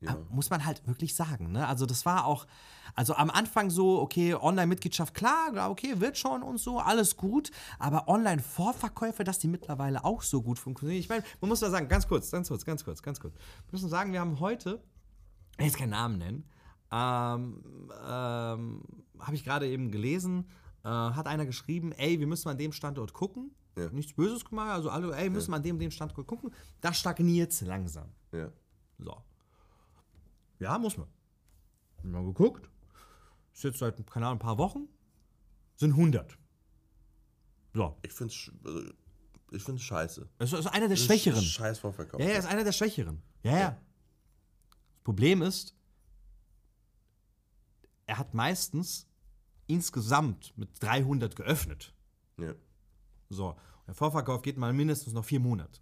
Ja. 0.00 0.18
Muss 0.28 0.50
man 0.50 0.64
halt 0.64 0.86
wirklich 0.86 1.14
sagen. 1.14 1.52
Ne? 1.52 1.66
Also 1.66 1.86
das 1.86 2.04
war 2.04 2.26
auch, 2.26 2.46
also 2.94 3.14
am 3.14 3.30
Anfang 3.30 3.70
so, 3.70 4.00
okay, 4.00 4.34
Online-Mitgliedschaft, 4.34 5.14
klar, 5.14 5.70
okay, 5.70 6.00
wird 6.00 6.18
schon 6.18 6.42
und 6.42 6.58
so, 6.58 6.78
alles 6.78 7.16
gut. 7.16 7.50
Aber 7.78 8.08
Online-Vorverkäufe, 8.08 9.24
dass 9.24 9.38
die 9.38 9.48
mittlerweile 9.48 10.04
auch 10.04 10.20
so 10.22 10.42
gut 10.42 10.58
funktionieren. 10.58 11.00
Ich 11.00 11.08
meine, 11.08 11.24
man 11.40 11.48
muss 11.48 11.60
da 11.60 11.70
sagen, 11.70 11.88
ganz 11.88 12.06
kurz, 12.06 12.30
ganz 12.30 12.48
kurz, 12.48 12.64
ganz 12.64 12.84
kurz, 12.84 13.02
ganz 13.02 13.20
kurz. 13.20 13.34
Wir 13.34 13.72
müssen 13.72 13.88
sagen, 13.88 14.12
wir 14.12 14.20
haben 14.20 14.40
heute, 14.40 14.82
ich 15.52 15.58
will 15.58 15.66
jetzt 15.66 15.78
keinen 15.78 15.90
Namen 15.90 16.18
nennen, 16.18 16.44
ähm, 16.94 17.90
ähm, 18.06 18.82
habe 19.18 19.34
ich 19.34 19.44
gerade 19.44 19.68
eben 19.68 19.90
gelesen, 19.90 20.48
äh, 20.84 20.88
hat 20.88 21.26
einer 21.26 21.44
geschrieben, 21.46 21.92
ey, 21.92 22.20
wir 22.20 22.26
müssen 22.26 22.48
an 22.48 22.58
dem 22.58 22.72
Standort 22.72 23.12
gucken. 23.12 23.50
Ja. 23.76 23.88
Nichts 23.90 24.12
Böses 24.12 24.44
gemacht, 24.44 24.70
also 24.70 24.90
alle, 24.90 25.14
ey, 25.16 25.28
müssen 25.28 25.50
wir 25.50 25.56
an 25.56 25.62
dem, 25.64 25.78
dem 25.78 25.90
Standort 25.90 26.26
gucken. 26.28 26.54
Da 26.80 26.94
stagniert 26.94 27.50
es 27.50 27.60
langsam. 27.62 28.08
Ja. 28.32 28.52
So. 28.98 29.16
Ja, 30.60 30.78
muss 30.78 30.96
man. 30.96 31.08
Hab 31.98 32.04
Mal 32.04 32.24
geguckt. 32.24 32.70
Ist 33.52 33.64
jetzt 33.64 33.78
seit, 33.78 34.06
keine 34.08 34.26
Ahnung, 34.26 34.36
ein 34.36 34.44
paar 34.44 34.58
Wochen. 34.58 34.88
Sind 35.76 35.90
100. 35.90 36.38
So. 37.72 37.98
Ich 38.02 38.12
finde 38.12 38.32
es 38.32 38.52
ich 39.50 39.62
find's 39.62 39.82
scheiße. 39.82 40.28
Das 40.38 40.52
ist 40.52 40.66
einer 40.66 40.88
der 40.88 40.96
Das 40.96 41.04
Schwächeren. 41.04 41.42
Scheiß 41.42 41.78
Vorverkauf. 41.78 42.20
Ja, 42.20 42.26
ja, 42.26 42.38
ist 42.38 42.46
einer 42.46 42.64
der 42.64 42.72
Schwächeren. 42.72 43.22
Ja, 43.42 43.58
ja. 43.58 43.70
Das 43.70 45.00
Problem 45.04 45.42
ist, 45.42 45.76
er 48.06 48.18
hat 48.18 48.34
meistens 48.34 49.06
insgesamt 49.66 50.52
mit 50.56 50.70
300 50.80 51.36
geöffnet. 51.36 51.94
ja. 52.38 52.54
So. 53.30 53.56
Der 53.86 53.94
Vorverkauf 53.94 54.42
geht 54.42 54.56
mal 54.56 54.72
mindestens 54.72 55.12
noch 55.12 55.24
vier 55.24 55.40
Monate. 55.40 55.80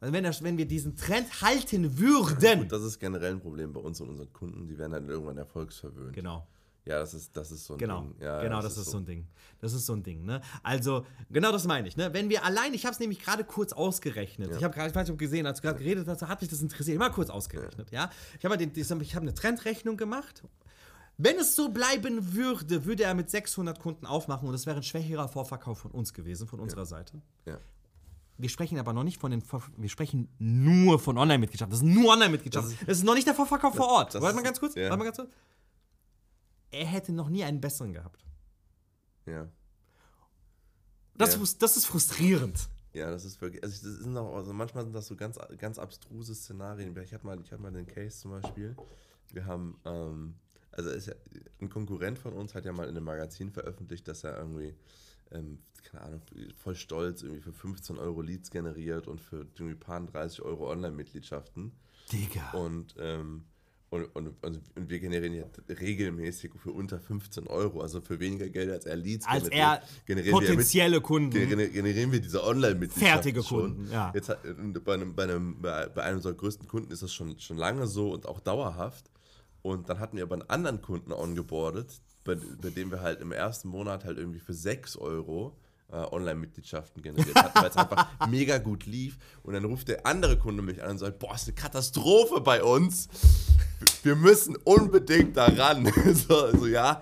Also 0.00 0.12
wenn, 0.12 0.24
das, 0.24 0.42
wenn 0.42 0.56
wir 0.56 0.66
diesen 0.66 0.96
Trend 0.96 1.42
halten 1.42 1.98
würden. 1.98 2.60
Gut, 2.60 2.72
das 2.72 2.82
ist 2.82 2.98
generell 2.98 3.32
ein 3.32 3.40
Problem 3.40 3.72
bei 3.72 3.80
uns 3.80 4.00
und 4.00 4.10
unseren 4.10 4.32
Kunden. 4.32 4.66
Die 4.66 4.78
werden 4.78 4.92
dann 4.92 5.08
irgendwann 5.08 5.36
erfolgsverwöhnt. 5.36 6.14
Genau. 6.14 6.46
Ja, 6.86 6.98
das 6.98 7.14
ist, 7.14 7.34
das 7.34 7.50
ist 7.50 7.64
so 7.64 7.74
ein 7.74 7.78
Genau, 7.78 8.02
Ding. 8.02 8.14
Ja, 8.20 8.42
genau, 8.42 8.60
das, 8.60 8.76
ist 8.76 8.90
so 8.90 8.98
ein 8.98 9.06
Ding. 9.06 9.26
Das 9.58 9.72
ist 9.72 9.86
so 9.86 9.94
ein 9.94 10.02
Ding, 10.02 10.26
ne? 10.26 10.42
Also, 10.62 11.06
genau 11.30 11.50
das 11.50 11.66
meine 11.66 11.88
ich, 11.88 11.96
ne? 11.96 12.12
Wenn 12.12 12.28
wir 12.28 12.44
allein, 12.44 12.74
ich 12.74 12.84
habe 12.84 12.92
es 12.92 13.00
nämlich 13.00 13.20
gerade 13.20 13.42
kurz 13.42 13.72
ausgerechnet. 13.72 14.54
Ich 14.54 14.62
habe 14.62 14.74
gerade, 14.74 14.90
ich 14.90 14.94
weiß 14.94 15.06
nicht, 15.06 15.12
ob 15.14 15.18
gesehen, 15.18 15.46
als 15.46 15.60
du 15.60 15.66
gerade 15.66 15.78
geredet 15.78 16.06
hast, 16.06 16.20
hat 16.20 16.42
mich 16.42 16.50
das 16.50 16.60
interessiert. 16.60 16.98
Mal 16.98 17.10
kurz 17.10 17.30
ausgerechnet, 17.30 17.90
ja? 17.90 18.10
Ich 18.38 18.44
habe 18.44 18.58
hab 18.58 19.22
eine 19.22 19.34
Trendrechnung 19.34 19.96
gemacht. 19.96 20.42
Wenn 21.16 21.36
es 21.38 21.54
so 21.54 21.68
bleiben 21.70 22.34
würde, 22.34 22.84
würde 22.86 23.04
er 23.04 23.14
mit 23.14 23.30
600 23.30 23.78
Kunden 23.78 24.04
aufmachen 24.06 24.48
und 24.48 24.54
es 24.54 24.66
wäre 24.66 24.76
ein 24.78 24.82
schwächerer 24.82 25.28
Vorverkauf 25.28 25.78
von 25.78 25.92
uns 25.92 26.12
gewesen, 26.12 26.48
von 26.48 26.58
unserer 26.60 26.86
Seite. 26.86 27.22
Ja. 27.46 27.58
Wir 28.36 28.48
sprechen 28.48 28.78
aber 28.80 28.92
noch 28.92 29.04
nicht 29.04 29.20
von 29.20 29.30
den, 29.30 29.40
Vor 29.42 29.62
wir 29.76 29.88
sprechen 29.88 30.28
nur 30.38 30.98
von 30.98 31.16
Online-Mitgliedschaft. 31.16 31.70
Das 31.70 31.78
ist 31.78 31.84
nur 31.84 32.12
Online-Mitgliedschaft. 32.12 32.66
Das 32.72 32.78
Das, 32.80 32.98
ist 32.98 33.04
noch 33.04 33.14
nicht 33.14 33.28
der 33.28 33.34
Vorverkauf 33.34 33.76
vor 33.76 33.86
Ort. 33.88 34.14
das 34.14 34.22
Warte 34.22 34.34
mal 34.34 34.42
ganz 34.42 34.58
kurz. 34.58 34.74
ja. 34.74 34.84
Warte 34.90 34.96
mal 34.96 35.04
ganz 35.04 35.16
kurz. 35.18 35.30
Er 36.72 36.86
hätte 36.86 37.12
noch 37.12 37.28
nie 37.28 37.44
einen 37.44 37.60
besseren 37.60 37.92
gehabt. 37.92 38.24
Ja. 39.26 39.48
Das, 41.16 41.36
Ja. 41.36 41.42
das 41.60 41.76
ist 41.76 41.86
frustrierend. 41.86 42.68
Ja, 42.92 43.10
das 43.10 43.24
ist 43.24 43.40
wirklich. 43.40 43.62
Also, 43.62 43.86
das 43.88 43.98
sind 44.02 44.16
auch, 44.16 44.34
also 44.34 44.52
manchmal 44.52 44.82
sind 44.82 44.92
das 44.94 45.06
so 45.06 45.14
ganz, 45.14 45.38
ganz 45.58 45.78
abstruse 45.78 46.34
Szenarien. 46.34 46.96
Ich 47.02 47.14
hatte 47.14 47.24
mal, 47.24 47.40
ich 47.40 47.52
hatte 47.52 47.62
mal 47.62 47.70
den 47.72 47.86
Case 47.86 48.18
zum 48.18 48.32
Beispiel. 48.32 48.76
Wir 49.32 49.46
haben, 49.46 49.80
ähm, 49.84 50.34
also 50.76 50.90
ist 50.90 51.06
ja, 51.06 51.14
ein 51.60 51.68
Konkurrent 51.70 52.18
von 52.18 52.32
uns 52.32 52.54
hat 52.54 52.64
ja 52.64 52.72
mal 52.72 52.84
in 52.88 52.96
einem 52.96 53.04
Magazin 53.04 53.50
veröffentlicht, 53.50 54.06
dass 54.08 54.24
er 54.24 54.36
irgendwie, 54.38 54.74
ähm, 55.30 55.58
keine 55.84 56.04
Ahnung, 56.04 56.22
voll 56.56 56.74
stolz 56.74 57.22
irgendwie 57.22 57.40
für 57.42 57.52
15 57.52 57.98
Euro 57.98 58.20
Leads 58.22 58.50
generiert 58.50 59.06
und 59.08 59.20
für 59.20 59.46
irgendwie 59.58 59.74
paar 59.76 60.00
30 60.00 60.42
Euro 60.42 60.70
Online-Mitgliedschaften. 60.70 61.72
Digga. 62.12 62.50
Und, 62.52 62.94
ähm, 62.98 63.44
und, 63.90 64.04
und, 64.16 64.26
und, 64.42 64.60
und 64.74 64.90
wir 64.90 64.98
generieren 64.98 65.34
ja 65.34 65.44
regelmäßig 65.68 66.50
für 66.56 66.72
unter 66.72 66.98
15 66.98 67.46
Euro, 67.46 67.80
also 67.80 68.00
für 68.00 68.18
weniger 68.18 68.48
Geld 68.48 68.70
als 68.70 68.86
er 68.86 68.96
Leads 68.96 69.24
Als 69.26 69.44
generiert, 69.48 69.62
er 69.82 69.82
generieren 70.04 70.34
wir 70.40 70.42
ja 70.42 70.48
mit- 70.48 70.56
potenzielle 70.58 71.00
Kunden. 71.00 71.36
gener- 71.36 71.68
generieren 71.68 72.10
wir 72.10 72.20
diese 72.20 72.42
Online-Mitgliedschaft 72.42 73.12
Fertige 73.22 73.42
schon. 73.44 73.76
Kunden, 73.76 73.92
ja. 73.92 74.10
Jetzt 74.12 74.30
und 74.58 74.84
bei, 74.84 74.94
einem, 74.94 75.14
bei, 75.14 75.22
einem, 75.24 75.60
bei 75.62 76.02
einem 76.02 76.16
unserer 76.16 76.34
größten 76.34 76.66
Kunden 76.66 76.90
ist 76.90 77.02
das 77.04 77.12
schon, 77.12 77.38
schon 77.38 77.56
lange 77.56 77.86
so 77.86 78.12
und 78.12 78.26
auch 78.26 78.40
dauerhaft. 78.40 79.10
Und 79.64 79.88
dann 79.88 79.98
hatten 79.98 80.18
wir 80.18 80.24
aber 80.24 80.34
einen 80.34 80.50
anderen 80.50 80.82
Kunden 80.82 81.10
ongeboardet, 81.10 81.90
bei, 82.22 82.34
bei 82.60 82.68
dem 82.68 82.90
wir 82.90 83.00
halt 83.00 83.22
im 83.22 83.32
ersten 83.32 83.68
Monat 83.68 84.04
halt 84.04 84.18
irgendwie 84.18 84.38
für 84.38 84.52
6 84.52 84.98
Euro 84.98 85.56
äh, 85.90 85.96
Online-Mitgliedschaften 85.96 87.02
generiert 87.02 87.34
hatten, 87.34 87.58
weil 87.62 87.70
es 87.70 87.76
einfach 87.78 88.06
mega 88.28 88.58
gut 88.58 88.84
lief. 88.84 89.16
Und 89.42 89.54
dann 89.54 89.64
ruft 89.64 89.88
der 89.88 90.04
andere 90.06 90.36
Kunde 90.38 90.62
mich 90.62 90.82
an 90.82 90.90
und 90.90 90.98
sagt, 90.98 91.18
boah, 91.18 91.34
ist 91.34 91.44
eine 91.48 91.54
Katastrophe 91.54 92.42
bei 92.42 92.62
uns. 92.62 93.08
Wir 94.02 94.16
müssen 94.16 94.54
unbedingt 94.64 95.34
da 95.34 95.46
ran. 95.46 95.90
so, 96.14 96.54
so, 96.58 96.66
ja. 96.66 97.00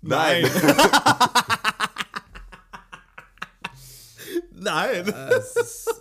Nein. 0.00 0.48
Nein. 4.52 5.06
Das 5.28 5.56
ist- 5.56 5.97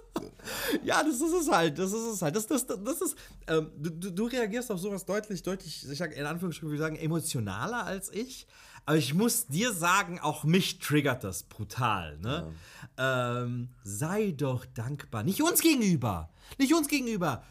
Ja, 0.84 1.04
das 1.04 1.16
ist 1.16 1.34
es 1.34 1.50
halt. 1.50 1.78
Das 1.80 1.92
ist 1.92 2.06
es 2.06 2.22
halt. 2.22 2.36
Das, 2.36 2.48
das, 2.48 2.66
das 2.66 3.02
ist. 3.02 3.18
Ähm, 3.48 3.72
du, 3.78 4.12
du, 4.12 4.26
reagierst 4.26 4.72
auf 4.72 4.80
sowas 4.80 5.06
deutlich, 5.06 5.44
deutlich, 5.44 5.86
ich 5.90 5.98
sag 5.98 6.16
in 6.16 6.26
Anführungsstrichen, 6.26 6.70
würde 6.70 6.76
ich 6.76 6.82
sagen, 6.82 6.96
emotionaler 6.96 7.86
als 7.86 8.12
ich. 8.12 8.48
Aber 8.86 8.98
ich 8.98 9.14
muss 9.14 9.48
dir 9.48 9.74
sagen, 9.74 10.20
auch 10.20 10.44
mich 10.46 10.80
triggert 10.80 11.24
das 11.24 11.44
brutal. 11.44 12.18
Ne? 12.20 12.54
Ähm, 12.98 13.70
sei 13.84 14.32
doch 14.32 14.66
dankbar. 14.66 15.24
Nicht 15.24 15.44
uns 15.44 15.62
gegenüber. 15.62 16.30
Nicht 16.58 16.74
uns 16.74 16.88
gegenüber. 16.88 17.44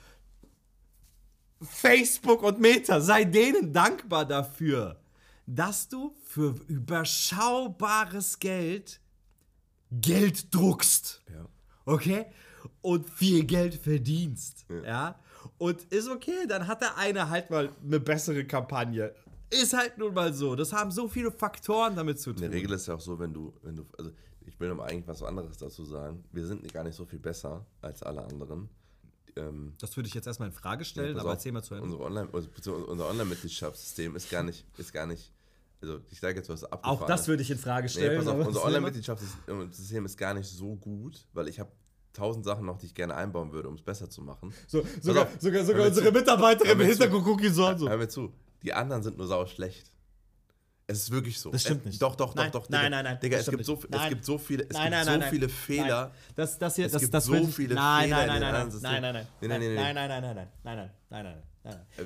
Facebook 1.60 2.42
und 2.42 2.60
Meta, 2.60 3.00
sei 3.00 3.24
denen 3.24 3.72
dankbar 3.72 4.24
dafür, 4.24 5.00
dass 5.46 5.88
du 5.88 6.14
für 6.24 6.54
überschaubares 6.68 8.38
Geld 8.38 9.00
Geld 9.90 10.54
druckst. 10.54 11.22
ja. 11.32 11.46
Okay? 11.84 12.26
Und 12.86 13.08
viel 13.10 13.44
Geld 13.44 13.74
verdienst. 13.74 14.64
Ja. 14.84 15.18
Und 15.58 15.82
ist 15.92 16.08
okay, 16.08 16.46
dann 16.48 16.66
hat 16.66 16.80
der 16.82 16.96
eine 16.96 17.28
halt 17.30 17.50
mal 17.50 17.70
eine 17.84 17.98
bessere 18.00 18.44
Kampagne. 18.44 19.12
Ist 19.50 19.72
halt 19.76 19.98
nun 19.98 20.14
mal 20.14 20.32
so. 20.32 20.54
Das 20.54 20.72
haben 20.72 20.90
so 20.90 21.08
viele 21.08 21.30
Faktoren 21.30 21.96
damit 21.96 22.20
zu 22.20 22.30
In 22.30 22.36
tun. 22.36 22.42
der 22.42 22.52
Regel 22.52 22.72
ist 22.72 22.86
ja 22.86 22.94
auch 22.94 23.00
so, 23.00 23.18
wenn 23.18 23.32
du, 23.32 23.52
wenn 23.62 23.76
du, 23.76 23.86
also 23.98 24.10
ich 24.44 24.58
will 24.60 24.70
aber 24.70 24.84
eigentlich 24.84 25.06
was 25.08 25.22
anderes 25.22 25.56
dazu 25.58 25.84
sagen. 25.84 26.24
Wir 26.32 26.46
sind 26.46 26.72
gar 26.72 26.84
nicht 26.84 26.94
so 26.94 27.04
viel 27.04 27.18
besser 27.18 27.64
als 27.82 28.02
alle 28.02 28.22
anderen. 28.24 28.68
Ähm, 29.36 29.72
Das 29.80 29.96
würde 29.96 30.08
ich 30.08 30.14
jetzt 30.14 30.26
erstmal 30.26 30.48
in 30.48 30.54
Frage 30.54 30.84
stellen, 30.84 31.14
pass 31.14 31.22
aber 31.24 31.32
erzähl 31.34 31.52
mal 31.52 31.62
zu 31.62 31.74
Ende. 31.74 31.84
Unsere 31.86 32.04
Online, 32.04 32.28
also, 32.32 32.48
unser 32.86 33.08
Online-Mitgliedschaftssystem 33.08 34.14
ist 34.16 34.30
gar 34.30 34.42
nicht, 34.44 34.64
ist 34.78 34.92
gar 34.92 35.06
nicht 35.06 35.32
Also 35.80 36.00
ich 36.10 36.20
sage 36.20 36.36
jetzt 36.38 36.48
was 36.48 36.64
abgefahren. 36.64 37.02
Auch 37.02 37.06
das 37.06 37.26
würde 37.28 37.42
ich 37.42 37.50
in 37.50 37.58
Frage 37.58 37.86
Nee, 37.86 37.90
stellen. 37.92 38.18
pass 38.18 38.28
auf, 38.28 38.46
unser. 38.46 38.64
Online-Mitgliedschaftssystem 38.64 40.06
ist 40.06 40.16
gar 40.16 40.34
nicht 40.34 40.48
so 40.48 40.76
gut, 40.76 41.26
weil 41.32 41.48
ich 41.48 41.60
habe 41.60 41.70
tausend 42.16 42.44
Sachen 42.44 42.64
noch, 42.66 42.78
die 42.78 42.86
ich 42.86 42.94
gerne 42.94 43.14
einbauen 43.14 43.52
würde, 43.52 43.68
um 43.68 43.74
es 43.74 43.82
besser 43.82 44.08
zu 44.10 44.22
machen. 44.22 44.52
So, 44.66 44.84
sogar, 45.00 45.24
auf, 45.24 45.28
sogar, 45.38 45.64
sogar 45.64 45.86
unsere 45.86 46.06
zu. 46.06 46.12
Mitarbeiterin 46.12 46.80
im. 46.80 46.86
Hintergrund 46.86 47.44
so 47.54 47.66
an. 47.66 47.78
So. 47.78 47.88
Hör 47.88 47.96
mir 47.96 48.08
zu, 48.08 48.32
die 48.62 48.72
anderen 48.72 49.02
sind 49.02 49.16
nur 49.18 49.26
sau 49.26 49.44
schlecht. 49.46 49.90
Es 50.88 50.98
ist 50.98 51.10
wirklich 51.10 51.40
so. 51.40 51.50
Das 51.50 51.62
stimmt 51.62 51.84
nicht. 51.84 52.00
Doch, 52.00 52.14
doch, 52.14 52.32
Nein, 52.36 52.50
doch, 52.52 52.62
doch. 52.62 52.68
nein, 52.70 52.82
Digga. 52.84 52.90
nein, 52.90 53.04
nein, 53.04 53.20
Digga, 53.20 53.38
es 53.38 53.50
gibt, 53.50 53.64
so, 53.64 53.72
nicht. 53.74 53.84
es 53.86 53.90
Nein. 53.90 54.08
gibt 54.08 54.24
so 54.24 54.38
viele, 54.38 54.62
es 54.64 54.68
Nein, 54.70 54.82
gibt 54.84 54.90
nein, 54.92 55.04
so 55.04 55.10
nein, 55.10 55.20
nein. 55.20 55.30
viele 55.30 55.48
Fehler. 55.48 56.02
Nein. 56.04 56.12
Das, 56.36 56.58
das 56.58 56.76
hier, 56.76 56.86
Es 56.86 56.92
das, 56.92 57.02
gibt 57.02 57.14
das 57.14 57.24
so 57.24 57.32
würde 57.32 57.46
ich- 57.48 57.54
viele 57.56 57.74
nein, 57.74 58.04
Fehler 58.04 58.16
nein, 58.16 58.24
in 58.26 58.28
nein, 58.28 58.40
den 58.40 58.40
nein, 58.40 58.54
anderen 58.54 58.68
nein, 58.68 58.70
Systemen. 58.70 59.02
nein, 59.02 59.14
nein, 59.14 59.26
Nee, 59.40 59.48
nee, 59.48 59.58
nee, 59.58 59.68
nee. 59.68 59.74
nein, 59.74 59.94
nein, 59.96 60.08
nein, 60.08 60.22
nein, 60.22 60.34
nein, 60.36 60.48
nein, 60.62 60.76
nein, 60.76 60.90
nein, 61.10 61.24
nein, 61.24 61.24
nein, 61.24 61.36
Äh, 61.36 61.42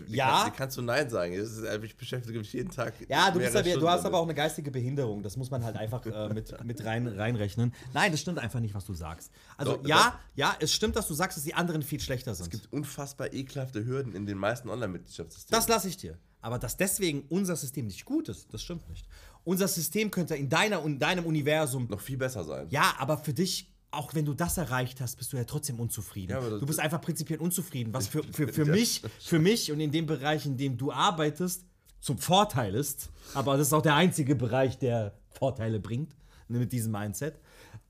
Wie, 0.06 0.16
Ja. 0.16 0.26
kannst, 0.30 0.46
wie 0.46 0.56
kannst 0.56 0.76
du 0.78 0.82
Nein 0.82 1.10
sagen? 1.10 1.32
Ist, 1.32 1.58
äh, 1.62 1.78
ich 1.84 1.96
beschäftige 1.96 2.38
mich 2.38 2.52
jeden 2.52 2.70
Tag. 2.70 2.94
Ja, 3.08 3.30
du, 3.30 3.38
bist 3.38 3.54
aber, 3.56 3.68
du 3.68 3.88
hast 3.88 4.04
aber 4.04 4.18
auch 4.18 4.24
eine 4.24 4.34
geistige 4.34 4.70
Behinderung. 4.70 5.22
Das 5.22 5.36
muss 5.36 5.50
man 5.50 5.64
halt 5.64 5.76
einfach 5.76 6.04
äh, 6.06 6.28
mit, 6.32 6.64
mit 6.64 6.84
rein, 6.84 7.06
reinrechnen. 7.06 7.74
Nein, 7.92 8.12
das 8.12 8.20
stimmt 8.20 8.38
einfach 8.38 8.60
nicht, 8.60 8.74
was 8.74 8.84
du 8.84 8.94
sagst. 8.94 9.30
Also 9.56 9.76
Doch, 9.76 9.86
ja, 9.86 10.18
ja, 10.34 10.56
es 10.60 10.72
stimmt, 10.72 10.96
dass 10.96 11.08
du 11.08 11.14
sagst, 11.14 11.36
dass 11.36 11.44
die 11.44 11.54
anderen 11.54 11.82
viel 11.82 12.00
schlechter 12.00 12.34
sind. 12.34 12.44
Es 12.44 12.50
gibt 12.50 12.72
unfassbar 12.72 13.32
ekelhafte 13.32 13.84
Hürden 13.84 14.14
in 14.14 14.26
den 14.26 14.38
meisten 14.38 14.68
Online-Mitgliedschaftssystemen. 14.68 15.58
Das 15.58 15.68
lasse 15.68 15.88
ich 15.88 15.96
dir. 15.96 16.18
Aber 16.42 16.58
dass 16.58 16.76
deswegen 16.76 17.24
unser 17.28 17.54
System 17.56 17.86
nicht 17.86 18.04
gut 18.04 18.28
ist, 18.28 18.52
das 18.52 18.62
stimmt 18.62 18.88
nicht. 18.88 19.06
Unser 19.44 19.68
System 19.68 20.10
könnte 20.10 20.36
in, 20.36 20.48
deiner, 20.48 20.82
in 20.84 20.98
deinem 20.98 21.26
Universum 21.26 21.86
noch 21.88 22.00
viel 22.00 22.16
besser 22.16 22.44
sein. 22.44 22.66
Ja, 22.70 22.94
aber 22.98 23.18
für 23.18 23.32
dich, 23.34 23.70
auch 23.90 24.14
wenn 24.14 24.24
du 24.24 24.34
das 24.34 24.56
erreicht 24.56 25.00
hast, 25.00 25.16
bist 25.16 25.32
du 25.32 25.36
ja 25.36 25.44
trotzdem 25.44 25.80
unzufrieden. 25.80 26.32
Ja, 26.32 26.38
aber 26.38 26.58
du 26.58 26.66
bist 26.66 26.78
einfach 26.78 27.00
prinzipiell 27.00 27.40
unzufrieden, 27.40 27.92
was 27.92 28.08
für, 28.08 28.22
für, 28.22 28.48
für, 28.48 28.64
mich, 28.66 29.02
für 29.18 29.38
mich 29.38 29.72
und 29.72 29.80
in 29.80 29.90
dem 29.90 30.06
Bereich, 30.06 30.46
in 30.46 30.56
dem 30.56 30.76
du 30.76 30.92
arbeitest, 30.92 31.64
zum 32.00 32.18
Vorteil 32.18 32.74
ist. 32.74 33.10
Aber 33.34 33.56
das 33.56 33.68
ist 33.68 33.72
auch 33.72 33.82
der 33.82 33.94
einzige 33.94 34.34
Bereich, 34.34 34.78
der 34.78 35.14
Vorteile 35.30 35.80
bringt 35.80 36.14
ne, 36.48 36.58
mit 36.58 36.72
diesem 36.72 36.92
Mindset. 36.92 37.34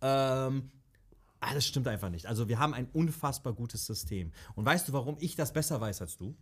Ähm, 0.01 0.71
ah, 1.41 1.55
das 1.55 1.67
stimmt 1.67 1.87
einfach 1.87 2.11
nicht. 2.11 2.27
Also 2.27 2.49
wir 2.49 2.59
haben 2.59 2.75
ein 2.75 2.89
unfassbar 2.93 3.53
gutes 3.53 3.87
System. 3.87 4.33
Und 4.55 4.65
weißt 4.65 4.89
du, 4.89 4.93
warum 4.93 5.17
ich 5.21 5.37
das 5.37 5.53
besser 5.53 5.81
weiß 5.81 6.01
als 6.01 6.17
du? 6.17 6.35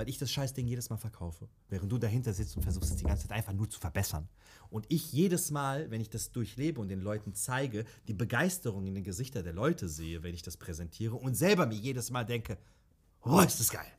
Weil 0.00 0.08
ich 0.08 0.16
das 0.16 0.32
Scheißding 0.32 0.66
jedes 0.66 0.88
Mal 0.88 0.96
verkaufe. 0.96 1.46
Während 1.68 1.92
du 1.92 1.98
dahinter 1.98 2.32
sitzt 2.32 2.56
und 2.56 2.62
versuchst 2.62 2.88
es 2.90 2.96
die 2.96 3.04
ganze 3.04 3.28
Zeit 3.28 3.36
einfach 3.36 3.52
nur 3.52 3.68
zu 3.68 3.78
verbessern. 3.78 4.30
Und 4.70 4.86
ich 4.88 5.12
jedes 5.12 5.50
Mal, 5.50 5.90
wenn 5.90 6.00
ich 6.00 6.08
das 6.08 6.32
durchlebe 6.32 6.80
und 6.80 6.88
den 6.88 7.02
Leuten 7.02 7.34
zeige, 7.34 7.84
die 8.08 8.14
Begeisterung 8.14 8.86
in 8.86 8.94
den 8.94 9.04
Gesichtern 9.04 9.44
der 9.44 9.52
Leute 9.52 9.90
sehe, 9.90 10.22
wenn 10.22 10.32
ich 10.32 10.40
das 10.40 10.56
präsentiere 10.56 11.16
und 11.16 11.34
selber 11.34 11.66
mir 11.66 11.74
jedes 11.76 12.10
Mal 12.10 12.24
denke, 12.24 12.56
oh, 13.26 13.40
ist 13.40 13.60
das 13.60 13.68
geil. 13.68 13.92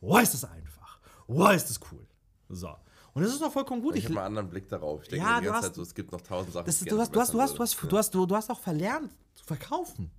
Oh, 0.00 0.18
ist 0.18 0.34
das 0.34 0.44
einfach. 0.44 0.98
Oh, 1.28 1.46
ist 1.50 1.70
das 1.70 1.78
cool. 1.92 2.04
So. 2.48 2.70
Und 3.12 3.22
das 3.22 3.30
ist 3.32 3.40
doch 3.40 3.52
vollkommen 3.52 3.80
gut. 3.80 3.94
Ich 3.94 4.06
habe 4.06 4.14
mal 4.14 4.22
einen 4.22 4.38
anderen 4.38 4.50
Blick 4.50 4.68
darauf. 4.68 5.02
Ich 5.04 5.08
denke 5.08 5.24
Ja, 5.24 5.38
die 5.38 5.46
du 5.46 5.52
ganze 5.52 5.58
hast- 5.58 5.66
Zeit 5.68 5.76
so, 5.76 5.82
es 5.82 5.94
gibt 5.94 6.10
noch 6.10 6.20
tausend 6.22 6.52
Sachen. 6.52 6.66
Das, 6.66 6.80
du, 6.80 6.98
hast, 6.98 7.14
du, 7.14 7.20
hast, 7.20 7.32
du, 7.32 7.40
hast, 7.40 7.54
du, 7.56 7.62
hast, 7.62 7.80
du, 7.84 7.96
hast, 7.96 8.12
du 8.12 8.34
hast 8.36 8.50
auch 8.50 8.58
verlernt 8.58 9.14
zu 9.34 9.44
verkaufen. 9.44 10.10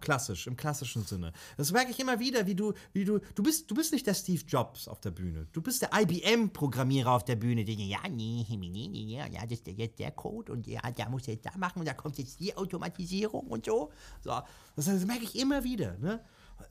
Klassisch, 0.00 0.46
im 0.46 0.56
klassischen 0.56 1.04
Sinne. 1.04 1.32
Das 1.56 1.72
merke 1.72 1.90
ich 1.90 2.00
immer 2.00 2.18
wieder, 2.18 2.46
wie 2.46 2.54
du, 2.54 2.72
wie 2.92 3.04
du, 3.04 3.20
du 3.34 3.42
bist, 3.42 3.70
du 3.70 3.74
bist 3.74 3.92
nicht 3.92 4.06
der 4.06 4.14
Steve 4.14 4.42
Jobs 4.46 4.88
auf 4.88 5.00
der 5.00 5.10
Bühne. 5.10 5.46
Du 5.52 5.60
bist 5.60 5.82
der 5.82 5.90
IBM-Programmierer 5.94 7.10
auf 7.12 7.24
der 7.24 7.36
Bühne. 7.36 7.64
Der, 7.64 7.74
ja, 7.74 7.98
nee, 8.10 8.46
nee, 8.48 8.56
nee, 8.56 8.88
nee, 8.88 9.16
ja, 9.16 9.28
das 9.28 9.60
ist 9.60 9.66
jetzt 9.68 9.98
der 9.98 10.10
Code 10.12 10.52
und 10.52 10.66
ja, 10.66 10.80
da 10.96 11.08
muss 11.08 11.26
jetzt 11.26 11.46
da 11.46 11.56
machen 11.56 11.80
und 11.80 11.88
da 11.88 11.94
kommt 11.94 12.18
jetzt 12.18 12.40
die 12.40 12.56
Automatisierung 12.56 13.46
und 13.46 13.66
so. 13.66 13.92
so 14.22 14.30
das, 14.76 14.86
das 14.86 15.04
merke 15.06 15.24
ich 15.24 15.38
immer 15.38 15.62
wieder. 15.64 15.96
Ne? 15.98 16.20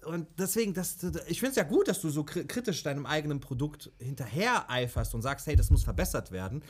Und 0.06 0.28
deswegen, 0.38 0.74
das, 0.74 0.98
ich 1.28 1.40
finde 1.40 1.52
es 1.52 1.56
ja 1.56 1.64
gut, 1.64 1.88
dass 1.88 2.02
du 2.02 2.10
so 2.10 2.22
kri- 2.22 2.46
kritisch 2.46 2.84
deinem 2.84 3.06
eigenen 3.06 3.40
Produkt 3.40 3.92
hinterher 4.00 4.70
eiferst 4.70 5.16
und 5.16 5.22
sagst, 5.22 5.48
hey, 5.48 5.56
das 5.56 5.70
muss 5.70 5.84
verbessert 5.84 6.32
werden. 6.32 6.64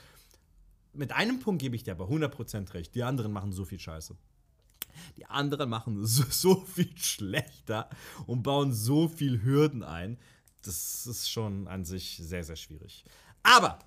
Mit 0.94 1.12
einem 1.12 1.40
Punkt 1.40 1.62
gebe 1.62 1.76
ich 1.76 1.84
dir 1.84 1.92
aber 1.92 2.06
100% 2.06 2.74
recht. 2.74 2.96
Die 2.96 3.04
anderen 3.04 3.32
machen 3.32 3.52
so 3.52 3.66
viel 3.66 3.80
Scheiße. 3.80 4.16
Die 5.18 5.26
anderen 5.26 5.70
machen 5.70 6.06
so, 6.06 6.24
so 6.30 6.56
viel 6.62 6.96
schlechter 6.98 7.90
und 8.26 8.44
bauen 8.44 8.74
so 8.74 9.08
viel 9.08 9.44
Hürden 9.44 9.84
ein. 9.84 10.18
Das 10.62 11.08
ist 11.08 11.30
schon 11.30 11.68
an 11.68 11.86
sich 11.86 12.18
sehr, 12.22 12.44
sehr 12.44 12.56
schwierig. 12.56 13.06
Aber, 13.44 13.80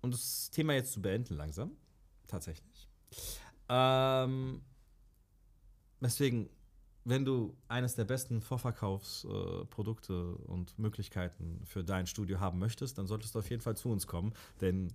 um 0.00 0.10
das 0.10 0.50
Thema 0.50 0.74
jetzt 0.74 0.92
zu 0.92 1.02
beenden 1.02 1.36
langsam, 1.36 1.72
tatsächlich. 2.26 2.88
Ähm, 3.68 4.62
deswegen, 6.00 6.48
wenn 7.04 7.24
du 7.24 7.56
eines 7.68 7.94
der 7.94 8.04
besten 8.04 8.40
Vorverkaufsprodukte 8.40 10.12
äh, 10.12 10.50
und 10.50 10.78
Möglichkeiten 10.78 11.62
für 11.64 11.84
dein 11.84 12.06
Studio 12.06 12.40
haben 12.40 12.58
möchtest, 12.58 12.98
dann 12.98 13.06
solltest 13.06 13.34
du 13.34 13.40
auf 13.40 13.50
jeden 13.50 13.62
Fall 13.62 13.76
zu 13.76 13.90
uns 13.90 14.06
kommen, 14.06 14.32
denn 14.60 14.92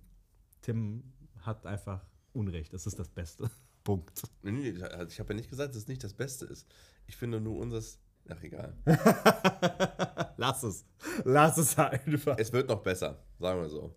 Tim 0.62 1.04
hat 1.40 1.66
einfach 1.66 2.04
Unrecht. 2.32 2.74
Es 2.74 2.86
ist 2.86 2.98
das 2.98 3.08
Beste. 3.08 3.50
Punkt. 3.84 4.22
Nee, 4.42 4.52
nee, 4.52 4.68
ich 5.08 5.20
habe 5.20 5.30
ja 5.30 5.34
nicht 5.34 5.50
gesagt, 5.50 5.70
dass 5.70 5.82
es 5.82 5.88
nicht 5.88 6.04
das 6.04 6.14
Beste 6.14 6.46
ist. 6.46 6.66
Ich 7.06 7.16
finde 7.16 7.40
nur 7.40 7.58
unseres. 7.58 7.98
Ach, 8.28 8.42
egal. 8.42 8.76
Lass 10.36 10.62
es. 10.62 10.84
Lass 11.24 11.56
es 11.58 11.76
einfach. 11.78 12.38
Es 12.38 12.52
wird 12.52 12.68
noch 12.68 12.82
besser, 12.82 13.22
sagen 13.38 13.60
wir 13.60 13.68
so. 13.68 13.94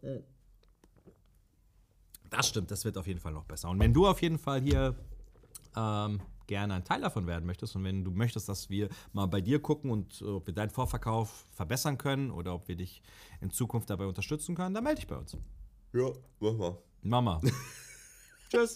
Das 2.30 2.48
stimmt, 2.48 2.72
das 2.72 2.84
wird 2.86 2.98
auf 2.98 3.06
jeden 3.06 3.20
Fall 3.20 3.34
noch 3.34 3.46
besser. 3.46 3.70
Und 3.70 3.80
wenn 3.80 3.94
du 3.94 4.08
auf 4.08 4.22
jeden 4.22 4.40
Fall 4.40 4.62
hier 4.62 4.96
ähm, 5.76 6.22
gerne 6.48 6.76
ein 6.76 6.84
Teil 6.84 7.02
davon 7.02 7.28
werden 7.28 7.46
möchtest 7.46 7.76
und 7.76 7.84
wenn 7.84 8.04
du 8.04 8.12
möchtest, 8.12 8.50
dass 8.50 8.70
wir 8.70 8.90
mal 9.12 9.28
bei 9.28 9.42
dir 9.42 9.62
gucken 9.62 9.92
und 9.92 10.22
äh, 10.22 10.26
ob 10.26 10.48
wir 10.48 10.54
deinen 10.54 10.70
Vorverkauf 10.70 11.46
verbessern 11.52 11.98
können 11.98 12.32
oder 12.32 12.54
ob 12.54 12.68
wir 12.68 12.76
dich 12.76 13.02
in 13.42 13.52
Zukunft 13.52 13.90
dabei 13.90 14.06
unterstützen 14.06 14.56
können, 14.56 14.74
dann 14.74 14.84
melde 14.84 15.02
dich 15.02 15.08
bei 15.08 15.18
uns. 15.18 15.38
Ja, 15.94 16.12
mach 16.40 16.54
mal. 16.54 16.78
Mama. 17.02 17.42
Tschüss. 18.50 18.76